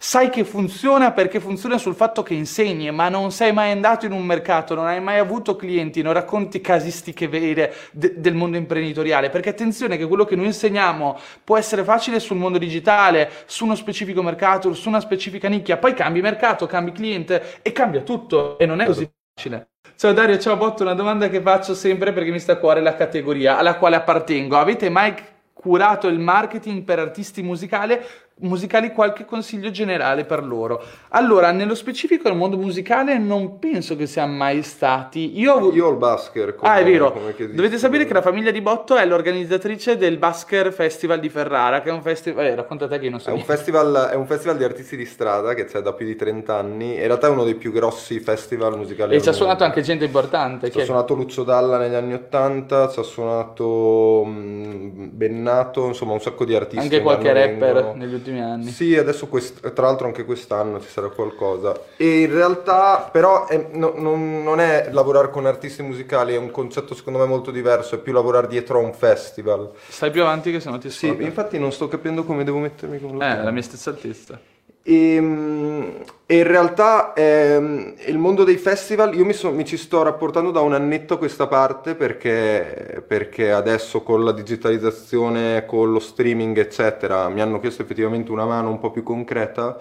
sai 0.05 0.29
che 0.29 0.43
funziona 0.43 1.11
perché 1.11 1.39
funziona 1.39 1.79
sul 1.79 1.95
fatto 1.95 2.21
che 2.21 2.35
insegni, 2.35 2.91
ma 2.91 3.09
non 3.09 3.31
sei 3.31 3.51
mai 3.51 3.71
andato 3.71 4.05
in 4.05 4.11
un 4.11 4.23
mercato, 4.23 4.75
non 4.75 4.85
hai 4.85 5.01
mai 5.01 5.17
avuto 5.17 5.55
clienti, 5.55 6.03
non 6.03 6.13
racconti 6.13 6.61
casistiche 6.61 7.27
vere 7.27 7.73
de- 7.91 8.13
del 8.15 8.35
mondo 8.35 8.55
imprenditoriale, 8.55 9.31
perché 9.31 9.49
attenzione 9.49 9.97
che 9.97 10.05
quello 10.05 10.23
che 10.23 10.35
noi 10.35 10.45
insegniamo 10.45 11.17
può 11.43 11.57
essere 11.57 11.83
facile 11.83 12.19
sul 12.19 12.37
mondo 12.37 12.59
digitale, 12.59 13.31
su 13.47 13.65
uno 13.65 13.73
specifico 13.73 14.21
mercato, 14.21 14.75
su 14.75 14.89
una 14.89 14.99
specifica 14.99 15.49
nicchia, 15.49 15.77
poi 15.77 15.95
cambi 15.95 16.21
mercato, 16.21 16.67
cambi 16.67 16.91
cliente 16.91 17.59
e 17.63 17.71
cambia 17.71 18.01
tutto 18.01 18.59
e 18.59 18.67
non 18.67 18.81
è 18.81 18.85
così 18.85 19.09
facile. 19.33 19.69
Ciao 19.95 20.13
Dario, 20.13 20.37
ciao 20.37 20.55
Botto, 20.55 20.83
una 20.83 20.93
domanda 20.93 21.29
che 21.29 21.41
faccio 21.41 21.73
sempre 21.73 22.13
perché 22.13 22.29
mi 22.29 22.39
sta 22.39 22.51
a 22.53 22.57
cuore 22.57 22.79
la 22.79 22.93
categoria 22.93 23.57
alla 23.57 23.77
quale 23.77 23.95
appartengo. 23.95 24.55
Avete 24.55 24.87
mai 24.87 25.15
curato 25.51 26.07
il 26.07 26.19
marketing 26.19 26.83
per 26.83 26.99
artisti 26.99 27.41
musicali? 27.41 27.99
Musicali 28.37 28.91
qualche 28.91 29.23
consiglio 29.23 29.71
generale 29.71 30.25
per 30.25 30.43
loro. 30.43 30.83
Allora, 31.09 31.51
nello 31.51 31.73
specifico 31.73 32.27
nel 32.27 32.37
mondo 32.37 32.57
musicale 32.57 33.17
non 33.17 33.59
penso 33.59 33.95
che 33.95 34.07
siamo 34.07 34.35
mai 34.35 34.61
stati. 34.61 35.39
Io 35.39 35.53
ho 35.53 35.71
Io 35.73 35.85
ho 35.87 35.89
il 35.91 35.95
Basker. 35.95 36.53
come- 36.55 36.69
Ah, 36.69 36.77
è 36.79 36.83
vero. 36.83 37.17
Dovete 37.51 37.77
sapere 37.77 38.05
che 38.05 38.13
la 38.13 38.21
famiglia 38.21 38.51
di 38.51 38.59
Botto 38.61 38.97
è 38.97 39.05
l'organizzatrice 39.05 39.95
del 39.95 40.17
Basker 40.17 40.73
Festival 40.73 41.19
di 41.21 41.29
Ferrara, 41.29 41.81
che 41.81 41.89
è 41.89 41.93
un 41.93 42.01
festival. 42.01 42.43
Vabbè, 42.43 42.55
racconta 42.57 42.87
te 42.89 42.99
che 42.99 43.09
non 43.09 43.21
so. 43.21 43.29
È 43.29 43.33
un, 43.33 43.41
festival, 43.43 44.09
è 44.11 44.15
un 44.15 44.25
festival 44.25 44.57
di 44.57 44.63
artisti 44.65 44.97
di 44.97 45.05
strada 45.05 45.53
che 45.53 45.63
c'è 45.65 45.79
da 45.79 45.93
più 45.93 46.05
di 46.05 46.15
30 46.17 46.55
anni. 46.57 46.95
In 46.95 46.99
realtà 47.07 47.27
è 47.27 47.29
uno 47.29 47.45
dei 47.45 47.55
più 47.55 47.71
grossi 47.71 48.19
festival 48.19 48.75
musicali 48.77 49.15
E 49.15 49.21
ci 49.21 49.29
ha 49.29 49.33
suonato 49.33 49.63
anche 49.63 49.81
gente 49.81 50.03
importante. 50.05 50.69
Ci 50.71 50.81
ha 50.81 50.83
suonato 50.83 51.13
Lucio 51.13 51.43
Dalla 51.43 51.77
negli 51.77 51.93
anni 51.95 52.13
80, 52.13 52.89
ci 52.89 52.99
ha 52.99 53.03
suonato 53.03 54.23
mh, 54.25 55.09
Bennato, 55.13 55.85
insomma 55.87 56.11
un 56.13 56.19
sacco 56.21 56.43
di 56.43 56.53
artisti. 56.53 56.77
Anche 56.83 56.97
che 56.97 57.01
qualche 57.03 57.31
rapper 57.31 57.73
vengono. 57.73 57.93
negli 57.95 58.13
ultimi 58.13 58.23
anni. 58.31 58.69
Sì, 58.71 58.95
adesso 58.97 59.27
quest- 59.27 59.71
tra 59.73 59.85
l'altro 59.85 60.07
anche 60.07 60.25
quest'anno 60.25 60.79
ci 60.81 60.89
sarà 60.89 61.09
qualcosa. 61.09 61.73
E 61.97 62.21
in 62.21 62.31
realtà 62.33 63.09
però 63.11 63.47
è- 63.47 63.67
no- 63.73 63.93
non, 63.95 64.43
non 64.43 64.59
è 64.59 64.89
lavorare 64.91 65.29
con 65.29 65.45
artisti 65.45 65.81
musicali, 65.83 66.33
è 66.33 66.37
un 66.37 66.51
concetto 66.51 66.93
secondo 66.95 67.19
me 67.19 67.25
molto 67.25 67.51
diverso, 67.51 67.95
è 67.95 67.97
più 67.99 68.13
lavorare 68.13 68.47
dietro 68.47 68.79
a 68.79 68.81
un 68.81 68.93
festival. 68.93 69.71
Stai 69.87 70.11
più 70.11 70.21
avanti 70.21 70.51
che 70.51 70.59
se 70.59 70.69
no 70.69 70.77
ti 70.77 70.89
Sì, 70.89 71.07
scordo. 71.07 71.23
infatti 71.23 71.59
non 71.59 71.71
sto 71.71 71.87
capendo 71.87 72.23
come 72.23 72.43
devo 72.43 72.57
mettermi 72.59 72.99
con 72.99 73.21
Eh, 73.21 73.43
la 73.43 73.51
mia 73.51 73.61
stessa 73.61 73.89
altezza. 73.91 74.39
E, 74.87 75.19
mm, 75.19 75.81
e 76.27 76.37
in 76.37 76.43
realtà 76.43 77.13
ehm, 77.13 77.95
il 78.05 78.17
mondo 78.19 78.43
dei 78.43 78.57
festival, 78.57 79.15
io 79.15 79.25
mi, 79.25 79.33
so- 79.33 79.51
mi 79.51 79.65
ci 79.65 79.77
sto 79.77 80.03
rapportando 80.03 80.51
da 80.51 80.61
un 80.61 80.73
annetto 80.73 81.15
a 81.15 81.17
questa 81.17 81.47
parte 81.47 81.95
perché, 81.95 83.03
perché 83.07 83.51
adesso 83.51 84.01
con 84.03 84.23
la 84.23 84.31
digitalizzazione, 84.31 85.65
con 85.65 85.91
lo 85.91 85.99
streaming, 85.99 86.57
eccetera, 86.59 87.29
mi 87.29 87.41
hanno 87.41 87.59
chiesto 87.59 87.81
effettivamente 87.81 88.31
una 88.31 88.45
mano 88.45 88.69
un 88.69 88.79
po' 88.79 88.91
più 88.91 89.01
concreta. 89.01 89.77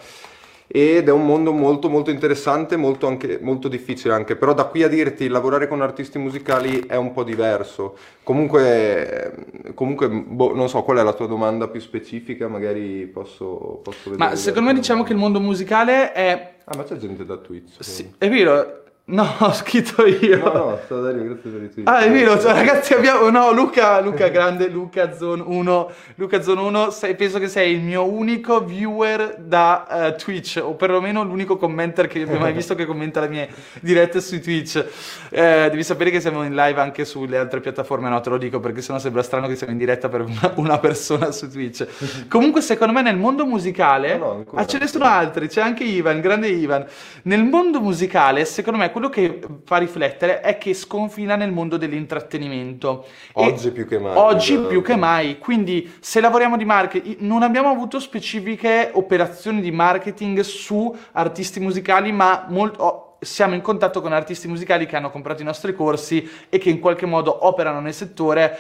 Ed 0.67 1.09
è 1.09 1.13
un 1.13 1.27
mondo 1.27 1.53
molto 1.53 1.91
molto 1.91 2.11
interessante, 2.11 2.77
molto, 2.77 3.07
anche, 3.07 3.39
molto 3.41 3.69
difficile 3.69 4.15
anche, 4.15 4.35
però 4.35 4.55
da 4.55 4.65
qui 4.65 4.83
a 4.83 4.89
dirti 4.89 5.29
lavorare 5.29 5.69
con 5.69 5.83
artisti 5.83 6.19
musicali 6.19 6.81
è 6.87 6.97
un 6.97 7.13
po' 7.13 7.23
diverso. 7.23 7.97
Comunque, 8.23 9.47
comunque 9.75 10.09
boh, 10.09 10.55
non 10.55 10.69
so 10.69 10.83
qual 10.83 10.99
è 10.99 11.03
la 11.03 11.13
tua 11.13 11.27
domanda 11.27 11.69
più 11.69 11.81
specifica, 11.81 12.49
magari 12.49 13.07
posso, 13.07 13.81
posso 13.83 14.11
vedere. 14.11 14.31
Ma 14.31 14.37
secondo 14.37 14.71
me 14.71 14.75
diciamo 14.75 15.03
che 15.03 15.13
il 15.13 15.19
mondo 15.19 15.41
musicale 15.41 16.13
è. 16.13 16.55
Ah, 16.65 16.77
ma 16.77 16.85
c'è 16.85 16.97
gente 16.97 17.25
da 17.27 17.37
Twitch. 17.37 17.83
Sì, 17.85 18.13
è 18.17 18.29
vero. 18.29 18.84
No, 19.07 19.31
ho 19.39 19.53
scritto 19.53 20.07
io. 20.07 20.39
No, 20.39 20.53
no, 20.53 20.81
sta 20.83 20.99
Dario, 20.99 21.25
grazie 21.25 21.51
per 21.51 21.63
i 21.63 21.71
tweet. 21.71 21.87
Ah, 21.87 21.99
è 21.99 22.11
vero, 22.11 22.41
cioè, 22.41 22.55
ragazzi, 22.55 22.95
abbiamo. 22.95 23.29
No, 23.29 23.53
Luca, 23.53 24.01
Luca 24.01 24.29
grande, 24.29 24.69
Luca 24.69 25.15
Zone 25.15 25.43
1. 25.45 25.91
Luca 26.15 26.41
Zone 26.41 26.61
1, 26.63 26.91
sei- 26.91 27.15
penso 27.15 27.39
che 27.39 27.49
sei 27.49 27.75
il 27.75 27.83
mio 27.83 28.11
unico 28.11 28.65
viewer 28.65 29.37
da 29.41 30.07
eh, 30.07 30.15
Twitch, 30.15 30.59
o 30.63 30.73
perlomeno 30.73 31.23
l'unico 31.23 31.59
commenter 31.59 32.07
che 32.07 32.23
abbia 32.23 32.39
mai 32.39 32.55
visto 32.55 32.75
che 32.75 32.87
commenta 32.87 33.21
le 33.21 33.29
mie 33.29 33.49
dirette 33.81 34.23
su 34.23 34.41
Twitch. 34.41 34.83
Eh, 35.29 35.69
devi 35.69 35.83
sapere 35.85 36.09
che 36.11 36.21
siamo 36.21 36.43
in 36.43 36.55
live 36.55 36.81
anche 36.81 37.05
sulle 37.05 37.37
altre 37.37 37.61
piattaforme, 37.61 38.09
no, 38.09 38.19
te 38.23 38.31
lo 38.31 38.39
dico 38.39 38.59
perché 38.59 38.81
sennò 38.81 38.99
sembra 38.99 39.23
strano 39.23 39.49
che 39.49 39.57
siamo 39.57 39.75
in 39.75 39.79
diretta 39.79 40.09
per 40.09 40.23
una, 40.23 40.53
una 40.55 40.79
persona 40.79 41.31
su 41.31 41.51
Twitch. 41.51 41.87
Comunque, 42.29 42.63
secondo 42.63 42.95
me, 42.95 43.03
nel 43.03 43.19
mondo 43.19 43.45
musicale. 43.45 44.17
No, 44.17 44.25
no, 44.25 44.31
ancora. 44.33 44.63
ah, 44.63 44.67
ce 44.67 44.79
ne 44.79 44.87
sono 44.87 45.05
altri, 45.05 45.49
c'è 45.49 45.61
anche 45.61 45.85
Ivan, 45.85 46.23
grande 46.23 46.49
Ivan. 46.49 46.87
Nel 47.25 47.45
mondo 47.45 47.83
musicale, 47.83 48.47
secondo 48.47 48.79
me, 48.79 48.93
quello 48.95 49.09
che 49.09 49.41
fa 49.65 49.79
riflettere 49.79 50.41
è 50.41 50.57
che 50.57 50.73
sconfina 50.73 51.35
nel 51.35 51.51
mondo 51.51 51.77
dell'intrattenimento. 51.77 53.05
E 53.35 53.43
Oggi 53.45 53.73
più 53.73 53.89
che 53.89 53.99
mai. 53.99 54.13
Oggi 54.15 54.57
più 54.57 54.83
che 54.83 54.95
mai. 54.95 55.39
Quindi, 55.39 55.93
se 55.99 56.21
lavoriamo 56.21 56.57
di 56.57 56.65
marketing, 56.65 57.17
non 57.19 57.43
abbiamo 57.43 57.71
avuto 57.71 57.99
specifiche 57.99 58.91
operazioni 58.93 59.61
di 59.61 59.73
marketing 59.73 60.41
su 60.41 60.95
artisti 61.11 61.59
musicali, 61.59 62.13
ma 62.13 62.47
molto. 62.49 62.83
oh, 62.83 63.14
siamo 63.25 63.55
in 63.55 63.61
contatto 63.61 64.01
con 64.01 64.13
artisti 64.13 64.49
musicali 64.49 64.87
che 64.87 64.97
hanno 64.97 65.11
comprato 65.11 65.43
i 65.43 65.45
nostri 65.45 65.75
corsi 65.75 66.29
e 66.49 66.59
che 66.59 66.71
in 66.71 66.79
qualche 66.79 67.07
modo 67.07 67.47
operano 67.47 67.81
nel 67.81 67.95
settore, 67.95 68.59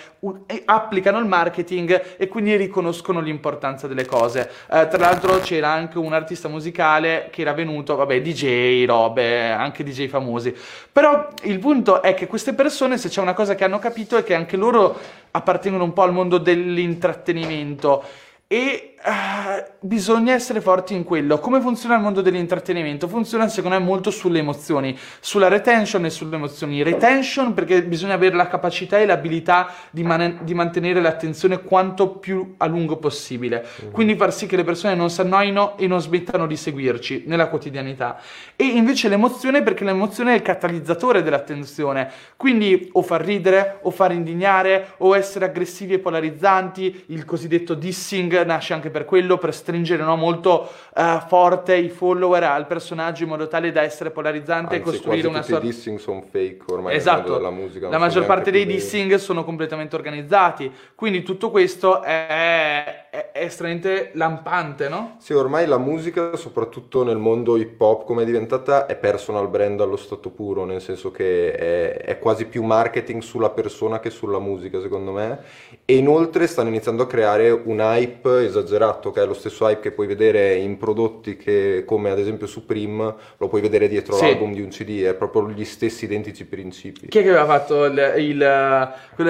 applicano 0.64 1.18
il 1.18 1.27
marketing 1.27 2.16
e 2.16 2.29
quindi 2.29 2.57
riconoscono 2.57 3.20
l'importanza 3.20 3.87
delle 3.87 4.05
cose. 4.05 4.50
Eh, 4.70 4.88
tra 4.88 4.98
l'altro 4.98 5.38
c'era 5.40 5.70
anche 5.70 5.98
un 5.98 6.12
artista 6.12 6.48
musicale 6.48 7.29
che 7.31 7.42
era 7.42 7.53
venuto, 7.53 7.96
vabbè, 7.96 8.20
DJ, 8.20 8.85
robe, 8.87 9.50
anche 9.50 9.85
DJ 9.85 10.09
famosi. 10.09 10.55
Però 10.90 11.29
il 11.42 11.59
punto 11.59 12.03
è 12.03 12.14
che 12.14 12.27
queste 12.27 12.55
persone, 12.55 12.98
se 12.98 13.09
c'è 13.09 13.20
una 13.20 13.35
cosa 13.35 13.55
che 13.55 13.64
hanno 13.64 13.79
capito, 13.79 14.16
è 14.16 14.24
che 14.24 14.35
anche 14.35 14.57
loro 14.57 14.98
appartengono 15.31 15.85
un 15.85 15.92
po' 15.92 16.03
al 16.03 16.12
mondo 16.12 16.38
dell'intrattenimento. 16.38 18.03
E 18.46 18.93
eh, 19.06 19.72
bisogna 19.80 20.32
essere 20.32 20.62
forti 20.62 20.94
in 20.94 21.04
quello. 21.04 21.38
Come 21.38 21.60
funziona 21.60 21.96
il 21.96 22.00
mondo 22.00 22.22
dell'intrattenimento? 22.22 23.06
Funziona 23.06 23.48
secondo 23.48 23.78
me 23.78 23.84
molto 23.84 24.10
sulle 24.10 24.38
emozioni, 24.38 24.96
sulla 25.20 25.48
retention 25.48 26.06
e 26.06 26.10
sulle 26.10 26.36
emozioni. 26.36 26.82
Retention 26.82 27.52
perché 27.52 27.84
bisogna 27.84 28.14
avere 28.14 28.34
la 28.34 28.48
capacità 28.48 28.98
e 28.98 29.04
l'abilità 29.04 29.70
di, 29.90 30.02
mane- 30.02 30.38
di 30.40 30.54
mantenere 30.54 31.02
l'attenzione 31.02 31.62
quanto 31.62 32.16
più 32.16 32.54
a 32.56 32.64
lungo 32.64 32.96
possibile. 32.96 33.66
Quindi 33.92 34.16
far 34.16 34.32
sì 34.32 34.46
che 34.46 34.56
le 34.56 34.64
persone 34.64 34.94
non 34.94 35.10
si 35.10 35.20
annoino 35.20 35.76
e 35.76 35.86
non 35.86 36.00
smettano 36.00 36.46
di 36.46 36.56
seguirci 36.56 37.24
nella 37.26 37.48
quotidianità. 37.48 38.18
E 38.56 38.64
invece 38.64 39.10
l'emozione 39.10 39.62
perché 39.62 39.84
l'emozione 39.84 40.32
è 40.32 40.36
il 40.36 40.42
catalizzatore 40.42 41.22
dell'attenzione. 41.22 42.10
Quindi 42.38 42.88
o 42.92 43.02
far 43.02 43.20
ridere, 43.20 43.80
o 43.82 43.90
far 43.90 44.12
indignare, 44.12 44.94
o 44.98 45.14
essere 45.14 45.44
aggressivi 45.44 45.92
e 45.92 45.98
polarizzanti, 45.98 47.05
il 47.09 47.26
cosiddetto 47.26 47.74
dissing 47.74 48.44
nasce 48.44 48.72
anche 48.72 48.92
per 48.95 49.05
quello, 49.07 49.38
per 49.38 49.53
stringere 49.53 50.05
no, 50.05 50.14
molto 50.14 50.70
eh, 50.95 51.20
forte 51.26 51.74
i 51.74 51.88
follower 51.88 52.45
al 52.45 52.68
personaggio 52.68 53.24
in 53.24 53.30
modo 53.30 53.49
tale 53.49 53.72
da 53.72 53.82
essere 53.82 54.11
polarizzante 54.12 54.76
Anzi, 54.76 54.88
e 54.88 54.92
costruire 54.92 55.26
una 55.26 55.42
sorta... 55.42 55.66
i 55.66 55.68
dissing 55.68 55.99
sono 55.99 56.22
fake 56.22 56.62
ormai 56.68 56.95
Esatto, 56.95 57.32
della 57.32 57.51
musica. 57.51 57.88
la 57.88 57.99
maggior 57.99 58.24
parte 58.24 58.53
dei 58.53 58.64
più 58.64 58.74
dissing 58.74 59.16
sono 59.16 59.42
completamente 59.42 59.97
organizzati, 59.97 60.72
quindi 60.95 61.24
tutto 61.24 61.51
questo 61.51 62.03
è, 62.03 63.07
è- 63.11 63.30
è 63.32 63.42
estremamente 63.45 64.11
lampante, 64.14 64.88
no? 64.88 65.16
Sì, 65.18 65.32
ormai 65.32 65.66
la 65.66 65.78
musica, 65.78 66.36
soprattutto 66.36 67.03
nel 67.03 67.16
mondo 67.16 67.57
hip 67.57 67.80
hop 67.80 68.05
come 68.05 68.22
è 68.22 68.24
diventata, 68.24 68.86
è 68.86 68.95
personal 68.97 69.49
brand 69.49 69.80
allo 69.80 69.97
stato 69.97 70.30
puro, 70.30 70.64
nel 70.64 70.80
senso 70.80 71.11
che 71.11 71.53
è, 71.53 71.97
è 71.97 72.18
quasi 72.20 72.47
più 72.47 72.62
marketing 72.62 73.22
sulla 73.22 73.51
persona 73.51 73.99
che 73.99 74.11
sulla 74.11 74.38
musica, 74.38 74.80
secondo 74.80 75.11
me. 75.11 75.40
E 75.84 75.97
inoltre 75.97 76.47
stanno 76.47 76.68
iniziando 76.68 77.03
a 77.03 77.07
creare 77.07 77.51
un 77.51 77.80
hype 77.80 78.45
esagerato, 78.45 78.84
che 79.12 79.22
è 79.22 79.26
lo 79.26 79.35
stesso 79.35 79.66
hype 79.68 79.80
che 79.80 79.91
puoi 79.93 80.07
vedere 80.07 80.55
in 80.55 80.76
prodotti 80.76 81.37
che, 81.37 81.85
come 81.87 82.11
ad 82.11 82.18
esempio 82.18 82.47
Supreme, 82.47 83.14
lo 83.39 83.49
puoi 83.49 83.61
vedere 83.61 83.89
dietro 83.89 84.14
Sì. 84.16 84.24
l'album 84.26 84.53
di 84.53 84.61
un 84.62 84.68
CD, 84.68 85.03
è 85.03 85.14
proprio 85.14 85.49
gli 85.51 85.64
stessi 85.64 86.05
identici 86.05 86.45
principi. 86.45 87.09
Chi 87.09 87.18
è 87.18 87.22
che 87.22 87.28
aveva 87.28 87.47
fatto 87.47 87.85
il, 87.85 88.14
il- 88.18 88.43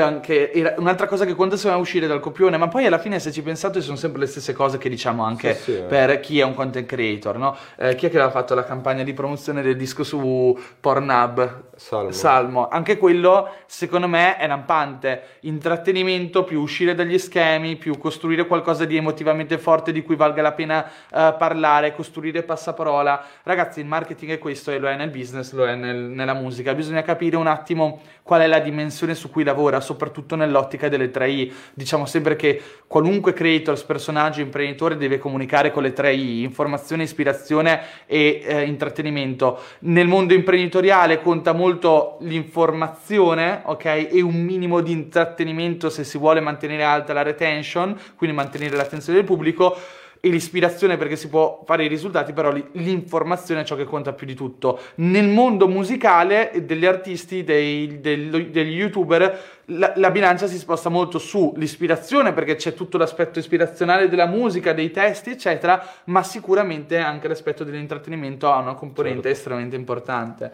anche 0.01 0.53
era 0.53 0.75
un'altra 0.79 1.07
cosa 1.07 1.25
che 1.25 1.35
conta 1.35 1.57
a 1.71 1.77
uscire 1.77 2.07
dal 2.07 2.21
copione, 2.21 2.57
ma 2.57 2.69
poi 2.69 2.87
alla 2.87 2.99
fine 2.99 3.19
se 3.19 3.31
ci 3.33 3.43
pensate 3.43 3.81
sono 3.81 3.97
sempre 3.97 4.21
le 4.21 4.27
stesse 4.27 4.53
cose 4.53 4.79
che 4.79 4.89
diciamo 4.89 5.23
anche 5.25 5.55
Sì, 5.55 5.63
sì, 5.63 5.77
eh. 5.77 5.81
per 5.83 6.21
chi 6.21 6.39
è 6.41 6.45
un 6.45 6.55
content 6.55 6.87
creator, 6.87 7.37
no? 7.37 7.57
Eh, 7.77 7.95
chi 7.95 8.07
è 8.07 8.11
che 8.11 8.17
aveva 8.17 8.31
fatto 8.31 8.55
la 8.55 8.65
campagna 8.65 9.03
di 9.03 9.13
promozione 9.13 9.63
del 9.63 9.77
disco 9.77 10.03
su 10.05 10.57
Pornhub? 10.81 11.63
Salmo. 11.77 12.13
Salmo, 12.13 12.69
anche 12.69 12.97
quello 12.99 13.49
secondo 13.67 14.07
me 14.07 14.37
è 14.37 14.47
lampante, 14.47 15.23
intrattenimento 15.41 16.45
più 16.45 16.61
uscire 16.61 16.95
dagli 16.95 17.19
schemi, 17.19 17.75
più 17.77 17.99
costruire 17.99 18.47
qualcosa 18.47 18.85
di 18.85 18.97
emotivamente 18.97 19.44
forte 19.59 19.93
di 19.93 20.03
cui 20.03 20.17
valga 20.17 20.43
la 20.43 20.53
pena 20.53 20.85
eh, 20.87 21.35
parlare, 21.39 21.95
costruire 21.95 22.43
passaparola. 22.43 23.25
Ragazzi, 23.43 23.81
il 23.81 23.87
marketing 23.87 24.33
è 24.33 24.39
questo 24.39 24.71
e 24.71 24.79
lo 24.79 24.89
è 24.89 24.97
nel 24.97 25.11
business, 25.11 25.53
lo 25.53 25.67
è 25.67 25.75
nel- 25.75 25.97
nella 25.97 26.35
musica. 26.35 26.75
Bisogna 26.75 27.03
capire 27.03 27.37
un 27.37 27.47
attimo 27.47 28.01
qual 28.23 28.41
è 28.41 28.47
la 28.47 28.59
dimensione 28.59 29.15
su 29.15 29.31
cui 29.31 29.45
lavora, 29.45 29.81
soprattutto 29.81 30.35
nell'ottica 30.35 30.89
delle 30.89 31.11
3I. 31.11 31.53
Diciamo 31.75 32.07
sempre 32.07 32.37
che 32.37 32.61
qualunque 32.87 33.33
creator, 33.33 33.85
personaggio, 33.85 34.41
imprenditore 34.41 34.97
deve 34.97 35.19
comunicare 35.19 35.71
con 35.71 35.83
le 35.83 35.93
3I, 35.93 36.41
informazione, 36.43 37.03
ispirazione 37.03 37.81
e 38.07 38.43
eh, 38.45 38.63
intrattenimento. 38.63 39.61
Nel 39.81 40.09
mondo 40.09 40.33
imprenditoriale 40.33 41.21
conta 41.21 41.53
molto 41.53 42.17
l'informazione, 42.21 43.63
ok? 43.65 43.85
E 43.85 44.23
un 44.23 44.43
minimo 44.43 44.81
di 44.81 44.93
intrattenimento 44.93 45.91
se 45.91 46.05
si 46.05 46.19
vuole 46.19 46.41
mantenere 46.41 46.83
alta 46.83 47.13
la 47.13 47.23
retention, 47.23 47.99
quindi 48.17 48.35
mantenere 48.35 48.77
l'attenzione 48.77 49.19
del 49.19 49.24
pubblico 49.25 49.77
e 50.21 50.31
l'ispirazione 50.31 50.97
perché 50.97 51.17
si 51.17 51.29
può 51.29 51.63
fare 51.67 51.85
i 51.85 51.89
risultati, 51.89 52.33
però 52.33 52.51
li- 52.51 52.65
l'informazione 52.73 53.61
è 53.61 53.65
ciò 53.65 53.77
che 53.77 53.85
conta 53.85 54.15
più 54.15 54.27
di 54.27 54.33
tutto. 54.35 54.79
Nel 54.97 55.29
mondo 55.29 55.69
musicale 55.69 56.51
degli 56.65 56.87
artisti, 56.87 57.45
dei- 57.45 58.01
del- 58.01 58.49
degli 58.51 58.75
youtuber, 58.75 59.39
la, 59.67 59.93
la 59.97 60.11
bilancia 60.11 60.47
si 60.47 60.57
sposta 60.57 60.89
molto 60.89 61.19
sull'ispirazione 61.19 62.33
perché 62.33 62.55
c'è 62.55 62.73
tutto 62.73 62.97
l'aspetto 62.97 63.39
ispirazionale 63.39 64.09
della 64.09 64.25
musica, 64.27 64.73
dei 64.73 64.91
testi, 64.91 65.29
eccetera, 65.33 65.87
ma 66.05 66.23
sicuramente 66.23 66.97
anche 66.97 67.29
l'aspetto 67.29 67.63
dell'intrattenimento 67.63 68.51
ha 68.51 68.57
una 68.61 68.73
componente 68.73 69.25
Certo. 69.25 69.29
estremamente 69.37 69.77
importante. 69.77 70.53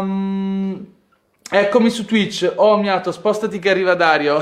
Ehm, 0.00 0.86
eccomi 1.50 1.90
su 1.90 2.04
Twitch. 2.04 2.52
Oh, 2.56 2.78
miato, 2.78 3.12
spostati 3.12 3.58
che 3.58 3.70
arriva 3.70 3.94
Dario. 3.94 4.40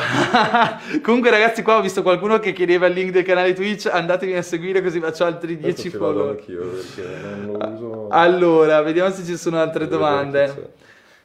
Comunque, 1.02 1.30
ragazzi, 1.30 1.62
qua 1.62 1.76
ho 1.76 1.80
visto 1.80 2.02
qualcuno 2.02 2.38
che 2.38 2.52
chiedeva 2.52 2.86
il 2.86 2.94
link 2.94 3.10
del 3.10 3.24
canale 3.24 3.54
Twitch. 3.54 3.88
Andatemi 3.90 4.34
a 4.34 4.42
seguire 4.42 4.82
così 4.82 5.00
faccio 5.00 5.24
altri 5.24 5.56
10 5.58 5.68
Adesso 5.68 5.82
ci 5.82 5.96
vado 5.96 6.12
follower. 6.12 6.30
anch'io 6.30 6.60
perché 6.66 7.18
non 7.22 7.56
lo 7.58 7.68
uso. 7.68 8.08
Allora, 8.10 8.82
vediamo 8.82 9.10
se 9.10 9.24
ci 9.24 9.36
sono 9.36 9.58
altre 9.58 9.88
domande. 9.88 10.76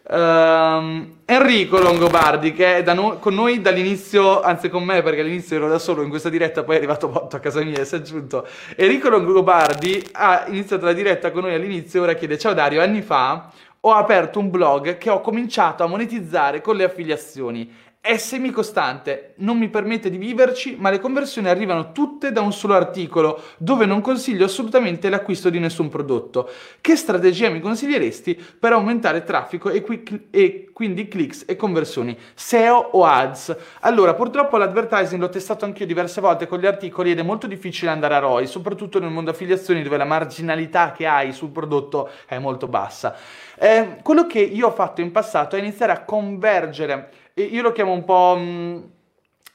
Ehm, 0.10 1.20
Enrico 1.26 1.80
Longobardi, 1.80 2.52
che 2.52 2.84
è 2.84 2.94
no- 2.94 3.20
con 3.20 3.34
noi 3.34 3.62
dall'inizio, 3.62 4.42
anzi 4.42 4.68
con 4.68 4.84
me 4.84 5.02
perché 5.02 5.22
all'inizio 5.22 5.56
ero 5.56 5.70
da 5.70 5.80
solo 5.80 6.02
in 6.04 6.10
questa 6.10 6.28
diretta, 6.28 6.64
poi 6.64 6.76
è 6.76 6.78
arrivato 6.78 7.08
Botto 7.08 7.38
a 7.38 7.40
casa 7.40 7.62
mia 7.62 7.80
e 7.80 7.86
si 7.86 7.96
è 7.96 8.00
aggiunto. 8.00 8.46
Enrico 8.76 9.08
Longobardi 9.08 10.10
ha 10.12 10.46
iniziato 10.48 10.86
la 10.86 10.94
diretta 10.94 11.32
con 11.32 11.44
noi 11.44 11.54
all'inizio 11.54 12.02
ora 12.02 12.14
chiede: 12.14 12.38
Ciao 12.38 12.54
Dario, 12.54 12.82
anni 12.82 13.02
fa 13.02 13.50
ho 13.86 13.92
aperto 13.92 14.40
un 14.40 14.50
blog 14.50 14.98
che 14.98 15.10
ho 15.10 15.20
cominciato 15.20 15.84
a 15.84 15.88
monetizzare 15.88 16.62
con 16.62 16.78
le 16.78 16.86
affiliazioni. 16.86 17.70
È 18.06 18.18
semicostante, 18.18 19.32
non 19.38 19.58
mi 19.58 19.70
permette 19.70 20.10
di 20.10 20.18
viverci, 20.18 20.76
ma 20.78 20.90
le 20.90 21.00
conversioni 21.00 21.48
arrivano 21.48 21.94
tutte 21.94 22.34
da 22.34 22.42
un 22.42 22.52
solo 22.52 22.74
articolo, 22.74 23.42
dove 23.56 23.86
non 23.86 24.02
consiglio 24.02 24.44
assolutamente 24.44 25.08
l'acquisto 25.08 25.50
di 25.50 25.58
nessun 25.58 25.88
prodotto. 25.88 26.50
Che 26.82 26.98
strategia 26.98 27.50
mi 27.50 27.62
consiglieresti 27.62 28.38
per 28.60 28.74
aumentare 28.74 29.24
traffico 29.24 29.70
e, 29.70 29.82
qui- 29.82 30.04
e 30.32 30.70
quindi 30.74 31.08
clicks 31.08 31.46
e 31.48 31.56
conversioni? 31.56 32.18
SEO 32.34 32.76
o 32.76 33.06
ads? 33.06 33.56
Allora, 33.80 34.14
purtroppo 34.16 34.58
l'advertising 34.58 35.22
l'ho 35.22 35.30
testato 35.30 35.64
anch'io 35.64 35.86
diverse 35.86 36.20
volte 36.20 36.46
con 36.46 36.60
gli 36.60 36.66
articoli 36.66 37.12
ed 37.12 37.20
è 37.20 37.24
molto 37.24 37.48
difficile 37.48 37.92
andare 37.92 38.16
a 38.16 38.20
ROI, 38.20 38.48
soprattutto 38.48 39.00
nel 39.00 39.12
mondo 39.12 39.32
affiliazioni 39.32 39.82
dove 39.82 39.96
la 39.96 40.04
marginalità 40.04 40.92
che 40.92 41.08
hai 41.08 41.32
sul 41.32 41.52
prodotto 41.52 42.10
è 42.26 42.38
molto 42.38 42.68
bassa. 42.68 43.16
Eh, 43.58 44.00
quello 44.04 44.28
che 44.28 44.40
io 44.40 44.68
ho 44.68 44.72
fatto 44.72 45.00
in 45.00 45.12
passato 45.14 45.56
è 45.56 45.60
iniziare 45.60 45.94
a 45.94 46.04
convergere, 46.04 47.12
io 47.36 47.62
lo 47.62 47.72
chiamo 47.72 47.94
un 47.94 48.04
po' 48.04 48.36
mh, 48.38 48.92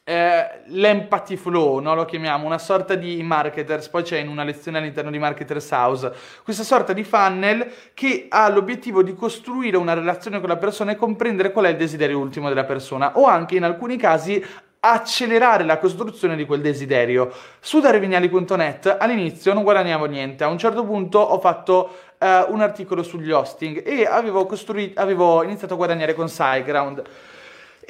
eh, 0.03 0.63
l'empathy 0.67 1.37
flow, 1.37 1.79
no? 1.79 1.95
lo 1.95 2.05
chiamiamo, 2.05 2.47
una 2.47 2.59
sorta 2.59 2.95
di 2.95 3.23
marketers, 3.23 3.89
poi 3.89 4.03
c'è 4.03 4.19
in 4.19 4.29
una 4.29 4.43
lezione 4.43 4.79
all'interno 4.79 5.11
di 5.11 5.19
Marketers 5.19 5.71
House, 5.71 6.13
questa 6.43 6.65
sorta 6.65 6.93
di 6.93 7.05
funnel 7.05 7.71
che 7.95 8.27
ha 8.29 8.49
l'obiettivo 8.49 9.03
di 9.03 9.15
costruire 9.15 9.77
una 9.77 9.93
relazione 9.93 10.41
con 10.41 10.49
la 10.49 10.57
persona 10.57 10.93
e 10.93 10.97
comprendere 10.97 11.53
qual 11.53 11.67
è 11.67 11.69
il 11.69 11.77
desiderio 11.77 12.19
ultimo 12.19 12.49
della 12.49 12.65
persona, 12.65 13.19
o 13.19 13.27
anche 13.27 13.57
in 13.57 13.65
alcuni 13.65 13.97
casi 13.97 14.43
accelerare 14.81 15.65
la 15.65 15.79
costruzione 15.79 16.37
di 16.37 16.47
quel 16.47 16.63
desiderio. 16.63 17.31
Su 17.61 17.79
darevignali.net 17.79 18.97
all'inizio 18.99 19.53
non 19.53 19.63
guadagnavo 19.63 20.07
niente, 20.07 20.43
a 20.43 20.49
un 20.49 20.59
certo 20.59 20.85
punto 20.85 21.19
ho 21.19 21.39
fatto 21.39 21.91
eh, 22.19 22.47
un 22.49 22.61
articolo 22.61 23.03
sugli 23.03 23.31
hosting 23.31 23.87
e 23.87 24.05
avevo, 24.07 24.49
avevo 24.95 25.43
iniziato 25.43 25.75
a 25.75 25.77
guadagnare 25.77 26.15
con 26.15 26.29
SiteGround. 26.29 27.03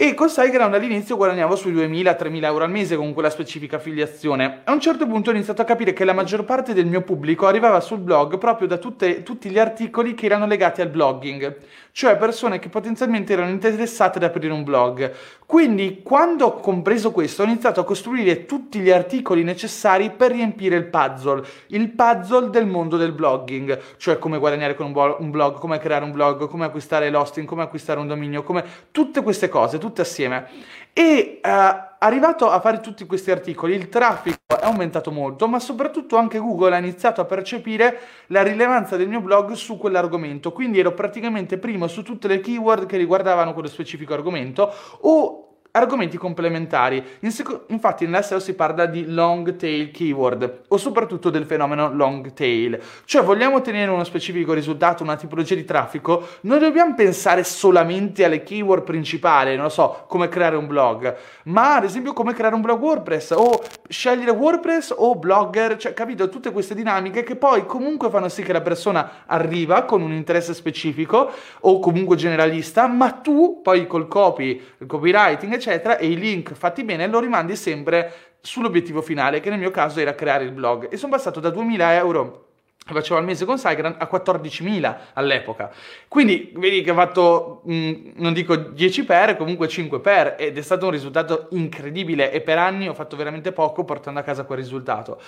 E 0.01 0.15
con 0.15 0.29
SiteGround 0.29 0.73
all'inizio 0.75 1.17
guadagnavo 1.17 1.57
sui 1.57 1.75
2.000-3.000 1.75 2.45
euro 2.45 2.63
al 2.63 2.71
mese 2.71 2.95
con 2.95 3.13
quella 3.13 3.31
specifica 3.31 3.79
affiliazione. 3.79 4.61
A 4.63 4.71
un 4.71 4.79
certo 4.79 5.09
punto 5.09 5.31
ho 5.31 5.33
iniziato 5.33 5.61
a 5.61 5.65
capire 5.65 5.93
che 5.93 6.05
la 6.05 6.13
maggior 6.13 6.45
parte 6.45 6.73
del 6.73 6.87
mio 6.87 7.03
pubblico 7.03 7.49
arrivava 7.49 7.81
sul 7.81 7.99
blog 7.99 8.39
proprio 8.39 8.69
da 8.69 8.77
tutte- 8.77 9.25
tutti 9.25 9.51
gli 9.51 9.59
articoli 9.59 10.15
che 10.15 10.27
erano 10.27 10.47
legati 10.47 10.83
al 10.83 10.89
blogging, 10.89 11.57
cioè 11.99 12.17
persone 12.17 12.61
che 12.61 12.69
potenzialmente 12.69 13.33
erano 13.33 13.51
interessate 13.51 14.19
ad 14.19 14.23
aprire 14.23 14.53
un 14.53 14.63
blog. 14.63 15.13
Quindi 15.45 16.01
quando 16.05 16.47
ho 16.47 16.61
compreso 16.61 17.11
questo 17.11 17.43
ho 17.43 17.45
iniziato 17.45 17.81
a 17.81 17.85
costruire 17.85 18.47
tutti 18.47 18.79
gli 18.79 18.93
articoli 18.93 19.43
necessari 19.43 20.11
per 20.11 20.31
riempire 20.31 20.77
il 20.77 20.85
puzzle, 20.85 21.45
il 21.71 21.91
puzzle 21.91 22.51
del 22.51 22.67
mondo 22.67 22.97
del 22.97 23.11
blogging, 23.11 23.97
cioè 23.97 24.17
come 24.21 24.39
guadagnare 24.39 24.77
con 24.77 24.95
un, 25.19 25.31
blog, 25.33 25.59
come 25.59 25.79
creare 25.79 26.05
un 26.05 26.13
blog, 26.13 26.47
come 26.47 26.67
acquistare 26.67 27.11
l'hosting, 27.11 27.49
come 27.49 27.63
acquistare 27.63 27.99
un 27.99 28.07
dominio, 28.07 28.45
come 28.45 28.65
tutte 28.93 29.21
queste 29.21 29.49
cose, 29.49 29.79
tutte 29.79 30.03
assieme. 30.03 30.47
E 30.93 31.41
eh, 31.43 31.88
arrivato 31.99 32.51
a 32.51 32.61
fare 32.61 32.81
tutti 32.81 33.07
questi 33.07 33.31
articoli, 33.31 33.75
il 33.75 33.89
traffico 33.89 34.39
è 34.47 34.65
aumentato 34.65 35.11
molto, 35.11 35.49
ma 35.49 35.59
soprattutto 35.59 36.17
anche 36.17 36.39
Google 36.39 36.75
ha 36.75 36.79
iniziato 36.79 37.21
a 37.21 37.25
percepire 37.25 38.01
la 38.27 38.43
rilevanza 38.43 38.97
del 38.97 39.09
mio 39.09 39.21
blog 39.21 39.53
su 39.53 39.77
quell'argomento. 39.79 40.53
Quindi 40.53 40.79
ero 40.79 40.93
praticamente 40.93 41.59
primo 41.59 41.87
su 41.89 42.03
tutte 42.03 42.29
le 42.29 42.41
keyword 42.41 42.87
che 42.87 42.97
riguardavano 42.97 43.53
quello 43.53 43.69
specifico 43.69 44.15
argomento 44.15 44.73
o 45.01 45.48
argomenti 45.73 46.17
complementari. 46.17 47.03
In 47.21 47.31
seco- 47.31 47.65
infatti 47.69 48.05
nella 48.05 48.23
SEO 48.23 48.41
si 48.41 48.55
parla 48.55 48.87
di 48.87 49.07
long 49.07 49.57
tail 49.57 49.91
keyword 49.91 50.63
o 50.69 50.77
soprattutto 50.77 51.31
del 51.31 51.45
fenomeno 51.45 51.93
long 51.93 52.33
tail. 52.33 52.79
Cioè 53.05 53.23
vogliamo 53.23 53.57
ottenere 53.57 53.91
uno 53.91 54.05
specifico 54.05 54.53
risultato, 54.53 55.03
una 55.03 55.17
tipologia 55.17 55.55
di 55.55 55.65
traffico, 55.65 56.27
non 56.43 56.59
dobbiamo 56.59 56.95
pensare 56.95 57.45
solamente 57.45 58.25
alle 58.25 58.43
keyword 58.43 58.83
principali, 58.83 59.55
non 59.55 59.65
lo 59.65 59.71
so, 59.71 60.05
come 60.09 60.29
creare 60.29 60.57
un 60.57 60.67
blog, 60.67 61.15
ma 61.45 61.77
ad 61.77 61.85
esempio 61.85 62.13
come 62.13 62.35
creare 62.35 62.55
un 62.55 62.61
blog 62.61 62.81
WordPress 62.81 63.31
o 63.31 63.63
scegliere 63.89 64.31
WordPress 64.31 64.95
o 64.97 65.15
Blogger, 65.15 65.77
cioè 65.77 65.95
capito 65.95 66.29
tutte 66.29 66.51
queste 66.51 66.75
dinamiche 66.75 67.23
che 67.23 67.37
poi 67.37 67.67
comunque 67.67 68.11
fanno 68.11 68.29
sì 68.29 68.43
che 68.43 68.53
la 68.53 68.61
persona 68.61 69.25
arriva 69.27 69.85
con 69.85 70.03
un 70.03 70.13
interesse 70.13 70.55
specifico 70.55 71.31
o 71.61 71.79
comunque 71.79 72.17
generalista, 72.17 72.87
ma 72.87 73.11
tu 73.13 73.61
poi 73.63 73.87
col 73.87 74.09
copy, 74.09 74.61
il 74.79 74.87
copywriting 74.87 75.53
eccetera 75.53 75.68
e 75.71 76.07
i 76.07 76.19
link 76.19 76.55
fatti 76.55 76.85
bene 76.85 77.07
lo 77.07 77.21
rimandi 77.21 77.57
sempre 77.57 78.13
sull'obiettivo 78.41 79.03
finale 79.03 79.41
che 79.41 79.51
nel 79.51 79.59
mio 79.59 79.71
caso 79.71 80.01
era 80.01 80.15
creare 80.15 80.45
il 80.45 80.53
blog 80.53 80.89
e 80.91 80.97
sono 80.97 81.13
passato 81.13 81.41
da 81.41 81.51
2000 81.51 81.95
euro 81.95 82.47
che 82.89 82.95
facevo 82.95 83.19
al 83.19 83.25
mese 83.25 83.45
con 83.45 83.59
Saigram 83.59 83.97
a 83.99 84.09
14.000 84.11 84.97
all'epoca. 85.13 85.71
Quindi 86.09 86.53
vedi 86.57 86.81
che 86.81 86.91
ha 86.91 86.95
fatto, 86.95 87.61
mh, 87.65 88.13
non 88.15 88.33
dico 88.33 88.57
10 88.57 89.05
per, 89.05 89.37
comunque 89.37 89.69
5 89.69 90.01
per 90.01 90.37
ed 90.39 90.57
è 90.57 90.63
stato 90.63 90.87
un 90.87 90.93
risultato 90.93 91.49
incredibile 91.51 92.33
e 92.33 92.41
per 92.41 92.57
anni 92.57 92.89
ho 92.89 92.95
fatto 92.95 93.15
veramente 93.15 93.53
poco 93.53 93.85
portando 93.85 94.21
a 94.21 94.23
casa 94.23 94.45
quel 94.45 94.59
risultato. 94.59 95.21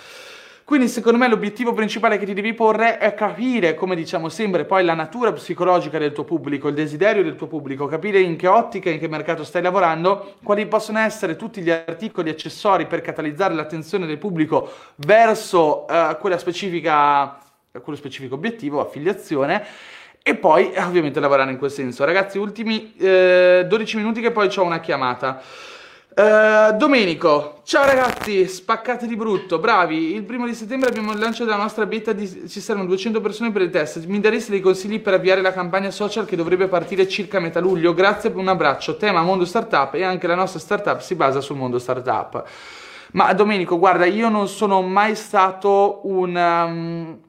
Quindi 0.71 0.87
secondo 0.87 1.17
me 1.17 1.27
l'obiettivo 1.27 1.73
principale 1.73 2.17
che 2.17 2.25
ti 2.25 2.33
devi 2.33 2.53
porre 2.53 2.97
è 2.97 3.13
capire, 3.13 3.73
come 3.73 3.93
diciamo 3.93 4.29
sempre, 4.29 4.63
poi 4.63 4.85
la 4.85 4.93
natura 4.93 5.33
psicologica 5.33 5.97
del 5.97 6.13
tuo 6.13 6.23
pubblico, 6.23 6.69
il 6.69 6.73
desiderio 6.75 7.23
del 7.23 7.35
tuo 7.35 7.47
pubblico, 7.47 7.87
capire 7.87 8.21
in 8.21 8.37
che 8.37 8.47
ottica, 8.47 8.89
in 8.89 8.97
che 8.97 9.09
mercato 9.09 9.43
stai 9.43 9.61
lavorando, 9.61 10.35
quali 10.41 10.65
possono 10.67 10.99
essere 10.99 11.35
tutti 11.35 11.61
gli 11.61 11.69
articoli 11.69 12.29
accessori 12.29 12.87
per 12.87 13.01
catalizzare 13.01 13.53
l'attenzione 13.53 14.05
del 14.05 14.17
pubblico 14.17 14.71
verso 14.95 15.85
uh, 15.89 16.17
quella 16.17 16.37
specifica, 16.37 17.37
quello 17.83 17.97
specifico 17.97 18.35
obiettivo, 18.35 18.79
affiliazione. 18.79 19.65
E 20.23 20.35
poi 20.35 20.71
ovviamente 20.77 21.19
lavorare 21.19 21.51
in 21.51 21.57
quel 21.57 21.71
senso. 21.71 22.05
Ragazzi, 22.05 22.37
ultimi 22.37 22.93
eh, 22.97 23.65
12 23.67 23.97
minuti 23.97 24.21
che 24.21 24.31
poi 24.31 24.49
ho 24.55 24.63
una 24.63 24.79
chiamata. 24.79 25.41
Uh, 26.13 26.75
Domenico, 26.75 27.61
ciao 27.63 27.85
ragazzi, 27.85 28.45
spaccate 28.45 29.07
di 29.07 29.15
brutto, 29.15 29.59
bravi. 29.59 30.13
Il 30.13 30.23
primo 30.23 30.45
di 30.45 30.53
settembre 30.53 30.89
abbiamo 30.89 31.13
il 31.13 31.19
lancio 31.19 31.45
della 31.45 31.55
nostra 31.55 31.85
beta, 31.85 32.11
di... 32.11 32.49
ci 32.49 32.59
saranno 32.59 32.85
200 32.87 33.21
persone 33.21 33.49
per 33.53 33.61
il 33.61 33.69
test. 33.69 34.03
Mi 34.07 34.19
dareste 34.19 34.51
dei 34.51 34.59
consigli 34.59 34.99
per 34.99 35.13
avviare 35.13 35.39
la 35.39 35.53
campagna 35.53 35.89
social 35.89 36.25
che 36.25 36.35
dovrebbe 36.35 36.67
partire 36.67 37.07
circa 37.07 37.39
metà 37.39 37.61
luglio? 37.61 37.93
Grazie 37.93 38.29
per 38.29 38.39
un 38.39 38.49
abbraccio. 38.49 38.97
Tema 38.97 39.21
mondo 39.21 39.45
startup 39.45 39.93
e 39.93 40.03
anche 40.03 40.27
la 40.27 40.35
nostra 40.35 40.59
startup 40.59 40.99
si 40.99 41.15
basa 41.15 41.39
sul 41.39 41.55
mondo 41.55 41.79
startup. 41.79 42.43
Ma 43.13 43.31
Domenico, 43.31 43.79
guarda, 43.79 44.03
io 44.03 44.27
non 44.27 44.49
sono 44.49 44.81
mai 44.81 45.15
stato 45.15 46.01
un, 46.03 46.35
um, 46.35 47.19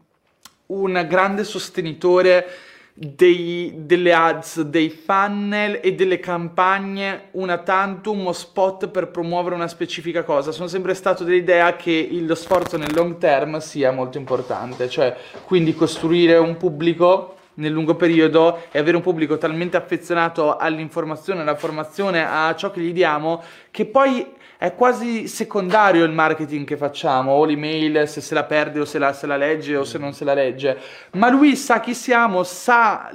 un 0.66 1.06
grande 1.08 1.44
sostenitore 1.44 2.46
dei, 2.94 3.72
delle 3.76 4.12
ads, 4.12 4.60
dei 4.62 4.90
funnel 4.90 5.80
e 5.82 5.94
delle 5.94 6.20
campagne 6.20 7.28
una 7.32 7.58
tantum 7.58 8.20
uno 8.20 8.32
spot 8.32 8.88
per 8.88 9.10
promuovere 9.10 9.54
una 9.54 9.68
specifica 9.68 10.22
cosa. 10.22 10.52
Sono 10.52 10.68
sempre 10.68 10.94
stato 10.94 11.24
dell'idea 11.24 11.74
che 11.76 12.08
lo 12.10 12.34
sforzo 12.34 12.76
nel 12.76 12.94
long 12.94 13.18
term 13.18 13.58
sia 13.58 13.92
molto 13.92 14.18
importante, 14.18 14.88
cioè 14.88 15.16
quindi 15.44 15.74
costruire 15.74 16.36
un 16.36 16.56
pubblico 16.56 17.36
nel 17.54 17.72
lungo 17.72 17.94
periodo 17.94 18.62
e 18.70 18.78
avere 18.78 18.96
un 18.96 19.02
pubblico 19.02 19.38
talmente 19.38 19.76
affezionato 19.76 20.56
all'informazione, 20.56 21.42
alla 21.42 21.54
formazione, 21.54 22.26
a 22.26 22.54
ciò 22.54 22.70
che 22.70 22.80
gli 22.80 22.92
diamo, 22.92 23.42
che 23.70 23.86
poi 23.86 24.26
è 24.56 24.74
quasi 24.74 25.26
secondario 25.26 26.04
il 26.04 26.12
marketing 26.12 26.64
che 26.64 26.76
facciamo, 26.76 27.32
o 27.32 27.44
l'email 27.44 28.06
se 28.06 28.20
se 28.20 28.32
la 28.32 28.44
perde 28.44 28.80
o 28.80 28.84
se 28.84 28.98
la, 28.98 29.12
se 29.12 29.26
la 29.26 29.36
legge 29.36 29.76
o 29.76 29.82
se 29.82 29.98
non 29.98 30.12
se 30.12 30.24
la 30.24 30.34
legge, 30.34 30.78
ma 31.12 31.28
lui 31.28 31.56
sa 31.56 31.80
chi 31.80 31.94
siamo, 31.94 32.44
sa 32.44 33.10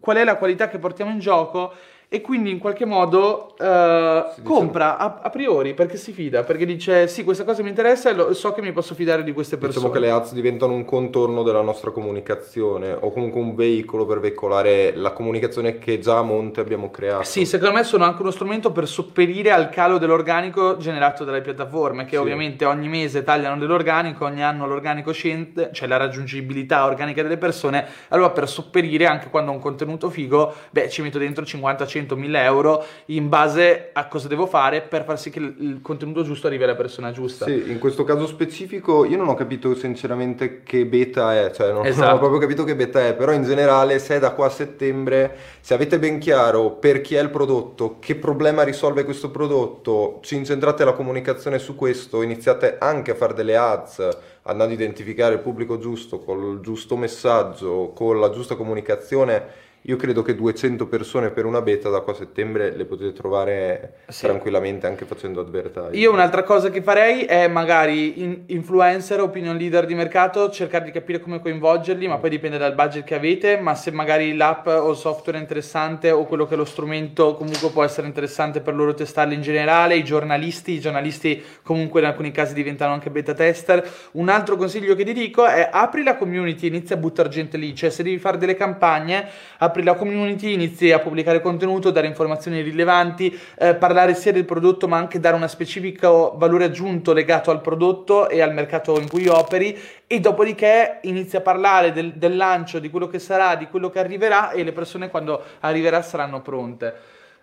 qual 0.00 0.16
è 0.16 0.24
la 0.24 0.36
qualità 0.36 0.68
che 0.68 0.78
portiamo 0.78 1.12
in 1.12 1.20
gioco 1.20 1.72
e 2.10 2.22
quindi 2.22 2.50
in 2.50 2.58
qualche 2.58 2.86
modo 2.86 3.54
uh, 3.58 4.42
compra 4.42 4.96
a, 4.96 5.20
a, 5.22 5.28
priori 5.28 5.74
perché 5.74 5.98
si 5.98 6.12
fida, 6.12 6.42
perché 6.42 6.64
dice 6.64 7.06
sì 7.06 7.22
questa 7.22 7.44
cosa 7.44 7.62
mi 7.62 7.68
interessa 7.68 8.08
e 8.08 8.14
lo, 8.14 8.32
so 8.32 8.52
che 8.52 8.62
mi 8.62 8.72
posso 8.72 8.94
fidare 8.94 9.22
di 9.22 9.32
queste 9.34 9.58
persone. 9.58 9.88
Diciamo 9.88 9.92
che 9.92 10.00
le 10.00 10.10
ads 10.10 10.32
diventano 10.32 10.72
un 10.72 10.86
contorno 10.86 11.42
della 11.42 11.60
nostra 11.60 11.90
comunicazione 11.90 12.92
o 12.92 13.12
comunque 13.12 13.38
un 13.42 13.54
veicolo 13.54 14.06
per 14.06 14.20
veicolare 14.20 14.96
la 14.96 15.12
comunicazione 15.12 15.76
che 15.76 15.98
già 15.98 16.16
a 16.16 16.22
monte 16.22 16.60
abbiamo 16.60 16.90
creato. 16.90 17.24
Sì, 17.24 17.44
secondo 17.44 17.74
me 17.74 17.84
sono 17.84 18.04
anche 18.04 18.22
uno 18.22 18.30
strumento 18.30 18.72
per 18.72 18.88
sopperire 18.88 19.50
al 19.50 19.68
calo 19.68 19.98
dell'organico 19.98 20.78
generato 20.78 21.24
dalle 21.24 21.42
piattaforme 21.42 22.04
che 22.04 22.16
sì. 22.16 22.16
ovviamente 22.16 22.64
ogni 22.64 22.88
mese 22.88 23.22
tagliano 23.22 23.58
dell'organico, 23.58 24.24
ogni 24.24 24.42
anno 24.42 24.66
l'organico 24.66 25.12
scende, 25.12 25.68
cioè 25.74 25.86
la 25.86 25.98
raggiungibilità 25.98 26.86
organica 26.86 27.22
delle 27.22 27.36
persone, 27.36 27.84
allora 28.08 28.30
per 28.30 28.48
sopperire 28.48 29.04
anche 29.04 29.28
quando 29.28 29.50
ho 29.50 29.54
un 29.54 29.60
contenuto 29.60 30.08
figo, 30.08 30.54
beh 30.70 30.88
ci 30.88 31.02
metto 31.02 31.18
dentro 31.18 31.44
50 31.44 31.84
100 31.98 32.16
1000 32.16 32.42
euro 32.42 32.84
in 33.06 33.28
base 33.28 33.90
a 33.92 34.06
cosa 34.06 34.28
devo 34.28 34.46
fare 34.46 34.82
per 34.82 35.04
far 35.04 35.18
sì 35.18 35.30
che 35.30 35.38
il 35.38 35.80
contenuto 35.82 36.22
giusto 36.22 36.46
arrivi 36.46 36.64
alla 36.64 36.74
persona 36.74 37.10
giusta. 37.10 37.44
Sì, 37.44 37.70
in 37.70 37.78
questo 37.78 38.04
caso 38.04 38.26
specifico 38.26 39.04
io 39.04 39.16
non 39.16 39.28
ho 39.28 39.34
capito 39.34 39.74
sinceramente 39.74 40.62
che 40.62 40.86
beta 40.86 41.34
è, 41.34 41.50
cioè 41.50 41.72
non, 41.72 41.84
esatto. 41.86 42.06
non 42.06 42.14
ho 42.14 42.18
proprio 42.18 42.40
capito 42.40 42.64
che 42.64 42.76
beta 42.76 43.06
è, 43.06 43.14
però 43.14 43.32
in 43.32 43.42
generale 43.42 43.98
se 43.98 44.16
è 44.16 44.18
da 44.18 44.32
qua 44.32 44.46
a 44.46 44.50
settembre, 44.50 45.36
se 45.60 45.74
avete 45.74 45.98
ben 45.98 46.18
chiaro 46.18 46.72
per 46.72 47.00
chi 47.00 47.16
è 47.16 47.20
il 47.20 47.30
prodotto, 47.30 47.96
che 47.98 48.14
problema 48.14 48.62
risolve 48.62 49.04
questo 49.04 49.30
prodotto, 49.30 50.20
ci 50.22 50.36
incentrate 50.36 50.84
la 50.84 50.92
comunicazione 50.92 51.58
su 51.58 51.74
questo, 51.74 52.22
iniziate 52.22 52.76
anche 52.78 53.12
a 53.12 53.14
fare 53.14 53.34
delle 53.34 53.56
ads, 53.56 54.08
andando 54.42 54.72
a 54.72 54.76
identificare 54.76 55.34
il 55.34 55.40
pubblico 55.40 55.78
giusto, 55.78 56.20
col 56.20 56.60
giusto 56.60 56.96
messaggio, 56.96 57.92
con 57.94 58.18
la 58.18 58.30
giusta 58.30 58.54
comunicazione 58.54 59.66
io 59.88 59.96
credo 59.96 60.20
che 60.20 60.34
200 60.34 60.86
persone 60.86 61.30
per 61.30 61.46
una 61.46 61.62
beta 61.62 61.88
da 61.88 62.00
qua 62.00 62.12
a 62.12 62.16
settembre 62.16 62.76
le 62.76 62.84
potete 62.84 63.14
trovare 63.14 63.94
sì. 64.08 64.26
tranquillamente 64.26 64.86
anche 64.86 65.06
facendo 65.06 65.40
advertising. 65.40 65.94
Io 65.94 66.12
un'altra 66.12 66.42
cosa 66.42 66.68
che 66.68 66.82
farei 66.82 67.22
è 67.22 67.48
magari 67.48 68.22
in 68.22 68.42
influencer, 68.48 69.18
opinion 69.22 69.56
leader 69.56 69.86
di 69.86 69.94
mercato, 69.94 70.50
cercare 70.50 70.84
di 70.84 70.90
capire 70.90 71.20
come 71.20 71.40
coinvolgerli, 71.40 72.06
ma 72.06 72.18
poi 72.18 72.28
dipende 72.28 72.58
dal 72.58 72.74
budget 72.74 73.02
che 73.04 73.14
avete, 73.14 73.58
ma 73.58 73.74
se 73.74 73.90
magari 73.90 74.36
l'app 74.36 74.66
o 74.66 74.90
il 74.90 74.96
software 74.96 75.38
è 75.38 75.40
interessante 75.40 76.10
o 76.10 76.26
quello 76.26 76.46
che 76.46 76.52
è 76.52 76.58
lo 76.58 76.66
strumento 76.66 77.34
comunque 77.34 77.70
può 77.70 77.82
essere 77.82 78.06
interessante 78.06 78.60
per 78.60 78.74
loro 78.74 78.92
testarli 78.92 79.32
in 79.32 79.40
generale, 79.40 79.96
i 79.96 80.04
giornalisti, 80.04 80.72
i 80.72 80.80
giornalisti 80.80 81.42
comunque 81.62 82.00
in 82.00 82.06
alcuni 82.06 82.30
casi 82.30 82.52
diventano 82.52 82.92
anche 82.92 83.08
beta 83.08 83.32
tester. 83.32 83.90
Un 84.12 84.28
altro 84.28 84.56
consiglio 84.56 84.94
che 84.94 85.04
ti 85.04 85.14
dico 85.14 85.46
è 85.46 85.66
apri 85.72 86.02
la 86.02 86.16
community, 86.16 86.66
inizia 86.66 86.94
a 86.94 86.98
buttare 86.98 87.30
gente 87.30 87.56
lì, 87.56 87.74
cioè 87.74 87.88
se 87.88 88.02
devi 88.02 88.18
fare 88.18 88.36
delle 88.36 88.54
campagne, 88.54 89.26
apri 89.56 89.76
apri 89.78 89.84
la 89.84 89.94
community, 89.94 90.52
inizi 90.52 90.90
a 90.92 90.98
pubblicare 90.98 91.40
contenuto, 91.40 91.90
dare 91.90 92.06
informazioni 92.06 92.60
rilevanti, 92.60 93.38
eh, 93.58 93.74
parlare 93.74 94.14
sia 94.14 94.32
del 94.32 94.44
prodotto 94.44 94.88
ma 94.88 94.96
anche 94.96 95.20
dare 95.20 95.36
un 95.36 95.48
specifico 95.48 96.34
valore 96.36 96.64
aggiunto 96.64 97.12
legato 97.12 97.50
al 97.50 97.60
prodotto 97.60 98.28
e 98.28 98.40
al 98.40 98.52
mercato 98.52 98.98
in 99.00 99.08
cui 99.08 99.28
operi 99.28 99.78
e 100.06 100.20
dopodiché 100.20 100.98
inizi 101.02 101.36
a 101.36 101.40
parlare 101.40 101.92
del, 101.92 102.14
del 102.14 102.36
lancio, 102.36 102.78
di 102.78 102.90
quello 102.90 103.08
che 103.08 103.18
sarà, 103.18 103.54
di 103.54 103.66
quello 103.68 103.90
che 103.90 103.98
arriverà 103.98 104.50
e 104.50 104.64
le 104.64 104.72
persone 104.72 105.08
quando 105.08 105.42
arriverà 105.60 106.02
saranno 106.02 106.40
pronte. 106.40 106.94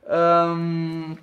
Um, 0.07 1.17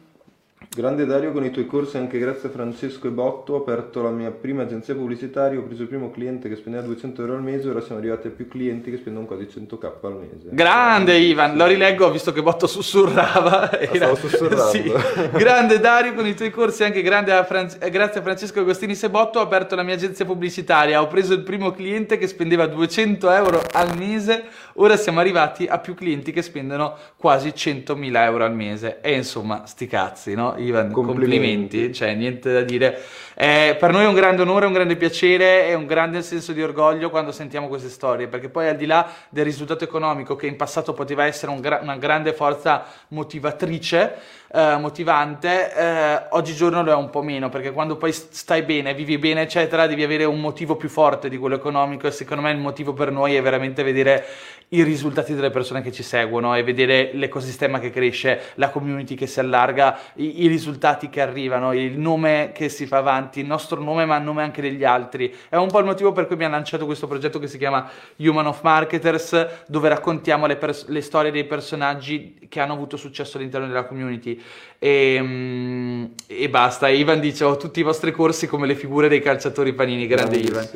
Grande 0.68 1.06
Dario, 1.06 1.32
con 1.32 1.44
i 1.44 1.50
tuoi 1.50 1.66
corsi 1.66 1.96
anche 1.96 2.18
grazie 2.18 2.48
a 2.48 2.52
Francesco 2.52 3.06
e 3.06 3.10
Botto 3.10 3.54
ho 3.54 3.56
aperto 3.56 4.02
la 4.02 4.10
mia 4.10 4.30
prima 4.30 4.62
agenzia 4.62 4.94
pubblicitaria, 4.94 5.58
ho 5.58 5.62
preso 5.62 5.82
il 5.82 5.88
primo 5.88 6.10
cliente 6.10 6.48
che 6.48 6.56
spendeva 6.56 6.82
200 6.84 7.20
euro 7.22 7.34
al 7.34 7.42
mese, 7.42 7.68
ora 7.68 7.80
siamo 7.80 8.00
arrivati 8.00 8.28
a 8.28 8.30
più 8.30 8.48
clienti 8.48 8.90
che 8.90 8.96
spendono 8.96 9.26
quasi 9.26 9.44
100k 9.44 9.90
al 10.02 10.16
mese. 10.16 10.48
Grande 10.50 11.16
Ivan, 11.16 11.56
lo 11.56 11.66
rileggo, 11.66 12.06
ho 12.06 12.10
visto 12.10 12.32
che 12.32 12.42
Botto 12.42 12.66
sussurrava. 12.66 13.70
Ah, 13.70 13.78
Era... 13.78 13.94
Stavo 13.94 14.14
sussurrando. 14.14 14.70
sì. 14.70 14.92
Grande 15.32 15.78
Dario, 15.78 16.14
con 16.14 16.26
i 16.26 16.34
tuoi 16.34 16.50
corsi 16.50 16.84
anche 16.84 17.06
a 17.06 17.44
Fran... 17.44 17.68
grazie 17.90 18.20
a 18.20 18.22
Francesco 18.22 18.60
Agostini 18.60 18.94
Sebotto 18.94 19.38
ho 19.38 19.42
aperto 19.42 19.74
la 19.74 19.82
mia 19.82 19.94
agenzia 19.94 20.24
pubblicitaria, 20.24 21.00
ho 21.00 21.06
preso 21.06 21.34
il 21.34 21.42
primo 21.42 21.72
cliente 21.72 22.16
che 22.18 22.26
spendeva 22.26 22.66
200 22.66 23.30
euro 23.30 23.62
al 23.72 23.96
mese, 23.96 24.44
ora 24.74 24.96
siamo 24.96 25.20
arrivati 25.20 25.66
a 25.66 25.78
più 25.78 25.94
clienti 25.94 26.32
che 26.32 26.42
spendono 26.42 26.96
quasi 27.16 27.48
100.000 27.48 28.16
euro 28.24 28.44
al 28.44 28.54
mese. 28.54 29.00
E 29.00 29.14
insomma, 29.14 29.66
sti 29.66 29.86
cazzi, 29.86 30.34
no? 30.34 30.54
Ivan, 30.56 30.90
complimenti, 30.90 31.40
complimenti 31.40 31.92
cioè 31.92 32.14
niente 32.14 32.52
da 32.52 32.62
dire. 32.62 33.00
Eh, 33.34 33.76
per 33.78 33.92
noi 33.92 34.04
è 34.04 34.06
un 34.06 34.14
grande 34.14 34.42
onore, 34.42 34.66
un 34.66 34.72
grande 34.72 34.96
piacere 34.96 35.66
e 35.66 35.74
un 35.74 35.86
grande 35.86 36.22
senso 36.22 36.52
di 36.52 36.62
orgoglio 36.62 37.10
quando 37.10 37.32
sentiamo 37.32 37.68
queste 37.68 37.88
storie, 37.88 38.28
perché 38.28 38.48
poi 38.48 38.68
al 38.68 38.76
di 38.76 38.86
là 38.86 39.10
del 39.28 39.44
risultato 39.44 39.84
economico 39.84 40.36
che 40.36 40.46
in 40.46 40.56
passato 40.56 40.92
poteva 40.92 41.24
essere 41.24 41.50
un 41.50 41.60
gra- 41.60 41.80
una 41.82 41.96
grande 41.96 42.32
forza 42.32 42.84
motivatrice, 43.08 44.14
eh, 44.54 44.76
motivante, 44.76 45.74
eh, 45.74 46.26
oggigiorno 46.30 46.82
lo 46.82 46.92
è 46.92 46.94
un 46.94 47.08
po' 47.08 47.22
meno, 47.22 47.48
perché 47.48 47.72
quando 47.72 47.96
poi 47.96 48.12
stai 48.12 48.62
bene, 48.62 48.92
vivi 48.94 49.16
bene, 49.16 49.42
eccetera, 49.42 49.86
devi 49.86 50.02
avere 50.02 50.24
un 50.24 50.40
motivo 50.40 50.76
più 50.76 50.90
forte 50.90 51.30
di 51.30 51.38
quello 51.38 51.54
economico 51.54 52.06
e 52.06 52.10
secondo 52.10 52.42
me 52.42 52.50
il 52.50 52.58
motivo 52.58 52.92
per 52.92 53.10
noi 53.10 53.34
è 53.34 53.42
veramente 53.42 53.82
vedere 53.82 54.24
i 54.72 54.82
risultati 54.82 55.34
delle 55.34 55.50
persone 55.50 55.82
che 55.82 55.92
ci 55.92 56.02
seguono 56.02 56.54
e 56.54 56.62
vedere 56.62 57.10
l'ecosistema 57.14 57.78
che 57.78 57.90
cresce, 57.90 58.52
la 58.54 58.70
community 58.70 59.14
che 59.14 59.26
si 59.26 59.38
allarga, 59.38 59.98
i, 60.14 60.44
i 60.44 60.46
risultati 60.46 61.08
che 61.10 61.20
arrivano, 61.20 61.72
il 61.72 61.98
nome 61.98 62.52
che 62.54 62.68
si 62.68 62.86
fa 62.86 62.98
avanti, 62.98 63.40
il 63.40 63.46
nostro 63.46 63.82
nome 63.82 64.06
ma 64.06 64.16
il 64.16 64.22
nome 64.22 64.42
anche 64.42 64.62
degli 64.62 64.84
altri. 64.84 65.34
È 65.48 65.56
un 65.56 65.68
po' 65.68 65.78
il 65.78 65.84
motivo 65.84 66.12
per 66.12 66.24
cui 66.26 66.34
abbiamo 66.34 66.54
lanciato 66.54 66.86
questo 66.86 67.06
progetto 67.06 67.38
che 67.38 67.48
si 67.48 67.58
chiama 67.58 67.88
Human 68.16 68.46
of 68.46 68.62
Marketers, 68.62 69.64
dove 69.66 69.88
raccontiamo 69.88 70.46
le, 70.46 70.56
pers- 70.56 70.86
le 70.88 71.02
storie 71.02 71.30
dei 71.30 71.44
personaggi 71.44 72.46
che 72.48 72.60
hanno 72.60 72.72
avuto 72.72 72.96
successo 72.96 73.36
all'interno 73.36 73.66
della 73.66 73.84
community. 73.84 74.41
E, 74.78 75.18
mm, 75.22 76.04
e 76.26 76.48
basta. 76.48 76.88
Ivan 76.88 77.20
dice: 77.20 77.44
Ho 77.44 77.56
tutti 77.56 77.80
i 77.80 77.84
vostri 77.84 78.12
corsi 78.12 78.46
come 78.46 78.66
le 78.66 78.74
figure 78.74 79.08
dei 79.08 79.20
calciatori 79.20 79.72
panini. 79.72 80.06
Grande 80.06 80.36
Ivan. 80.36 80.68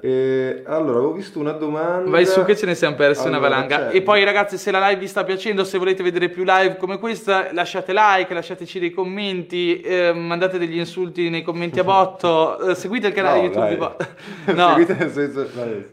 Eh, 0.00 0.62
allora, 0.66 0.98
avevo 0.98 1.12
visto 1.12 1.38
una 1.38 1.52
domanda. 1.52 2.10
Vai 2.10 2.26
su 2.26 2.44
che 2.44 2.56
ce 2.56 2.66
ne 2.66 2.74
siamo 2.74 2.96
persi 2.96 3.26
una 3.26 3.36
Allora, 3.36 3.50
valanga. 3.54 3.88
c'è- 3.90 3.96
E 3.96 4.02
poi 4.02 4.24
ragazzi, 4.24 4.56
se 4.58 4.70
la 4.70 4.86
live 4.88 5.00
vi 5.00 5.06
sta 5.08 5.24
piacendo, 5.24 5.64
se 5.64 5.78
volete 5.78 6.02
vedere 6.02 6.28
più 6.28 6.42
live 6.44 6.76
come 6.76 6.98
questa, 6.98 7.48
lasciate 7.52 7.92
like, 7.94 8.32
lasciateci 8.32 8.78
dei 8.78 8.90
commenti, 8.92 9.80
eh, 9.80 10.12
mandate 10.12 10.58
degli 10.58 10.78
insulti 10.78 11.28
nei 11.30 11.42
commenti 11.42 11.78
a 11.80 11.84
botto, 11.84 12.58
eh, 12.70 12.74
seguite 12.74 13.08
il 13.08 13.12
canale 13.12 13.38
No, 13.40 13.44
YouTube 13.44 13.68
di. 14.46 14.52
No. 14.54 14.68
Seguite 14.76 15.10
senso... 15.12 15.46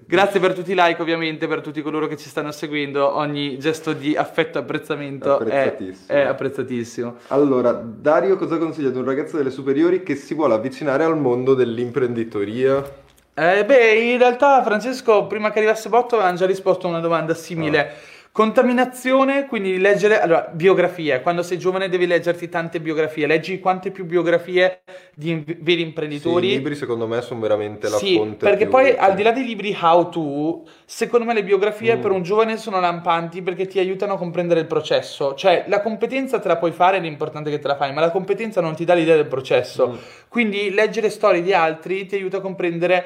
Grazie 0.05 0.39
per 0.39 0.53
tutti 0.53 0.71
i 0.71 0.75
like 0.75 1.01
ovviamente, 1.01 1.47
per 1.47 1.61
tutti 1.61 1.81
coloro 1.81 2.07
che 2.07 2.17
ci 2.17 2.29
stanno 2.29 2.51
seguendo, 2.51 3.15
ogni 3.15 3.57
gesto 3.59 3.93
di 3.93 4.15
affetto 4.15 4.57
e 4.57 4.61
apprezzamento 4.61 5.29
è, 5.39 5.41
Apprezzatissimo. 5.41 6.05
è 6.07 6.21
apprezzatissimo. 6.21 7.15
Allora, 7.27 7.71
Dario 7.73 8.37
cosa 8.37 8.57
consiglia 8.57 8.89
ad 8.89 8.95
un 8.95 9.05
ragazzo 9.05 9.37
delle 9.37 9.51
superiori 9.51 10.03
che 10.03 10.15
si 10.15 10.33
vuole 10.33 10.53
avvicinare 10.53 11.03
al 11.03 11.17
mondo 11.17 11.53
dell'imprenditoria? 11.53 13.05
Eh, 13.39 13.63
beh, 13.65 13.93
in 14.13 14.17
realtà 14.17 14.63
Francesco, 14.63 15.27
prima 15.27 15.51
che 15.51 15.59
arrivasse 15.59 15.89
Botto, 15.89 16.15
avevano 16.15 16.37
già 16.37 16.47
risposto 16.47 16.87
a 16.87 16.89
una 16.89 16.99
domanda 16.99 17.35
simile. 17.35 17.93
Contaminazione, 18.31 19.45
quindi 19.47 19.77
leggere, 19.79 20.19
allora, 20.21 20.47
biografie. 20.51 21.21
Quando 21.21 21.41
sei 21.43 21.57
giovane 21.59 21.87
devi 21.89 22.05
leggerti 22.07 22.49
tante 22.49 22.79
biografie. 22.79 23.25
Leggi 23.27 23.59
quante 23.59 23.89
più 23.91 24.05
biografie 24.05 24.81
di 25.15 25.29
in- 25.31 25.43
veri 25.59 25.81
imprenditori. 25.81 26.47
Sì, 26.47 26.53
I 26.53 26.57
libri 26.57 26.75
secondo 26.75 27.07
me 27.07 27.21
sono 27.21 27.39
veramente 27.39 27.89
la 27.89 27.97
Sì, 27.97 28.15
fonte 28.15 28.45
perché 28.45 28.63
più- 28.65 28.69
poi 28.73 28.95
al 28.95 29.15
di 29.15 29.23
là 29.23 29.31
dei 29.31 29.43
libri 29.43 29.75
how 29.79 30.09
to, 30.09 30.63
secondo 30.85 31.25
me 31.25 31.33
le 31.33 31.43
biografie 31.43 31.95
Mm. 31.95 32.01
per 32.01 32.11
un 32.11 32.21
giovane 32.23 32.57
sono 32.57 32.79
lampanti 32.79 33.41
perché 33.41 33.65
ti 33.65 33.79
aiutano 33.79 34.13
a 34.13 34.17
comprendere 34.17 34.59
il 34.59 34.67
processo. 34.67 35.33
Cioè, 35.33 35.65
la 35.67 35.81
competenza 35.81 36.37
te 36.39 36.47
la 36.47 36.57
puoi 36.57 36.71
fare, 36.71 36.99
l'importante 36.99 37.49
è 37.49 37.53
che 37.53 37.59
te 37.59 37.67
la 37.67 37.75
fai, 37.75 37.91
ma 37.93 38.01
la 38.01 38.11
competenza 38.11 38.61
non 38.61 38.75
ti 38.75 38.85
dà 38.85 38.93
l'idea 38.93 39.15
del 39.15 39.25
processo. 39.27 39.89
Mm. 39.89 39.95
Quindi 40.27 40.69
leggere 40.71 41.09
storie 41.09 41.41
di 41.41 41.53
altri 41.53 42.05
ti 42.05 42.13
aiuta 42.15 42.37
a 42.37 42.41
comprendere 42.41 43.05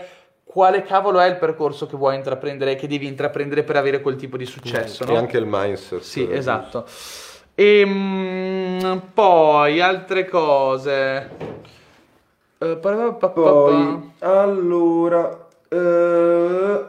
quale 0.51 0.83
cavolo 0.83 1.19
è 1.19 1.27
il 1.29 1.37
percorso 1.37 1.87
che 1.87 1.95
vuoi 1.95 2.15
intraprendere 2.15 2.71
e 2.71 2.75
che 2.75 2.87
devi 2.87 3.07
intraprendere 3.07 3.63
per 3.63 3.77
avere 3.77 4.01
quel 4.01 4.17
tipo 4.17 4.35
di 4.35 4.45
successo, 4.45 5.05
E 5.05 5.07
no? 5.13 5.17
anche 5.17 5.37
il 5.37 5.45
mindset. 5.47 6.01
Sì, 6.01 6.27
eh, 6.27 6.35
esatto. 6.35 6.85
E 7.55 8.99
poi 9.13 9.79
altre 9.79 10.27
cose. 10.27 11.29
Pa- 12.57 12.75
pa- 12.75 13.13
pa- 13.13 13.29
pa- 13.29 13.29
Poi, 13.29 14.11
allora, 14.19 15.47
eh, 15.69 16.85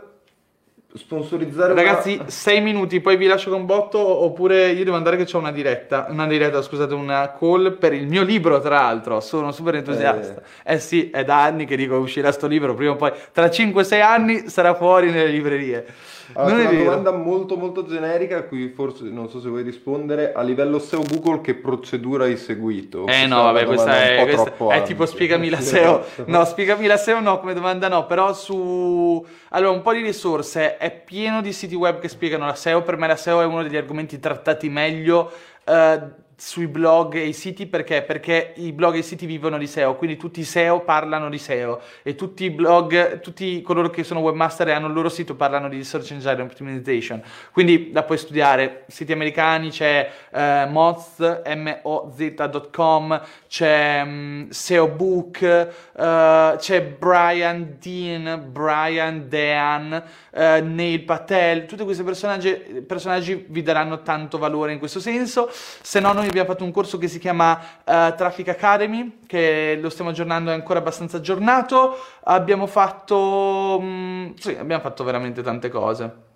sponsorizzare 0.94 1.72
una- 1.72 1.82
Ragazzi, 1.82 2.20
sei 2.26 2.60
minuti, 2.60 3.00
poi 3.00 3.16
vi 3.16 3.26
lascio 3.26 3.50
con 3.50 3.64
botto, 3.66 3.98
oppure 3.98 4.70
io 4.70 4.84
devo 4.84 4.96
andare 4.96 5.16
che 5.16 5.24
c'ho 5.24 5.38
una 5.38 5.52
diretta, 5.52 6.06
una 6.10 6.26
diretta, 6.26 6.60
scusate, 6.62 6.94
una 6.94 7.34
call 7.38 7.76
per 7.78 7.92
il 7.94 8.06
mio 8.06 8.22
libro, 8.22 8.60
tra 8.60 8.80
l'altro, 8.80 9.20
sono 9.20 9.52
super 9.52 9.74
entusiasta. 9.76 10.42
Eh, 10.64 10.78
sì, 10.78 11.10
è 11.10 11.24
da 11.24 11.42
anni 11.42 11.64
che 11.64 11.76
dico 11.76 11.96
uscirà 11.96 12.30
sto 12.32 12.46
libro, 12.46 12.74
prima 12.74 12.92
o 12.92 12.96
poi, 12.96 13.12
tra 13.32 13.46
5-6 13.48 14.00
anni 14.02 14.48
sarà 14.48 14.74
fuori 14.74 15.10
nelle 15.10 15.30
librerie. 15.30 15.86
Allora, 16.34 16.52
non 16.52 16.60
è 16.60 16.68
una 16.68 16.70
vero. 16.70 16.84
domanda 16.84 17.12
molto 17.12 17.56
molto 17.56 17.84
generica 17.86 18.38
a 18.38 18.42
cui 18.42 18.68
forse 18.70 19.04
non 19.04 19.28
so 19.28 19.40
se 19.40 19.48
vuoi 19.48 19.62
rispondere. 19.62 20.32
A 20.32 20.42
livello 20.42 20.78
SEO 20.78 21.02
Google 21.04 21.40
che 21.40 21.54
procedura 21.54 22.24
hai 22.24 22.36
seguito? 22.36 23.06
Eh 23.06 23.26
Questa 23.26 23.26
no, 23.26 23.42
vabbè, 23.42 23.64
questa 23.64 24.02
è, 24.02 24.14
po' 24.14 24.22
questa 24.22 24.50
troppo 24.50 24.70
è 24.70 24.78
ampia. 24.78 24.82
tipo 24.82 25.06
spiegami 25.06 25.48
la 25.48 25.60
SEO. 25.60 26.04
No, 26.26 26.44
spiegami 26.44 26.86
la 26.86 26.96
SEO 26.96 27.20
no, 27.20 27.38
come 27.40 27.54
domanda 27.54 27.88
no, 27.88 28.06
però 28.06 28.32
su... 28.34 29.24
Allora, 29.50 29.70
un 29.72 29.82
po' 29.82 29.92
di 29.92 30.00
risorse, 30.02 30.76
è 30.76 30.90
pieno 30.90 31.40
di 31.42 31.52
siti 31.52 31.74
web 31.74 31.98
che 31.98 32.08
spiegano 32.08 32.46
la 32.46 32.54
SEO, 32.54 32.82
per 32.82 32.96
me 32.96 33.06
la 33.06 33.16
SEO 33.16 33.40
è 33.42 33.44
uno 33.44 33.62
degli 33.62 33.76
argomenti 33.76 34.18
trattati 34.18 34.68
meglio 34.68 35.30
eh, 35.64 36.00
sui 36.44 36.66
blog 36.66 37.14
e 37.14 37.28
i 37.28 37.32
siti 37.32 37.66
perché? 37.66 38.02
Perché 38.02 38.52
i 38.56 38.72
blog 38.72 38.96
e 38.96 38.98
i 38.98 39.02
siti 39.04 39.26
vivono 39.26 39.58
di 39.58 39.68
SEO, 39.68 39.94
quindi 39.94 40.16
tutti 40.16 40.40
i 40.40 40.44
SEO 40.44 40.80
parlano 40.80 41.30
di 41.30 41.38
SEO 41.38 41.80
e 42.02 42.16
tutti 42.16 42.42
i 42.42 42.50
blog, 42.50 43.20
tutti 43.20 43.62
coloro 43.62 43.90
che 43.90 44.02
sono 44.02 44.18
webmaster 44.18 44.68
e 44.68 44.72
hanno 44.72 44.88
il 44.88 44.92
loro 44.92 45.08
sito 45.08 45.36
parlano 45.36 45.68
di 45.68 45.84
Search 45.84 46.10
Engine 46.10 46.42
Optimization, 46.42 47.22
quindi 47.52 47.92
la 47.92 48.02
puoi 48.02 48.18
studiare, 48.18 48.82
siti 48.88 49.12
americani 49.12 49.70
c'è 49.70 50.10
eh, 50.32 50.66
Moz, 50.68 51.20
M-O-Z.com, 51.46 53.22
c'è 53.46 54.04
mm, 54.04 54.48
SEO 54.50 54.88
Book, 54.88 55.42
eh, 55.42 56.54
c'è 56.58 56.82
Brian 56.82 57.76
Dean, 57.80 58.48
Brian 58.50 59.28
Dean, 59.28 60.02
eh, 60.32 60.60
Neil 60.60 61.04
Patel, 61.04 61.66
tutti 61.66 61.84
questi 61.84 62.02
personaggi, 62.02 62.52
personaggi 62.84 63.46
vi 63.48 63.62
daranno 63.62 64.02
tanto 64.02 64.38
valore 64.38 64.72
in 64.72 64.80
questo 64.80 64.98
senso, 64.98 65.48
se 65.52 66.00
no 66.00 66.12
noi 66.12 66.30
abbiamo 66.32 66.48
fatto 66.48 66.64
un 66.64 66.72
corso 66.72 66.96
che 66.98 67.08
si 67.08 67.18
chiama 67.18 67.58
eh, 67.84 68.14
Traffic 68.16 68.48
Academy, 68.48 69.18
che 69.26 69.78
lo 69.80 69.90
stiamo 69.90 70.10
aggiornando, 70.10 70.50
è 70.50 70.54
ancora 70.54 70.78
abbastanza 70.78 71.18
aggiornato, 71.18 71.96
abbiamo 72.24 72.66
fatto, 72.66 73.78
mm, 73.80 74.30
sì, 74.38 74.56
abbiamo 74.58 74.82
fatto 74.82 75.04
veramente 75.04 75.42
tante 75.42 75.68
cose. 75.68 76.30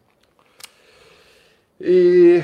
E 1.78 2.42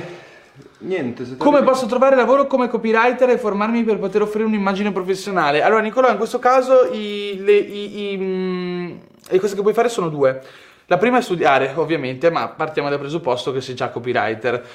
niente, 0.78 1.36
Come 1.36 1.62
posso 1.62 1.86
trovare 1.86 2.16
lavoro 2.16 2.46
come 2.46 2.68
copywriter 2.68 3.30
e 3.30 3.38
formarmi 3.38 3.84
per 3.84 3.98
poter 3.98 4.22
offrire 4.22 4.46
un'immagine 4.46 4.92
professionale? 4.92 5.62
Allora, 5.62 5.80
Nicolò, 5.82 6.10
in 6.10 6.16
questo 6.18 6.38
caso 6.38 6.88
i- 6.92 7.36
le, 7.42 7.52
i- 7.56 8.12
i, 8.12 8.16
mm, 8.18 8.96
le 9.28 9.38
cose 9.40 9.54
che 9.54 9.62
puoi 9.62 9.74
fare 9.74 9.88
sono 9.88 10.08
due. 10.08 10.42
La 10.86 10.98
prima 10.98 11.16
è 11.18 11.22
studiare, 11.22 11.72
ovviamente, 11.76 12.30
ma 12.30 12.48
partiamo 12.48 12.90
dal 12.90 12.98
presupposto 12.98 13.50
che 13.52 13.62
sei 13.62 13.74
già 13.74 13.88
copywriter. 13.88 14.66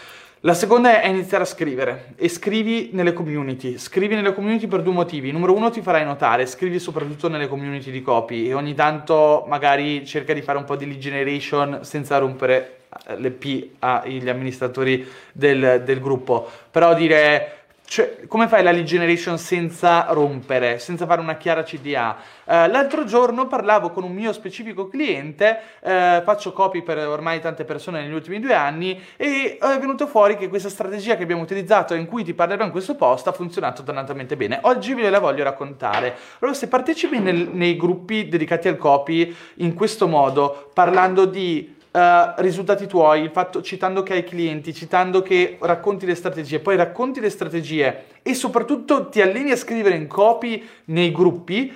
La 0.42 0.54
seconda 0.54 1.02
è 1.02 1.08
iniziare 1.08 1.46
a 1.46 1.48
scrivere 1.48 2.14
e 2.16 2.30
scrivi 2.30 2.92
nelle 2.94 3.12
community. 3.12 3.80
Scrivi 3.80 4.14
nelle 4.14 4.36
community 4.36 4.68
per 4.68 4.84
due 4.84 4.94
motivi. 4.94 5.32
Numero 5.32 5.56
uno 5.56 5.72
ti 5.72 5.82
farai 5.82 6.06
notare, 6.06 6.46
scrivi 6.46 6.78
soprattutto 6.78 7.28
nelle 7.28 7.48
community 7.48 7.90
di 7.90 8.04
copy 8.04 8.48
e 8.48 8.54
ogni 8.54 8.76
tanto 8.76 9.46
magari 9.48 10.06
cerca 10.06 10.34
di 10.34 10.44
fare 10.44 10.60
un 10.60 10.66
po' 10.66 10.76
di 10.76 10.86
lead 10.86 11.00
generation 11.00 11.80
senza 11.82 12.20
rompere 12.20 12.82
eh, 13.08 13.20
le 13.20 13.32
P 13.32 13.70
agli 13.80 14.30
amministratori 14.30 15.08
del, 15.32 15.82
del 15.84 16.00
gruppo. 16.00 16.48
Però 16.70 16.94
dire 16.94 17.57
cioè, 17.90 18.28
come 18.28 18.50
fai 18.50 18.64
la 18.64 18.72
lead 18.72 18.84
generation 18.84 19.38
senza 19.38 20.08
rompere, 20.10 20.78
senza 20.78 21.06
fare 21.06 21.22
una 21.22 21.38
chiara 21.38 21.64
CDA? 21.64 22.18
Eh, 22.44 22.68
l'altro 22.68 23.06
giorno 23.06 23.48
parlavo 23.48 23.92
con 23.92 24.04
un 24.04 24.12
mio 24.12 24.34
specifico 24.34 24.90
cliente, 24.90 25.58
eh, 25.80 26.22
faccio 26.26 26.52
copy 26.52 26.84
per 26.84 26.98
ormai 27.08 27.40
tante 27.40 27.64
persone 27.64 28.02
negli 28.02 28.12
ultimi 28.12 28.42
due 28.42 28.54
anni 28.54 29.02
e 29.16 29.58
è 29.58 29.80
venuto 29.80 30.06
fuori 30.06 30.36
che 30.36 30.50
questa 30.50 30.68
strategia 30.68 31.16
che 31.16 31.24
abbiamo 31.24 31.42
utilizzato 31.42 31.94
in 31.94 32.08
cui 32.08 32.26
ti 32.26 32.34
parlerò 32.34 32.66
in 32.66 32.72
questo 32.72 32.96
post 32.96 33.26
ha 33.28 33.32
funzionato 33.32 33.82
dannatamente 33.82 34.36
bene. 34.36 34.60
Oggi 34.64 34.94
ve 34.94 35.10
la 35.10 35.20
voglio 35.20 35.46
raccontare. 35.46 36.14
Allora, 36.40 36.58
se 36.58 36.68
partecipi 36.68 37.20
nel- 37.20 37.52
nei 37.54 37.78
gruppi 37.78 38.28
dedicati 38.28 38.68
al 38.68 38.78
copy 38.78 39.34
in 39.56 39.74
questo 39.74 40.10
modo, 40.10 40.72
parlando 40.74 41.24
di 41.24 41.77
eh, 41.98 42.34
risultati 42.38 42.86
tuoi, 42.86 43.24
il 43.24 43.32
fatto, 43.32 43.64
citando 43.64 44.04
che 44.04 44.14
hai 44.14 44.24
clienti, 44.24 44.72
citando 44.72 45.24
che 45.24 45.58
racconti 45.60 46.06
le 46.06 46.14
strategie, 46.14 46.60
poi 46.60 46.76
racconti 46.76 47.20
le 47.20 47.32
strategie 47.32 48.04
e 48.22 48.36
soprattutto 48.36 49.10
ti 49.10 49.20
alleni 49.20 49.50
a 49.50 49.56
scrivere 49.56 49.96
in 49.96 50.06
copy 50.06 50.64
nei 50.86 51.12
gruppi, 51.12 51.76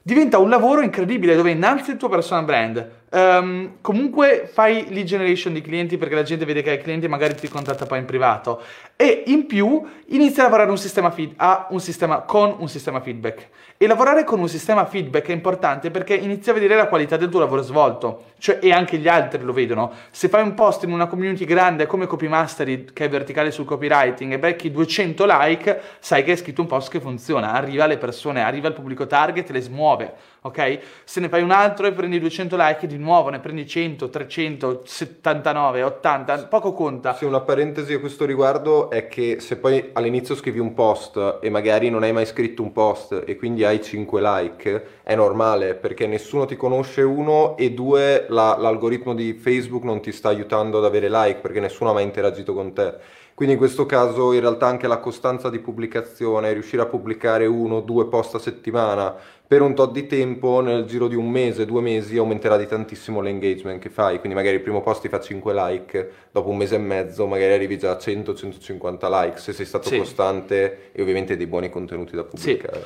diventa 0.00 0.38
un 0.38 0.48
lavoro 0.48 0.80
incredibile 0.80 1.36
dove 1.36 1.50
innalzi 1.50 1.90
il 1.90 1.98
tuo 1.98 2.08
personal 2.08 2.46
brand. 2.46 2.90
Ehm, 3.10 3.76
comunque 3.80 4.48
fai 4.52 4.86
lead 4.90 5.06
generation 5.06 5.52
di 5.54 5.62
clienti 5.62 5.96
perché 5.96 6.14
la 6.14 6.22
gente 6.22 6.44
vede 6.44 6.62
che 6.62 6.70
hai 6.70 6.82
clienti 6.82 7.06
e 7.06 7.08
magari 7.08 7.34
ti 7.34 7.48
contatta 7.48 7.86
poi 7.86 7.98
in 7.98 8.04
privato. 8.04 8.62
E 8.96 9.22
in 9.26 9.46
più 9.46 9.82
inizia 10.08 10.42
a 10.42 10.46
lavorare 10.46 10.70
un 10.70 10.78
sistema 10.78 11.10
feed- 11.10 11.34
a 11.36 11.68
un 11.70 11.80
sistema, 11.80 12.20
con 12.20 12.56
un 12.58 12.68
sistema 12.68 13.00
feedback. 13.00 13.48
E 13.76 13.86
lavorare 13.86 14.24
con 14.24 14.40
un 14.40 14.48
sistema 14.48 14.84
feedback 14.86 15.28
è 15.28 15.32
importante 15.32 15.90
perché 15.90 16.14
inizi 16.14 16.50
a 16.50 16.52
vedere 16.52 16.74
la 16.74 16.88
qualità 16.88 17.16
del 17.16 17.28
tuo 17.28 17.40
lavoro 17.40 17.62
svolto. 17.62 18.24
Cioè, 18.38 18.58
e 18.60 18.72
anche 18.72 18.98
gli 18.98 19.08
altri 19.08 19.42
lo 19.42 19.52
vedono. 19.52 19.92
Se 20.10 20.28
fai 20.28 20.42
un 20.42 20.54
post 20.54 20.84
in 20.84 20.92
una 20.92 21.06
community 21.06 21.44
grande 21.44 21.86
come 21.86 22.06
Copy 22.06 22.28
Mastery 22.28 22.86
che 22.92 23.04
è 23.06 23.08
verticale 23.08 23.50
sul 23.50 23.64
copywriting 23.64 24.32
e 24.32 24.38
becchi 24.38 24.70
200 24.70 25.24
like 25.26 25.80
sai 25.98 26.24
che 26.24 26.32
hai 26.32 26.36
scritto 26.36 26.60
un 26.60 26.66
post 26.66 26.90
che 26.90 27.00
funziona. 27.00 27.52
Arriva 27.52 27.84
alle 27.84 27.98
persone, 27.98 28.42
arriva 28.42 28.68
al 28.68 28.74
pubblico 28.74 29.06
target 29.06 29.50
le 29.50 29.60
smuove 29.60 30.14
ok? 30.42 30.78
Se 31.04 31.20
ne 31.20 31.28
fai 31.28 31.42
un 31.42 31.50
altro 31.50 31.86
e 31.86 31.92
prendi 31.92 32.18
200 32.18 32.56
like, 32.56 32.86
di 32.86 32.96
nuovo 32.96 33.28
ne 33.28 33.40
prendi 33.40 33.66
100, 33.66 34.08
300, 34.08 34.82
79, 34.84 35.82
80, 35.82 36.46
poco 36.46 36.72
conta. 36.72 37.14
Sì, 37.14 37.24
una 37.24 37.40
parentesi 37.40 37.94
a 37.94 38.00
questo 38.00 38.24
riguardo 38.24 38.90
è 38.90 39.08
che 39.08 39.40
se 39.40 39.56
poi 39.56 39.90
all'inizio 39.92 40.34
scrivi 40.34 40.58
un 40.58 40.74
post 40.74 41.38
e 41.40 41.50
magari 41.50 41.90
non 41.90 42.02
hai 42.02 42.12
mai 42.12 42.26
scritto 42.26 42.62
un 42.62 42.72
post 42.72 43.22
e 43.26 43.36
quindi 43.36 43.64
hai 43.64 43.82
5 43.82 44.20
like, 44.20 44.86
è 45.02 45.14
normale 45.14 45.74
perché 45.74 46.06
nessuno 46.06 46.44
ti 46.44 46.56
conosce 46.56 47.02
uno 47.02 47.56
e 47.56 47.72
due 47.72 48.26
la- 48.28 48.56
l'algoritmo 48.58 49.14
di 49.14 49.34
Facebook 49.34 49.84
non 49.84 50.00
ti 50.00 50.12
sta 50.12 50.28
aiutando 50.28 50.78
ad 50.78 50.84
avere 50.84 51.08
like 51.08 51.40
perché 51.40 51.60
nessuno 51.60 51.90
ha 51.90 51.94
mai 51.94 52.04
interagito 52.04 52.54
con 52.54 52.72
te. 52.72 52.94
Quindi 53.38 53.54
in 53.54 53.60
questo 53.60 53.86
caso 53.86 54.32
in 54.32 54.40
realtà 54.40 54.66
anche 54.66 54.88
la 54.88 54.98
costanza 54.98 55.48
di 55.48 55.60
pubblicazione, 55.60 56.52
riuscire 56.52 56.82
a 56.82 56.86
pubblicare 56.86 57.46
uno, 57.46 57.80
due 57.80 58.08
post 58.08 58.34
a 58.34 58.40
settimana 58.40 59.14
per 59.48 59.62
un 59.62 59.74
tot 59.74 59.92
di 59.92 60.06
tempo, 60.06 60.60
nel 60.60 60.84
giro 60.84 61.08
di 61.08 61.14
un 61.14 61.30
mese, 61.30 61.64
due 61.64 61.80
mesi, 61.80 62.18
aumenterà 62.18 62.58
di 62.58 62.66
tantissimo 62.66 63.22
l'engagement 63.22 63.80
che 63.80 63.88
fai. 63.88 64.18
Quindi 64.18 64.36
magari 64.36 64.56
il 64.56 64.60
primo 64.60 64.82
post 64.82 65.00
ti 65.00 65.08
fa 65.08 65.20
5 65.20 65.54
like, 65.54 66.10
dopo 66.30 66.50
un 66.50 66.58
mese 66.58 66.74
e 66.74 66.78
mezzo 66.78 67.26
magari 67.26 67.54
arrivi 67.54 67.78
già 67.78 67.92
a 67.92 67.96
100-150 67.96 69.08
like 69.08 69.38
se 69.38 69.54
sei 69.54 69.64
stato 69.64 69.88
Sì. 69.88 69.96
costante 69.96 70.90
e 70.92 71.00
ovviamente 71.00 71.34
dei 71.38 71.46
buoni 71.46 71.70
contenuti 71.70 72.14
da 72.14 72.24
pubblicare. 72.24 72.84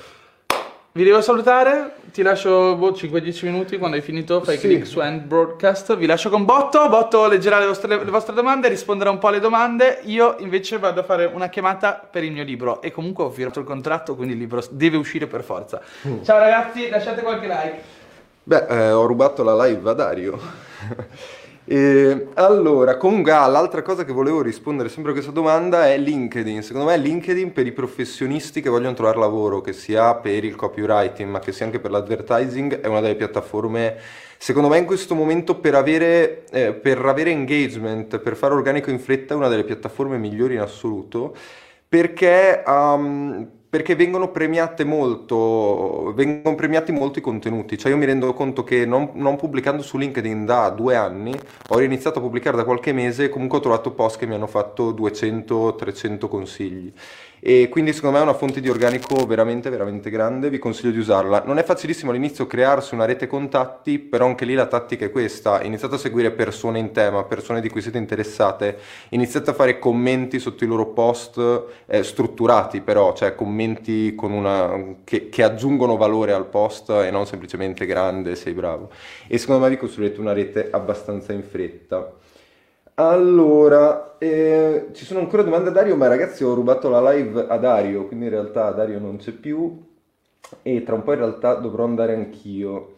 Vi 0.95 1.05
devo 1.05 1.23
salutare, 1.23 1.95
ti 2.13 2.21
lascio 2.21 2.77
boh, 2.77 2.91
5-10 2.91 3.47
minuti 3.47 3.79
quando 3.79 3.97
hai 3.97 4.03
finito, 4.03 4.43
fai 4.43 4.59
Sì. 4.59 4.67
click 4.67 4.87
su 4.87 5.01
end 5.01 5.23
broadcast, 5.23 5.97
vi 5.97 6.05
lascio 6.05 6.29
con 6.29 6.45
Botto, 6.45 6.87
Botto 6.91 7.27
leggerà 7.29 7.59
le 7.59 7.65
vostre, 7.65 8.05
le 8.05 8.11
vostre 8.11 8.35
domande, 8.35 8.69
risponderà 8.69 9.09
un 9.09 9.17
po' 9.17 9.29
alle 9.29 9.41
domande, 9.41 10.01
io 10.03 10.37
invece 10.41 10.77
vado 10.79 11.01
a 11.01 11.03
fare 11.03 11.25
una 11.25 11.49
chiamata 11.49 11.95
per 11.95 12.25
il 12.25 12.33
mio 12.33 12.45
libro 12.45 12.83
e 12.83 12.91
comunque 12.91 13.25
ho 13.25 13.31
firmato 13.31 13.59
il 13.59 13.65
contratto, 13.65 14.15
quindi 14.15 14.35
il 14.35 14.41
libro 14.41 14.63
deve 14.71 14.99
uscire 14.99 15.27
per 15.27 15.43
forza. 15.43 15.81
Ciao 16.25 16.39
ragazzi, 16.39 16.91
lasciate 16.91 17.23
qualche 17.23 17.47
like. 17.47 17.81
Beh, 18.43 18.67
eh, 18.69 18.91
ho 18.93 19.07
rubato 19.07 19.43
la 19.43 19.65
live 19.65 19.89
a 19.89 19.93
Dario. 19.95 20.39
E, 21.65 22.29
allora, 22.35 22.97
comunque, 22.97 23.31
ah, 23.31 23.47
l'altra 23.47 23.83
cosa 23.83 24.05
che 24.05 24.13
volevo 24.13 24.43
rispondere 24.43 24.89
sempre 24.89 25.13
a 25.13 25.15
questa 25.15 25.33
domanda 25.33 25.87
è 25.87 25.97
LinkedIn. 25.97 26.63
Secondo 26.63 26.89
me 26.89 26.97
LinkedIn 26.97 27.53
per 27.53 27.67
i 27.67 27.73
professionisti 27.73 28.61
che 28.61 28.69
vogliono 28.69 28.95
trovare 28.95 29.19
lavoro, 29.19 29.61
che 29.61 29.73
sia 29.73 30.15
per 30.17 30.45
il 30.45 30.57
copywriting, 30.57 31.31
ma 31.31 31.39
che 31.39 31.53
sia 31.53 31.65
anche 31.65 31.79
per 31.79 31.93
l'advertising, 31.93 32.81
è 32.81 32.87
una 32.89 33.01
delle 33.01 33.15
piattaforme, 33.15 33.97
secondo 34.37 34.69
me 34.69 34.79
in 34.79 34.87
questo 34.87 35.15
momento 35.15 35.57
per 35.57 35.77
avere, 35.77 36.45
eh, 36.51 36.73
per 36.73 37.05
avere 37.05 37.31
engagement, 37.31 38.19
per 38.19 38.35
fare 38.37 38.55
organico 38.55 38.91
in 38.91 38.99
fretta, 38.99 39.35
è 39.35 39.37
una 39.37 39.49
delle 39.49 39.65
piattaforme 39.65 40.19
migliori 40.19 40.55
in 40.55 40.61
assoluto 40.61 41.35
perché, 41.93 42.63
um, 42.67 43.47
perché 43.73 43.97
vengono 43.97 44.31
molto, 44.85 46.13
vengono 46.15 46.55
premiati 46.55 46.93
molto 46.93 47.21
i 47.21 47.23
contenuti. 47.23 47.79
Cioè 47.79 47.91
io 47.91 47.97
mi 47.97 48.05
rendo 48.05 48.35
conto 48.35 48.65
che 48.65 48.85
non, 48.85 49.13
non 49.15 49.37
pubblicando 49.37 49.81
su 49.81 49.97
LinkedIn 49.97 50.45
da 50.45 50.69
due 50.69 50.95
anni, 50.95 51.35
ho 51.69 51.81
iniziato 51.81 52.19
a 52.19 52.21
pubblicare 52.21 52.59
da 52.59 52.65
qualche 52.65 52.93
mese 52.93 53.25
e 53.25 53.29
comunque 53.31 53.57
ho 53.57 53.61
trovato 53.63 53.93
post 53.93 54.19
che 54.19 54.27
mi 54.27 54.35
hanno 54.35 54.47
fatto 54.47 54.93
200-300 54.93 56.29
consigli. 56.29 56.93
E 57.45 57.69
quindi 57.69 57.93
secondo 57.93 58.19
me 58.19 58.23
è 58.23 58.29
una 58.29 58.39
fonte 58.39 58.61
di 58.61 58.69
organico 58.69 59.27
veramente, 59.27 59.69
veramente 59.69 60.11
grande, 60.11 60.49
vi 60.49 60.61
consiglio 60.61 60.93
di 60.93 61.01
usarla. 61.01 61.43
Non 61.45 61.59
è 61.59 61.65
facilissimo 61.65 62.13
all'inizio 62.13 62.47
crearsi 62.47 62.95
una 62.95 63.05
rete 63.05 63.27
contatti, 63.27 63.99
però 63.99 64.27
anche 64.27 64.45
lì 64.45 64.55
la 64.55 64.67
tattica 64.67 65.07
è 65.07 65.11
questa. 65.11 65.61
Iniziate 65.65 65.97
a 65.97 65.99
seguire 65.99 66.31
persone 66.31 66.79
in 66.79 66.93
tema, 66.93 67.25
persone 67.25 67.61
di 67.61 67.69
cui 67.69 67.83
siete 67.83 67.99
interessate, 67.99 68.79
iniziate 69.09 69.51
a 69.51 69.55
fare 69.55 69.81
commenti 69.81 70.39
sotto 70.39 70.63
i 70.63 70.69
loro 70.69 70.93
post 70.93 71.65
eh, 71.87 72.05
strutturati 72.05 72.81
però, 72.81 73.13
cioè 73.13 73.35
commenti 73.35 74.15
con 74.15 74.31
una, 74.31 74.95
che, 75.03 75.29
che 75.29 75.43
aggiungono 75.43 75.97
valore 75.97 76.33
al 76.33 76.47
post 76.47 76.91
e 76.91 77.11
non 77.11 77.27
semplicemente 77.27 77.87
grande, 77.87 78.37
sei 78.37 78.53
bravo. 78.53 78.91
E 79.27 79.37
secondo 79.39 79.65
me 79.65 79.71
vi 79.71 79.79
costruirete 79.79 80.21
una 80.21 80.33
rete 80.33 80.69
abbastanza 80.71 81.33
in 81.33 81.43
fretta. 81.43 82.21
Allora, 82.95 84.19
eh, 84.19 84.89
ci 84.93 85.05
sono 85.05 85.21
ancora 85.21 85.43
domande 85.43 85.71
a 85.71 85.73
Dario, 85.73 85.97
ma 85.97 86.09
ragazzi 86.09 86.45
ho 86.45 86.53
rubato 86.53 86.91
la 86.91 87.13
live 87.13 87.47
a 87.49 87.57
Dario, 87.57 88.07
quindi 88.07 88.27
in 88.27 88.31
realtà 88.31 88.71
Dario 88.71 88.99
non 88.99 89.17
c'è 89.17 89.33
più 89.33 89.83
e 90.63 90.83
tra 90.83 90.95
un 90.95 91.03
po' 91.03 91.13
in 91.13 91.19
realtà 91.19 91.55
dovrò 91.55 91.85
andare 91.85 92.15
anch'io. 92.15 92.97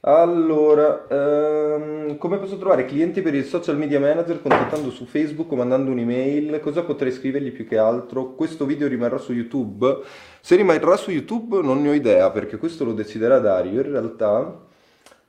Allora, 0.00 1.06
ehm, 1.08 2.18
come 2.18 2.38
posso 2.38 2.56
trovare 2.58 2.84
clienti 2.84 3.20
per 3.22 3.34
il 3.34 3.44
social 3.44 3.76
media 3.76 4.00
manager 4.00 4.40
contattando 4.42 4.90
su 4.90 5.04
Facebook 5.06 5.50
o 5.52 5.56
mandando 5.56 5.90
un'email? 5.92 6.60
Cosa 6.60 6.82
potrei 6.82 7.12
scrivergli 7.12 7.52
più 7.52 7.66
che 7.66 7.78
altro? 7.78 8.34
Questo 8.34 8.64
video 8.66 8.88
rimarrà 8.88 9.18
su 9.18 9.32
YouTube? 9.32 10.00
Se 10.40 10.56
rimarrà 10.56 10.96
su 10.96 11.10
YouTube 11.10 11.60
non 11.62 11.82
ne 11.82 11.88
ho 11.90 11.92
idea 11.94 12.30
perché 12.30 12.58
questo 12.58 12.84
lo 12.84 12.92
deciderà 12.92 13.38
Dario 13.38 13.80
in 13.82 13.90
realtà. 13.90 14.66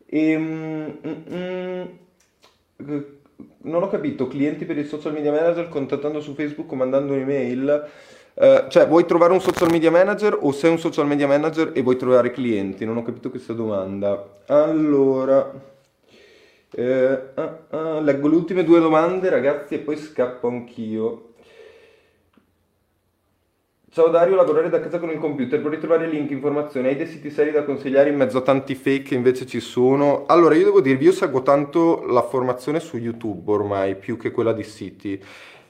Ehm, 0.05 0.99
mm, 1.05 1.85
mm, 2.85 2.99
non 3.63 3.83
ho 3.83 3.87
capito, 3.87 4.27
clienti 4.27 4.65
per 4.65 4.77
il 4.77 4.87
social 4.87 5.13
media 5.13 5.31
manager 5.31 5.69
contattando 5.69 6.21
su 6.21 6.33
Facebook 6.33 6.71
o 6.71 6.75
mandando 6.75 7.13
un'email? 7.13 7.87
Eh, 8.33 8.65
cioè, 8.69 8.87
vuoi 8.87 9.05
trovare 9.05 9.33
un 9.33 9.41
social 9.41 9.69
media 9.69 9.91
manager 9.91 10.37
o 10.39 10.51
sei 10.51 10.71
un 10.71 10.79
social 10.79 11.07
media 11.07 11.27
manager 11.27 11.71
e 11.73 11.81
vuoi 11.81 11.97
trovare 11.97 12.31
clienti? 12.31 12.85
Non 12.85 12.97
ho 12.97 13.03
capito 13.03 13.29
questa 13.29 13.53
domanda. 13.53 14.27
Allora, 14.47 15.51
eh, 16.71 17.21
ah, 17.33 17.59
ah, 17.69 17.99
leggo 17.99 18.27
le 18.27 18.35
ultime 18.35 18.63
due 18.63 18.79
domande, 18.79 19.29
ragazzi, 19.29 19.75
e 19.75 19.79
poi 19.79 19.97
scappo 19.97 20.47
anch'io. 20.47 21.28
Ciao 23.91 24.09
Dario, 24.09 24.35
lavorare 24.35 24.69
da 24.69 24.79
casa 24.79 24.99
con 24.99 25.09
il 25.09 25.17
computer, 25.17 25.59
vorrei 25.59 25.79
trovare 25.79 26.07
link, 26.07 26.29
informazioni, 26.29 26.89
hai 26.89 26.95
dei 26.95 27.07
siti 27.07 27.31
seri 27.31 27.49
da 27.49 27.63
consigliare 27.63 28.11
in 28.11 28.17
mezzo 28.17 28.37
a 28.37 28.41
tanti 28.41 28.75
fake 28.75 29.01
che 29.01 29.15
invece 29.15 29.47
ci 29.47 29.59
sono? 29.59 30.27
Allora, 30.27 30.53
io 30.53 30.65
devo 30.65 30.79
dirvi, 30.79 31.05
io 31.05 31.11
seguo 31.11 31.41
tanto 31.41 32.05
la 32.05 32.21
formazione 32.21 32.79
su 32.79 32.97
YouTube 32.97 33.51
ormai, 33.51 33.95
più 33.95 34.15
che 34.15 34.29
quella 34.29 34.53
di 34.53 34.61
siti. 34.61 35.19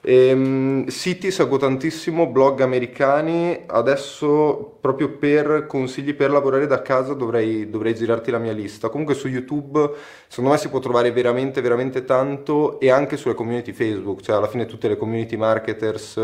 Ehm, 0.02 0.86
siti 0.86 1.30
seguo 1.30 1.58
tantissimo, 1.58 2.26
blog 2.26 2.60
americani, 2.62 3.64
adesso 3.66 4.78
proprio 4.80 5.10
per 5.10 5.66
consigli 5.66 6.14
per 6.14 6.30
lavorare 6.30 6.66
da 6.66 6.80
casa 6.80 7.12
dovrei, 7.12 7.68
dovrei 7.68 7.94
girarti 7.94 8.30
la 8.30 8.38
mia 8.38 8.52
lista. 8.52 8.88
Comunque 8.88 9.12
su 9.14 9.28
YouTube 9.28 9.90
secondo 10.26 10.52
me 10.52 10.56
si 10.56 10.70
può 10.70 10.78
trovare 10.78 11.12
veramente 11.12 11.60
veramente 11.60 12.04
tanto 12.06 12.80
e 12.80 12.90
anche 12.90 13.18
sulle 13.18 13.34
community 13.34 13.72
Facebook, 13.72 14.22
cioè 14.22 14.36
alla 14.36 14.48
fine 14.48 14.64
tutte 14.64 14.88
le 14.88 14.96
community 14.96 15.36
marketers 15.36 16.16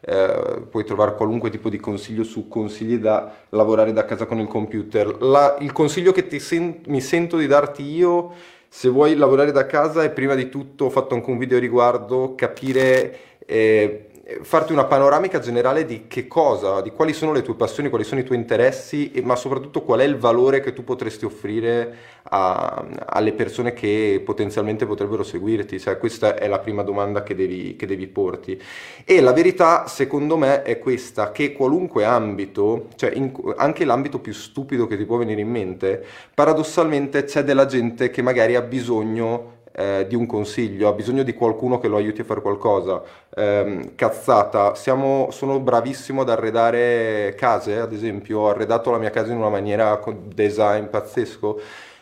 eh, 0.00 0.62
puoi 0.68 0.84
trovare 0.84 1.14
qualunque 1.14 1.48
tipo 1.48 1.70
di 1.70 1.78
consiglio 1.78 2.24
su 2.24 2.48
consigli 2.48 2.98
da 2.98 3.32
lavorare 3.50 3.92
da 3.94 4.04
casa 4.04 4.26
con 4.26 4.40
il 4.40 4.46
computer. 4.46 5.22
La- 5.22 5.56
il 5.60 5.72
consiglio 5.72 6.12
che 6.12 6.38
sen- 6.38 6.80
mi 6.86 7.00
sento 7.00 7.38
di 7.38 7.46
darti 7.46 7.82
io 7.82 8.32
se 8.74 8.88
vuoi 8.88 9.14
lavorare 9.16 9.52
da 9.52 9.66
casa 9.66 10.02
è 10.02 10.10
prima 10.10 10.34
di 10.34 10.48
tutto, 10.48 10.86
ho 10.86 10.90
fatto 10.90 11.14
anche 11.14 11.28
un 11.28 11.36
video 11.36 11.58
riguardo, 11.58 12.34
capire, 12.34 13.36
eh, 13.44 14.08
farti 14.42 14.72
una 14.72 14.84
panoramica 14.84 15.38
generale 15.38 15.84
di 15.84 16.06
che 16.08 16.26
cosa, 16.26 16.80
di 16.80 16.90
quali 16.90 17.12
sono 17.12 17.32
le 17.32 17.42
tue 17.42 17.54
passioni, 17.54 17.88
quali 17.88 18.04
sono 18.04 18.20
i 18.20 18.24
tuoi 18.24 18.38
interessi, 18.38 19.12
ma 19.22 19.36
soprattutto 19.36 19.82
qual 19.82 20.00
è 20.00 20.04
il 20.04 20.16
valore 20.16 20.60
che 20.60 20.72
tu 20.72 20.84
potresti 20.84 21.24
offrire 21.24 21.94
a- 22.24 22.84
alle 23.06 23.32
persone 23.32 23.72
che 23.72 24.22
potenzialmente 24.24 24.86
potrebbero 24.86 25.22
seguirti. 25.22 25.78
Cioè, 25.80 25.98
questa 25.98 26.34
è 26.36 26.46
la 26.48 26.58
prima 26.58 26.82
domanda 26.82 27.22
che 27.22 27.34
devi, 27.34 27.76
che 27.76 27.86
devi 27.86 28.06
porti. 28.06 28.60
E 29.04 29.20
la 29.20 29.32
verità, 29.32 29.86
secondo 29.86 30.36
me, 30.36 30.62
è 30.62 30.78
questa, 30.78 31.32
che 31.32 31.52
qualunque 31.52 32.04
ambito, 32.04 32.88
cioè 32.96 33.10
in- 33.14 33.32
anche 33.56 33.84
l'ambito 33.84 34.18
più 34.20 34.32
stupido 34.32 34.86
che 34.86 34.96
ti 34.96 35.04
può 35.04 35.16
venire 35.16 35.40
in 35.40 35.50
mente, 35.50 36.04
paradossalmente 36.34 37.24
c'è 37.24 37.42
della 37.44 37.66
gente 37.66 38.10
che 38.10 38.22
magari 38.22 38.54
ha 38.56 38.62
bisogno 38.62 39.51
eh, 39.72 40.06
di 40.08 40.14
un 40.14 40.26
consiglio, 40.26 40.88
ha 40.88 40.92
bisogno 40.92 41.22
di 41.22 41.34
qualcuno 41.34 41.78
che 41.78 41.88
lo 41.88 41.96
aiuti 41.96 42.20
a 42.20 42.24
fare 42.24 42.40
qualcosa. 42.40 43.02
Ehm, 43.34 43.94
cazzata, 43.94 44.74
siamo, 44.74 45.28
sono 45.30 45.58
bravissimo 45.60 46.20
ad 46.20 46.30
arredare 46.30 47.34
case, 47.36 47.78
ad 47.78 47.92
esempio, 47.92 48.40
ho 48.40 48.48
arredato 48.48 48.90
la 48.90 48.98
mia 48.98 49.10
casa 49.10 49.32
in 49.32 49.38
una 49.38 49.48
maniera 49.48 49.96
con 49.96 50.30
design 50.34 50.86
pazzesco. 50.86 51.60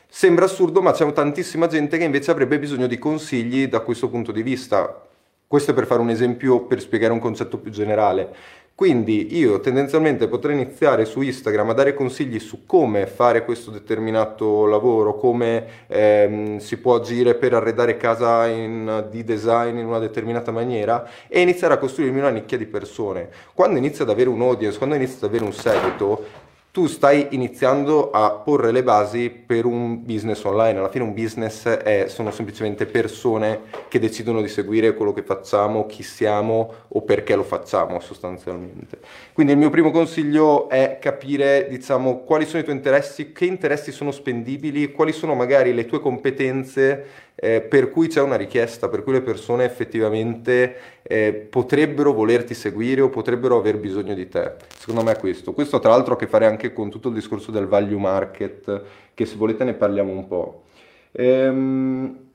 Sembra 0.08 0.46
assurdo, 0.46 0.82
ma 0.82 0.92
c'è 0.92 1.10
tantissima 1.12 1.68
gente 1.68 1.96
che 1.96 2.04
invece 2.04 2.32
avrebbe 2.32 2.58
bisogno 2.58 2.88
di 2.88 2.98
consigli 2.98 3.68
da 3.68 3.80
questo 3.80 4.08
punto 4.08 4.32
di 4.32 4.42
vista. 4.42 5.06
Questo 5.46 5.70
è 5.70 5.74
per 5.74 5.86
fare 5.86 6.00
un 6.00 6.10
esempio, 6.10 6.60
per 6.60 6.80
spiegare 6.80 7.12
un 7.12 7.18
concetto 7.20 7.58
più 7.58 7.70
generale. 7.70 8.32
Quindi 8.80 9.36
io 9.36 9.60
tendenzialmente 9.60 10.26
potrei 10.26 10.54
iniziare 10.54 11.04
su 11.04 11.20
Instagram 11.20 11.68
a 11.68 11.72
dare 11.74 11.92
consigli 11.92 12.38
su 12.38 12.64
come 12.64 13.06
fare 13.06 13.44
questo 13.44 13.70
determinato 13.70 14.64
lavoro, 14.64 15.16
come 15.16 15.66
ehm, 15.86 16.56
si 16.56 16.78
può 16.78 16.94
agire 16.94 17.34
per 17.34 17.52
arredare 17.52 17.98
casa 17.98 18.46
in- 18.46 19.08
di 19.10 19.22
design 19.22 19.76
in 19.76 19.84
una 19.84 19.98
determinata 19.98 20.50
maniera 20.50 21.06
e 21.28 21.42
iniziare 21.42 21.74
a 21.74 21.76
costruirmi 21.76 22.20
una 22.20 22.30
nicchia 22.30 22.56
di 22.56 22.64
persone. 22.64 23.28
Quando 23.52 23.76
inizia 23.76 24.04
ad 24.04 24.08
avere 24.08 24.30
un 24.30 24.40
audience, 24.40 24.78
quando 24.78 24.94
inizia 24.94 25.18
ad 25.18 25.24
avere 25.24 25.44
un 25.44 25.52
seguito, 25.52 26.24
tu 26.72 26.86
stai 26.86 27.28
iniziando 27.30 28.12
a 28.12 28.30
porre 28.30 28.70
le 28.70 28.84
basi 28.84 29.28
per 29.28 29.64
un 29.64 30.04
business 30.04 30.44
online. 30.44 30.78
Alla 30.78 30.88
fine 30.88 31.02
un 31.02 31.14
business 31.14 31.66
è- 31.66 32.06
sono 32.06 32.30
semplicemente 32.30 32.86
persone 32.86 33.62
che 33.88 33.98
decidono 33.98 34.40
di 34.40 34.46
seguire 34.46 34.94
quello 34.94 35.12
che 35.12 35.22
facciamo, 35.22 35.86
chi 35.86 36.04
siamo 36.04 36.72
o 36.86 37.02
perché 37.02 37.34
lo 37.34 37.42
facciamo 37.42 37.98
sostanzialmente. 37.98 38.98
Quindi 39.32 39.52
il 39.52 39.58
mio 39.58 39.70
primo 39.70 39.90
consiglio 39.90 40.68
è 40.68 40.98
capire, 41.00 41.66
diciamo, 41.68 42.20
quali 42.20 42.44
sono 42.44 42.60
i 42.60 42.64
tuoi 42.64 42.76
interessi, 42.76 43.32
che 43.32 43.46
interessi 43.46 43.90
sono 43.90 44.12
spendibili, 44.12 44.92
quali 44.92 45.10
sono 45.10 45.34
magari 45.34 45.74
le 45.74 45.86
tue 45.86 45.98
competenze 45.98 47.29
eh, 47.42 47.62
per 47.62 47.90
cui 47.90 48.08
c'è 48.08 48.20
una 48.20 48.36
richiesta, 48.36 48.90
per 48.90 49.02
cui 49.02 49.14
le 49.14 49.22
persone 49.22 49.64
effettivamente 49.64 51.00
eh, 51.02 51.32
potrebbero 51.32 52.12
volerti 52.12 52.52
seguire 52.52 53.00
o 53.00 53.08
potrebbero 53.08 53.56
aver 53.56 53.78
bisogno 53.78 54.12
di 54.12 54.28
te. 54.28 54.56
Secondo 54.76 55.02
me 55.02 55.12
è 55.12 55.18
questo. 55.18 55.54
Questo 55.54 55.78
tra 55.78 55.90
l'altro 55.90 56.12
ha 56.12 56.16
a 56.16 56.18
che 56.18 56.26
fare 56.26 56.44
anche 56.44 56.74
con 56.74 56.90
tutto 56.90 57.08
il 57.08 57.14
discorso 57.14 57.50
del 57.50 57.66
value 57.66 57.98
market, 57.98 58.82
che 59.14 59.24
se 59.24 59.36
volete 59.36 59.64
ne 59.64 59.72
parliamo 59.72 60.12
un 60.12 60.28
po'. 60.28 60.64
Ehm, 61.12 62.28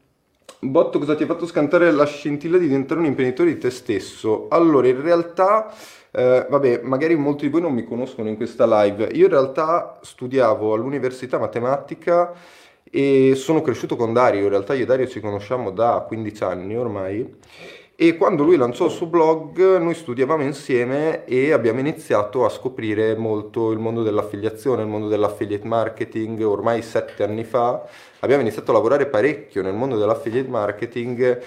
Botto, 0.58 0.97
cosa 0.97 1.16
ti 1.16 1.24
ha 1.24 1.28
fatto 1.28 1.45
scantare 1.45 1.91
la 1.91 2.06
scintilla 2.06 2.58
di 2.58 2.68
diventare 2.68 2.99
un 2.99 3.06
imprenditore 3.06 3.53
di 3.53 3.60
te 3.60 3.70
stesso? 3.70 4.47
Allora, 4.49 4.88
in 4.88 4.99
realtà, 4.99 5.72
eh, 6.10 6.47
vabbè, 6.49 6.80
magari 6.82 7.16
molti 7.16 7.45
di 7.45 7.51
voi 7.51 7.62
non 7.62 7.74
mi 7.74 7.84
conoscono 7.84 8.30
in 8.30 8.36
questa 8.36 8.66
live. 8.66 9.10
Io 9.14 9.26
in 9.26 9.32
realtà 9.32 9.99
studiavo 10.01 10.74
all'università 10.74 11.38
matematica 11.38 12.34
e 12.91 13.33
sono 13.36 13.61
cresciuto 13.61 13.95
con 13.95 14.13
Dario. 14.13 14.43
In 14.43 14.49
realtà 14.49 14.73
io 14.73 14.83
e 14.83 14.86
Dario 14.86 15.07
ci 15.07 15.19
conosciamo 15.19 15.71
da 15.71 16.03
15 16.07 16.43
anni 16.43 16.75
ormai. 16.77 17.36
e 17.97 18.17
quando 18.17 18.43
lui 18.43 18.57
lanciò 18.57 18.86
il 18.86 18.91
suo 18.91 19.05
blog 19.05 19.77
noi 19.77 19.93
studiavamo 19.93 20.43
insieme 20.43 21.23
e 21.23 21.53
abbiamo 21.53 21.79
iniziato 21.79 22.43
a 22.43 22.49
scoprire 22.49 23.15
molto 23.15 23.71
il 23.71 23.79
mondo 23.79 24.03
dell'affiliazione, 24.03 24.81
il 24.81 24.89
mondo 24.89 25.07
dell'affiliate 25.07 25.65
marketing, 25.65 26.41
ormai 26.41 26.81
sette 26.81 27.23
anni 27.23 27.45
fa 27.45 27.88
abbiamo 28.19 28.41
iniziato 28.41 28.71
a 28.71 28.73
lavorare 28.73 29.05
parecchio 29.05 29.61
nel 29.61 29.73
mondo 29.73 29.97
dell'affiliate 29.97 30.49
marketing 30.49 31.41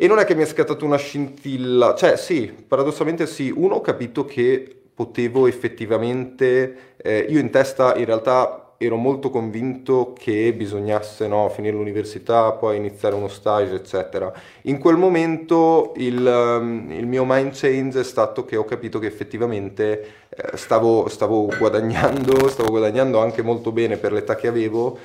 e 0.00 0.06
non 0.06 0.20
è 0.20 0.24
che 0.24 0.36
mi 0.36 0.42
è 0.42 0.46
scattata 0.46 0.84
una 0.84 0.96
scintilla, 0.96 1.96
cioè 1.96 2.16
sì, 2.16 2.46
paradossalmente 2.46 3.26
sì, 3.26 3.50
uno 3.50 3.74
ho 3.76 3.80
capito 3.80 4.24
che 4.24 4.82
potevo 4.94 5.48
effettivamente, 5.48 6.94
eh, 6.96 7.26
io 7.28 7.40
in 7.40 7.50
testa 7.50 7.96
in 7.96 8.04
realtà 8.04 8.67
ero 8.80 8.94
molto 8.94 9.28
convinto 9.28 10.14
che 10.16 10.54
bisognasse 10.54 11.26
no, 11.26 11.48
finire 11.48 11.76
l'università, 11.76 12.52
poi 12.52 12.76
iniziare 12.76 13.16
uno 13.16 13.26
stage, 13.26 13.74
eccetera. 13.74 14.32
In 14.62 14.78
quel 14.78 14.96
momento 14.96 15.92
il, 15.96 16.24
um, 16.24 16.88
il 16.92 17.06
mio 17.06 17.24
mind 17.26 17.50
change 17.54 17.98
è 18.00 18.04
stato 18.04 18.44
che 18.44 18.54
ho 18.54 18.64
capito 18.64 19.00
che 19.00 19.06
effettivamente 19.06 20.26
eh, 20.28 20.56
stavo, 20.56 21.08
stavo, 21.08 21.48
guadagnando, 21.58 22.48
stavo 22.48 22.70
guadagnando 22.70 23.18
anche 23.18 23.42
molto 23.42 23.72
bene 23.72 23.96
per 23.96 24.12
l'età 24.12 24.36
che 24.36 24.46
avevo 24.46 24.96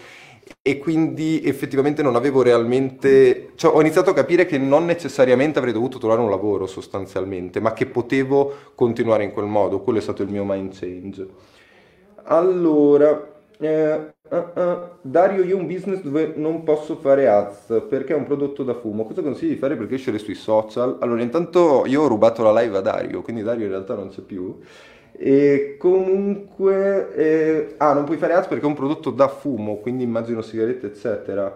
e 0.61 0.78
quindi 0.78 1.41
effettivamente 1.43 2.03
non 2.03 2.15
avevo 2.15 2.43
realmente, 2.43 3.53
cioè 3.55 3.74
ho 3.74 3.82
iniziato 3.82 4.11
a 4.11 4.13
capire 4.13 4.45
che 4.45 4.59
non 4.59 4.86
necessariamente 4.86 5.57
avrei 5.57 5.74
dovuto 5.74 5.97
trovare 5.97 6.21
un 6.21 6.30
lavoro 6.30 6.67
sostanzialmente, 6.67 7.59
ma 7.59 7.74
che 7.74 7.88
potevo 7.88 8.53
continuare 8.76 9.24
in 9.24 9.32
quel 9.32 9.45
modo, 9.45 9.82
quello 9.82 9.97
è 9.97 10.01
stato 10.01 10.21
il 10.21 10.30
mio 10.30 10.43
mind 10.43 10.78
change. 10.78 11.28
Allora, 12.26 13.32
eh, 13.60 14.14
uh, 14.30 14.36
uh, 14.36 14.80
Dario, 15.01 15.43
io 15.43 15.56
ho 15.56 15.60
un 15.60 15.68
business 15.68 16.01
dove 16.01 16.34
non 16.36 16.64
posso 16.64 16.97
fare 16.97 17.28
ads 17.28 17.86
perché 17.88 18.14
è 18.14 18.16
un 18.16 18.26
prodotto 18.26 18.64
da 18.64 18.74
fumo. 18.74 19.06
Cosa 19.06 19.22
consigli 19.22 19.49
di 19.49 19.56
fare 19.58 19.76
per 19.76 19.88
crescere 19.88 20.18
sui 20.18 20.36
social? 20.36 20.97
Allora, 21.01 21.22
intanto 21.22 21.86
io 21.86 22.01
ho 22.01 22.08
rubato 22.08 22.43
la 22.43 22.62
live 22.62 22.78
a 22.78 22.82
Dario, 22.82 23.22
quindi 23.22 23.43
Dario 23.43 23.66
in 23.66 23.72
realtà 23.72 23.95
non 23.95 24.10
c'è 24.10 24.22
più. 24.22 24.60
E 25.16 25.76
comunque, 25.78 27.14
eh, 27.16 27.76
ah, 27.78 27.93
non 27.93 28.04
puoi 28.06 28.18
fare 28.18 28.34
ads 28.34 28.47
perché 28.47 28.64
è 28.66 28.68
un 28.68 28.74
prodotto 28.74 29.12
da 29.12 29.28
fumo, 29.28 29.78
quindi 29.78 30.04
immagino 30.04 30.41
sigarette, 30.41 30.88
eccetera. 30.88 31.56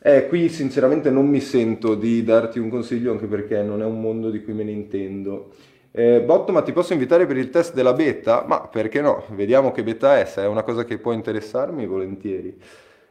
Eh, 0.00 0.26
qui 0.28 0.48
sinceramente 0.48 1.10
non 1.10 1.26
mi 1.28 1.40
sento 1.40 1.94
di 1.94 2.22
darti 2.22 2.58
un 2.58 2.68
consiglio 2.70 3.10
anche 3.12 3.26
perché 3.26 3.62
non 3.62 3.82
è 3.82 3.84
un 3.84 4.00
mondo 4.00 4.30
di 4.30 4.42
cui 4.42 4.52
me 4.52 4.64
ne 4.64 4.72
intendo. 4.72 5.50
Eh, 5.98 6.20
Botto, 6.20 6.52
ma 6.52 6.62
ti 6.62 6.70
posso 6.70 6.92
invitare 6.92 7.26
per 7.26 7.36
il 7.36 7.50
test 7.50 7.74
della 7.74 7.92
beta? 7.92 8.44
Ma 8.46 8.60
perché 8.60 9.00
no? 9.00 9.24
Vediamo 9.30 9.72
che 9.72 9.82
beta 9.82 10.20
è, 10.20 10.26
se 10.26 10.42
è 10.42 10.46
una 10.46 10.62
cosa 10.62 10.84
che 10.84 10.96
può 10.98 11.10
interessarmi, 11.10 11.86
volentieri. 11.86 12.56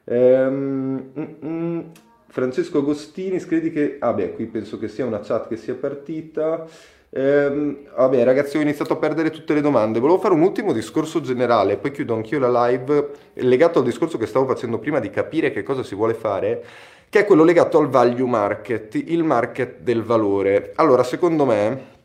Ehm, 0.05 1.11
mm, 1.19 1.25
mm, 1.45 1.79
Francesco 2.27 2.77
Agostini, 2.77 3.39
credi 3.39 3.71
che... 3.71 3.97
Ah 3.99 4.13
beh, 4.13 4.35
qui 4.35 4.45
penso 4.45 4.79
che 4.79 4.88
sia 4.88 5.05
una 5.05 5.19
chat 5.19 5.49
che 5.49 5.57
sia 5.57 5.73
partita. 5.75 6.65
Ehm, 7.09 7.89
vabbè 7.93 8.23
ragazzi 8.23 8.57
ho 8.57 8.61
iniziato 8.61 8.93
a 8.93 8.97
perdere 8.97 9.31
tutte 9.31 9.53
le 9.53 9.61
domande, 9.61 9.99
volevo 9.99 10.19
fare 10.19 10.33
un 10.33 10.41
ultimo 10.41 10.71
discorso 10.71 11.19
generale, 11.19 11.75
poi 11.77 11.91
chiudo 11.91 12.13
anch'io 12.15 12.39
la 12.39 12.67
live, 12.67 13.09
legato 13.33 13.79
al 13.79 13.85
discorso 13.85 14.17
che 14.17 14.25
stavo 14.27 14.45
facendo 14.45 14.77
prima 14.79 14.99
di 14.99 15.09
capire 15.09 15.51
che 15.51 15.63
cosa 15.63 15.83
si 15.83 15.93
vuole 15.93 16.13
fare, 16.13 16.63
che 17.09 17.19
è 17.19 17.25
quello 17.25 17.43
legato 17.43 17.79
al 17.79 17.89
value 17.89 18.27
market, 18.29 18.95
il 18.95 19.23
market 19.25 19.79
del 19.79 20.03
valore. 20.03 20.71
Allora 20.75 21.03
secondo 21.03 21.45
me 21.45 21.95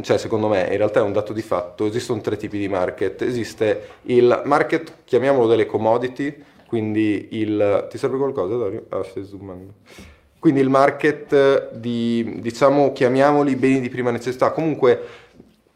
cioè 0.00 0.18
secondo 0.18 0.48
me 0.48 0.62
in 0.70 0.76
realtà 0.76 1.00
è 1.00 1.02
un 1.02 1.12
dato 1.12 1.32
di 1.32 1.42
fatto, 1.42 1.86
esistono 1.86 2.20
tre 2.20 2.36
tipi 2.36 2.58
di 2.58 2.68
market, 2.68 3.22
esiste 3.22 3.88
il 4.02 4.42
market, 4.44 4.92
chiamiamolo 5.04 5.46
delle 5.46 5.66
commodity, 5.66 6.34
quindi 6.66 7.28
il... 7.32 7.86
ti 7.90 7.98
serve 7.98 8.16
qualcosa 8.16 8.56
Dario? 8.56 8.86
Ah, 8.88 9.02
stai 9.04 9.24
zoomando. 9.24 9.74
Quindi 10.38 10.60
il 10.60 10.70
market 10.70 11.70
di, 11.74 12.38
diciamo, 12.40 12.92
chiamiamoli 12.92 13.54
beni 13.54 13.80
di 13.80 13.88
prima 13.88 14.10
necessità, 14.10 14.50
comunque 14.50 15.00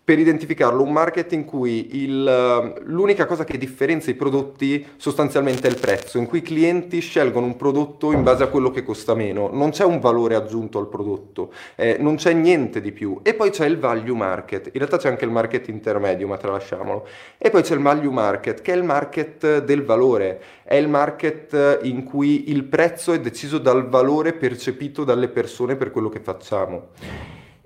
per 0.07 0.21
identificarlo, 0.21 0.85
un 0.85 0.93
market 0.93 1.33
in 1.33 1.45
cui 1.45 2.05
il, 2.05 2.75
l'unica 2.85 3.27
cosa 3.27 3.43
che 3.43 3.59
differenzia 3.59 4.13
i 4.13 4.15
prodotti 4.15 4.87
sostanzialmente 4.95 5.67
è 5.67 5.71
il 5.73 5.81
prezzo, 5.81 6.19
in 6.19 6.27
cui 6.27 6.39
i 6.39 6.43
clienti 6.43 7.01
scelgono 7.01 7.45
un 7.45 7.57
prodotto 7.57 8.13
in 8.13 8.23
base 8.23 8.45
a 8.45 8.47
quello 8.47 8.71
che 8.71 8.85
costa 8.85 9.17
meno, 9.17 9.51
non 9.53 9.71
c'è 9.71 9.83
un 9.83 9.99
valore 9.99 10.37
aggiunto 10.37 10.79
al 10.79 10.87
prodotto, 10.87 11.53
eh, 11.75 11.97
non 11.99 12.15
c'è 12.15 12.33
niente 12.35 12.81
di 12.81 12.93
più. 12.93 13.19
E 13.25 13.35
poi 13.35 13.51
c'è 13.51 13.67
il 13.67 13.81
value 13.81 14.15
market, 14.15 14.67
in 14.67 14.75
realtà 14.75 14.97
c'è 14.97 15.09
anche 15.09 15.25
il 15.25 15.33
market 15.33 15.67
intermedio, 15.67 16.29
ma 16.29 16.37
tralasciamolo. 16.37 17.05
E 17.37 17.51
poi 17.51 17.63
c'è 17.63 17.75
il 17.75 17.83
value 17.83 18.13
market, 18.13 18.63
che 18.63 18.75
è 18.75 18.77
il 18.77 18.85
market 18.85 19.65
del 19.65 19.83
valore, 19.83 20.41
è 20.63 20.77
il 20.77 20.87
market 20.87 21.81
in 21.83 22.05
cui 22.05 22.53
il 22.53 22.63
prezzo 22.63 23.13
è 23.13 23.19
deciso 23.19 23.59
dal 23.59 23.89
valore 23.89 24.35
percepito 24.35 25.03
dalle 25.03 25.27
persone 25.27 25.75
per 25.75 25.91
quello 25.91 26.09
che 26.09 26.21
facciamo. 26.21 26.91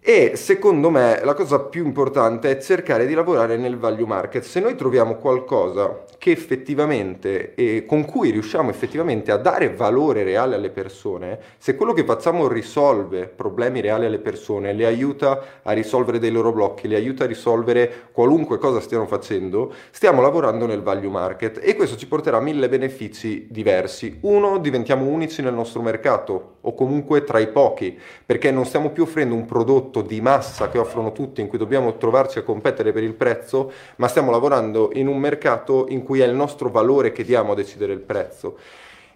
E 0.03 0.32
secondo 0.36 0.88
me 0.88 1.20
la 1.22 1.34
cosa 1.34 1.61
più 1.61 1.84
importante 1.84 2.51
è 2.51 2.61
cercare 2.61 3.07
di 3.07 3.14
lavorare 3.14 3.57
nel 3.57 3.76
value 3.76 4.07
market. 4.07 4.42
Se 4.42 4.59
noi 4.59 4.74
troviamo 4.74 5.16
qualcosa 5.16 6.05
che 6.21 6.33
effettivamente 6.33 7.55
e 7.55 7.87
con 7.87 8.05
cui 8.05 8.29
riusciamo 8.29 8.68
effettivamente 8.68 9.33
a 9.33 9.39
dare 9.39 9.71
valore 9.71 10.23
reale 10.23 10.55
alle 10.55 10.68
persone, 10.68 11.39
se 11.57 11.77
quello 11.77 11.95
che 11.95 12.05
facciamo 12.05 12.47
risolve 12.47 13.27
problemi 13.27 13.81
reali 13.81 14.05
alle 14.05 14.18
persone, 14.18 14.75
le 14.75 14.85
aiuta 14.85 15.43
a 15.62 15.73
risolvere 15.73 16.18
dei 16.18 16.31
loro 16.31 16.53
blocchi, 16.53 16.89
le 16.89 16.97
aiuta 16.97 17.25
a 17.25 17.27
risolvere 17.27 18.09
qualunque 18.12 18.59
cosa 18.59 18.81
stiano 18.81 19.07
facendo, 19.07 19.73
stiamo 19.93 20.21
lavorando 20.21 20.66
nel 20.66 20.83
value 20.83 21.09
market 21.09 21.59
e 21.62 21.75
questo 21.75 21.97
ci 21.97 22.07
porterà 22.07 22.39
mille 22.39 22.68
benefici 22.68 23.47
diversi. 23.49 24.18
Uno, 24.21 24.59
diventiamo 24.59 25.07
unici 25.07 25.41
nel 25.41 25.55
nostro 25.55 25.81
mercato 25.81 26.57
o 26.61 26.75
comunque 26.75 27.25
tra 27.25 27.39
i 27.39 27.49
pochi, 27.49 27.99
perché 28.27 28.51
non 28.51 28.66
stiamo 28.66 28.91
più 28.91 29.05
offrendo 29.05 29.35
un 29.35 29.47
prodotto 29.47 30.03
di 30.03 30.21
massa 30.21 30.68
che 30.68 30.77
offrono 30.77 31.12
tutti 31.12 31.41
in 31.41 31.47
cui 31.47 31.57
dobbiamo 31.57 31.97
trovarci 31.97 32.39
a 32.39 32.43
competere 32.43 32.93
per 32.93 33.05
il 33.05 33.14
prezzo, 33.14 33.73
ma 33.97 34.07
stiamo 34.07 34.31
lavorando 34.31 34.91
in 34.93 35.07
un 35.07 35.16
mercato 35.16 35.87
in 35.89 36.03
cui 36.03 36.10
è 36.19 36.27
il 36.27 36.35
nostro 36.35 36.69
valore 36.69 37.13
che 37.13 37.23
diamo 37.23 37.53
a 37.53 37.55
decidere 37.55 37.93
il 37.93 38.01
prezzo. 38.01 38.59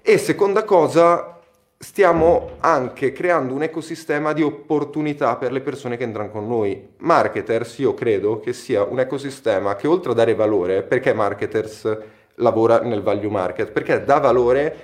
E 0.00 0.16
seconda 0.18 0.62
cosa, 0.62 1.40
stiamo 1.76 2.52
anche 2.60 3.12
creando 3.12 3.52
un 3.52 3.62
ecosistema 3.62 4.32
di 4.32 4.42
opportunità 4.42 5.36
per 5.36 5.50
le 5.50 5.60
persone 5.60 5.96
che 5.96 6.04
entrano 6.04 6.30
con 6.30 6.46
noi. 6.46 6.90
Marketers, 6.98 7.78
io 7.78 7.94
credo 7.94 8.38
che 8.38 8.52
sia 8.52 8.84
un 8.84 9.00
ecosistema 9.00 9.74
che 9.76 9.88
oltre 9.88 10.12
a 10.12 10.14
dare 10.14 10.34
valore, 10.34 10.82
perché 10.82 11.12
Marketers 11.12 11.98
lavora 12.36 12.80
nel 12.80 13.02
value 13.02 13.30
market? 13.30 13.70
Perché 13.70 14.04
dà 14.04 14.18
valore 14.18 14.76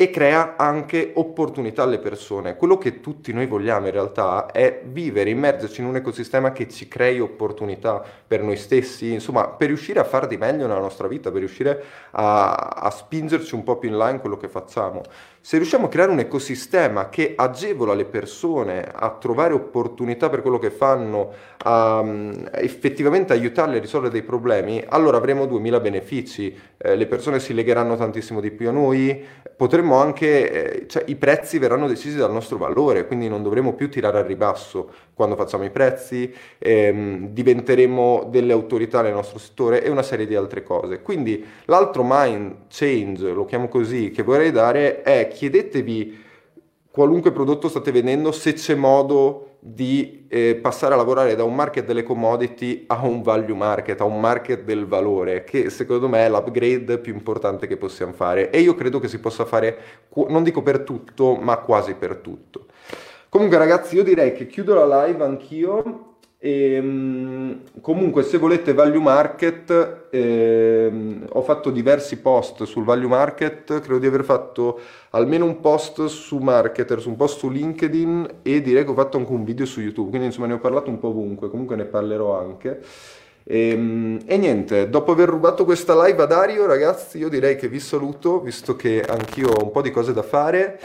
e 0.00 0.10
crea 0.10 0.54
anche 0.56 1.10
opportunità 1.16 1.82
alle 1.82 1.98
persone. 1.98 2.54
Quello 2.54 2.78
che 2.78 3.00
tutti 3.00 3.32
noi 3.32 3.46
vogliamo 3.46 3.86
in 3.86 3.92
realtà 3.92 4.46
è 4.46 4.82
vivere, 4.84 5.30
immergerci 5.30 5.80
in 5.80 5.88
un 5.88 5.96
ecosistema 5.96 6.52
che 6.52 6.68
ci 6.68 6.86
crei 6.86 7.18
opportunità 7.18 8.00
per 8.24 8.40
noi 8.40 8.56
stessi, 8.56 9.12
insomma, 9.12 9.48
per 9.48 9.66
riuscire 9.66 9.98
a 9.98 10.04
far 10.04 10.28
di 10.28 10.36
meglio 10.36 10.68
nella 10.68 10.78
nostra 10.78 11.08
vita, 11.08 11.32
per 11.32 11.40
riuscire 11.40 11.82
a, 12.12 12.52
a 12.54 12.90
spingerci 12.90 13.56
un 13.56 13.64
po' 13.64 13.76
più 13.76 13.88
in 13.88 13.96
là 13.96 14.10
in 14.10 14.20
quello 14.20 14.36
che 14.36 14.48
facciamo. 14.48 15.02
Se 15.48 15.56
riusciamo 15.56 15.86
a 15.86 15.88
creare 15.88 16.10
un 16.10 16.18
ecosistema 16.18 17.08
che 17.08 17.32
agevola 17.34 17.94
le 17.94 18.04
persone 18.04 18.84
a 18.84 19.16
trovare 19.18 19.54
opportunità 19.54 20.28
per 20.28 20.42
quello 20.42 20.58
che 20.58 20.68
fanno, 20.68 21.32
a 21.56 22.00
um, 22.00 22.50
effettivamente 22.52 23.32
aiutarle 23.32 23.78
a 23.78 23.80
risolvere 23.80 24.12
dei 24.12 24.24
problemi, 24.24 24.84
allora 24.86 25.16
avremo 25.16 25.46
2000 25.46 25.80
benefici, 25.80 26.54
eh, 26.76 26.96
le 26.96 27.06
persone 27.06 27.40
si 27.40 27.54
legheranno 27.54 27.96
tantissimo 27.96 28.42
di 28.42 28.50
più 28.50 28.68
a 28.68 28.72
noi, 28.72 29.24
potremmo 29.56 29.96
anche, 29.96 30.82
eh, 30.82 30.86
cioè 30.86 31.04
i 31.06 31.16
prezzi 31.16 31.58
verranno 31.58 31.88
decisi 31.88 32.18
dal 32.18 32.30
nostro 32.30 32.58
valore, 32.58 33.06
quindi 33.06 33.28
non 33.28 33.42
dovremo 33.42 33.72
più 33.72 33.88
tirare 33.88 34.18
al 34.18 34.24
ribasso 34.24 34.90
quando 35.14 35.34
facciamo 35.34 35.64
i 35.64 35.70
prezzi, 35.70 36.32
ehm, 36.58 37.30
diventeremo 37.30 38.28
delle 38.30 38.52
autorità 38.52 39.02
nel 39.02 39.14
nostro 39.14 39.38
settore 39.40 39.82
e 39.82 39.90
una 39.90 40.04
serie 40.04 40.26
di 40.26 40.36
altre 40.36 40.62
cose. 40.62 41.02
Quindi 41.02 41.44
l'altro 41.64 42.04
mind 42.06 42.66
change, 42.68 43.32
lo 43.32 43.46
chiamo 43.46 43.66
così, 43.66 44.12
che 44.12 44.22
vorrei 44.22 44.52
dare 44.52 45.02
è 45.02 45.26
chiedetevi 45.38 46.26
qualunque 46.90 47.30
prodotto 47.30 47.68
state 47.68 47.92
vendendo 47.92 48.32
se 48.32 48.54
c'è 48.54 48.74
modo 48.74 49.58
di 49.60 50.26
eh, 50.28 50.56
passare 50.56 50.94
a 50.94 50.96
lavorare 50.96 51.36
da 51.36 51.44
un 51.44 51.54
market 51.54 51.86
delle 51.86 52.02
commodity 52.02 52.84
a 52.88 53.06
un 53.06 53.22
value 53.22 53.54
market, 53.54 54.00
a 54.00 54.04
un 54.04 54.18
market 54.18 54.64
del 54.64 54.84
valore, 54.84 55.44
che 55.44 55.70
secondo 55.70 56.08
me 56.08 56.26
è 56.26 56.28
l'upgrade 56.28 56.98
più 56.98 57.12
importante 57.14 57.68
che 57.68 57.76
possiamo 57.76 58.12
fare 58.12 58.50
e 58.50 58.58
io 58.58 58.74
credo 58.74 58.98
che 58.98 59.06
si 59.06 59.20
possa 59.20 59.44
fare, 59.44 59.78
non 60.26 60.42
dico 60.42 60.62
per 60.62 60.80
tutto, 60.80 61.36
ma 61.36 61.58
quasi 61.58 61.94
per 61.94 62.16
tutto. 62.16 62.66
Comunque 63.28 63.58
ragazzi 63.58 63.94
io 63.94 64.02
direi 64.02 64.32
che 64.32 64.48
chiudo 64.48 64.74
la 64.74 65.06
live 65.06 65.22
anch'io 65.22 66.07
e, 66.40 66.74
ehm, 66.74 67.60
comunque 67.80 68.22
se 68.22 68.38
volete 68.38 68.72
value 68.72 69.00
market 69.00 70.06
eh, 70.10 70.90
ho 71.28 71.42
fatto 71.42 71.70
diversi 71.70 72.18
post 72.20 72.62
sul 72.62 72.84
value 72.84 73.08
market 73.08 73.80
credo 73.80 73.98
di 73.98 74.06
aver 74.06 74.22
fatto 74.22 74.78
almeno 75.10 75.46
un 75.46 75.58
post 75.58 76.04
su 76.06 76.38
marketers 76.38 77.06
un 77.06 77.16
post 77.16 77.38
su 77.38 77.50
linkedin 77.50 78.36
e 78.42 78.62
direi 78.62 78.84
che 78.84 78.90
ho 78.90 78.94
fatto 78.94 79.16
anche 79.16 79.32
un 79.32 79.42
video 79.42 79.66
su 79.66 79.80
youtube. 79.80 80.10
Quindi 80.10 80.26
insomma 80.28 80.46
ne 80.46 80.54
ho 80.54 80.60
parlato 80.60 80.90
un 80.90 81.00
po' 81.00 81.08
ovunque 81.08 81.50
comunque 81.50 81.74
ne 81.74 81.84
parlerò 81.84 82.38
anche. 82.38 82.80
E, 83.42 83.70
ehm, 83.70 84.20
e, 84.24 84.36
niente, 84.36 84.88
dopo 84.88 85.12
aver 85.12 85.28
rubato 85.28 85.64
questa 85.64 86.00
live 86.06 86.22
a 86.22 86.26
Dario, 86.26 86.66
ragazzi, 86.66 87.18
io 87.18 87.28
direi 87.28 87.56
che 87.56 87.68
vi 87.68 87.80
saluto, 87.80 88.40
visto 88.40 88.76
che 88.76 89.02
anch'io 89.02 89.48
ho 89.48 89.64
un 89.64 89.70
po' 89.72 89.82
di 89.82 89.90
cose 89.90 90.12
da 90.12 90.22
fare 90.22 90.78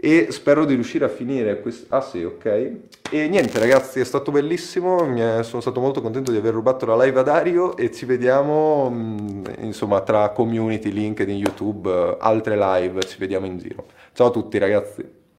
e 0.00 0.28
spero 0.30 0.64
di 0.64 0.74
riuscire 0.74 1.04
a 1.04 1.08
finire 1.08 1.60
questo... 1.60 1.92
Ah 1.94 2.00
sì, 2.00 2.22
ok. 2.22 2.44
E 3.10 3.28
niente 3.28 3.58
ragazzi, 3.58 3.98
è 3.98 4.04
stato 4.04 4.30
bellissimo, 4.30 4.98
sono 5.42 5.60
stato 5.60 5.80
molto 5.80 6.00
contento 6.00 6.30
di 6.30 6.36
aver 6.36 6.52
rubato 6.52 6.86
la 6.86 7.02
live 7.02 7.18
a 7.18 7.22
Dario 7.22 7.76
e 7.76 7.90
ci 7.90 8.06
vediamo 8.06 8.88
mm, 8.90 9.44
insomma 9.60 10.00
tra 10.02 10.30
community, 10.30 10.92
LinkedIn, 10.92 11.36
YouTube, 11.36 12.16
altre 12.20 12.56
live, 12.56 13.02
ci 13.02 13.18
vediamo 13.18 13.46
in 13.46 13.58
giro. 13.58 13.86
Ciao 14.12 14.28
a 14.28 14.30
tutti 14.30 14.58
ragazzi. 14.58 15.17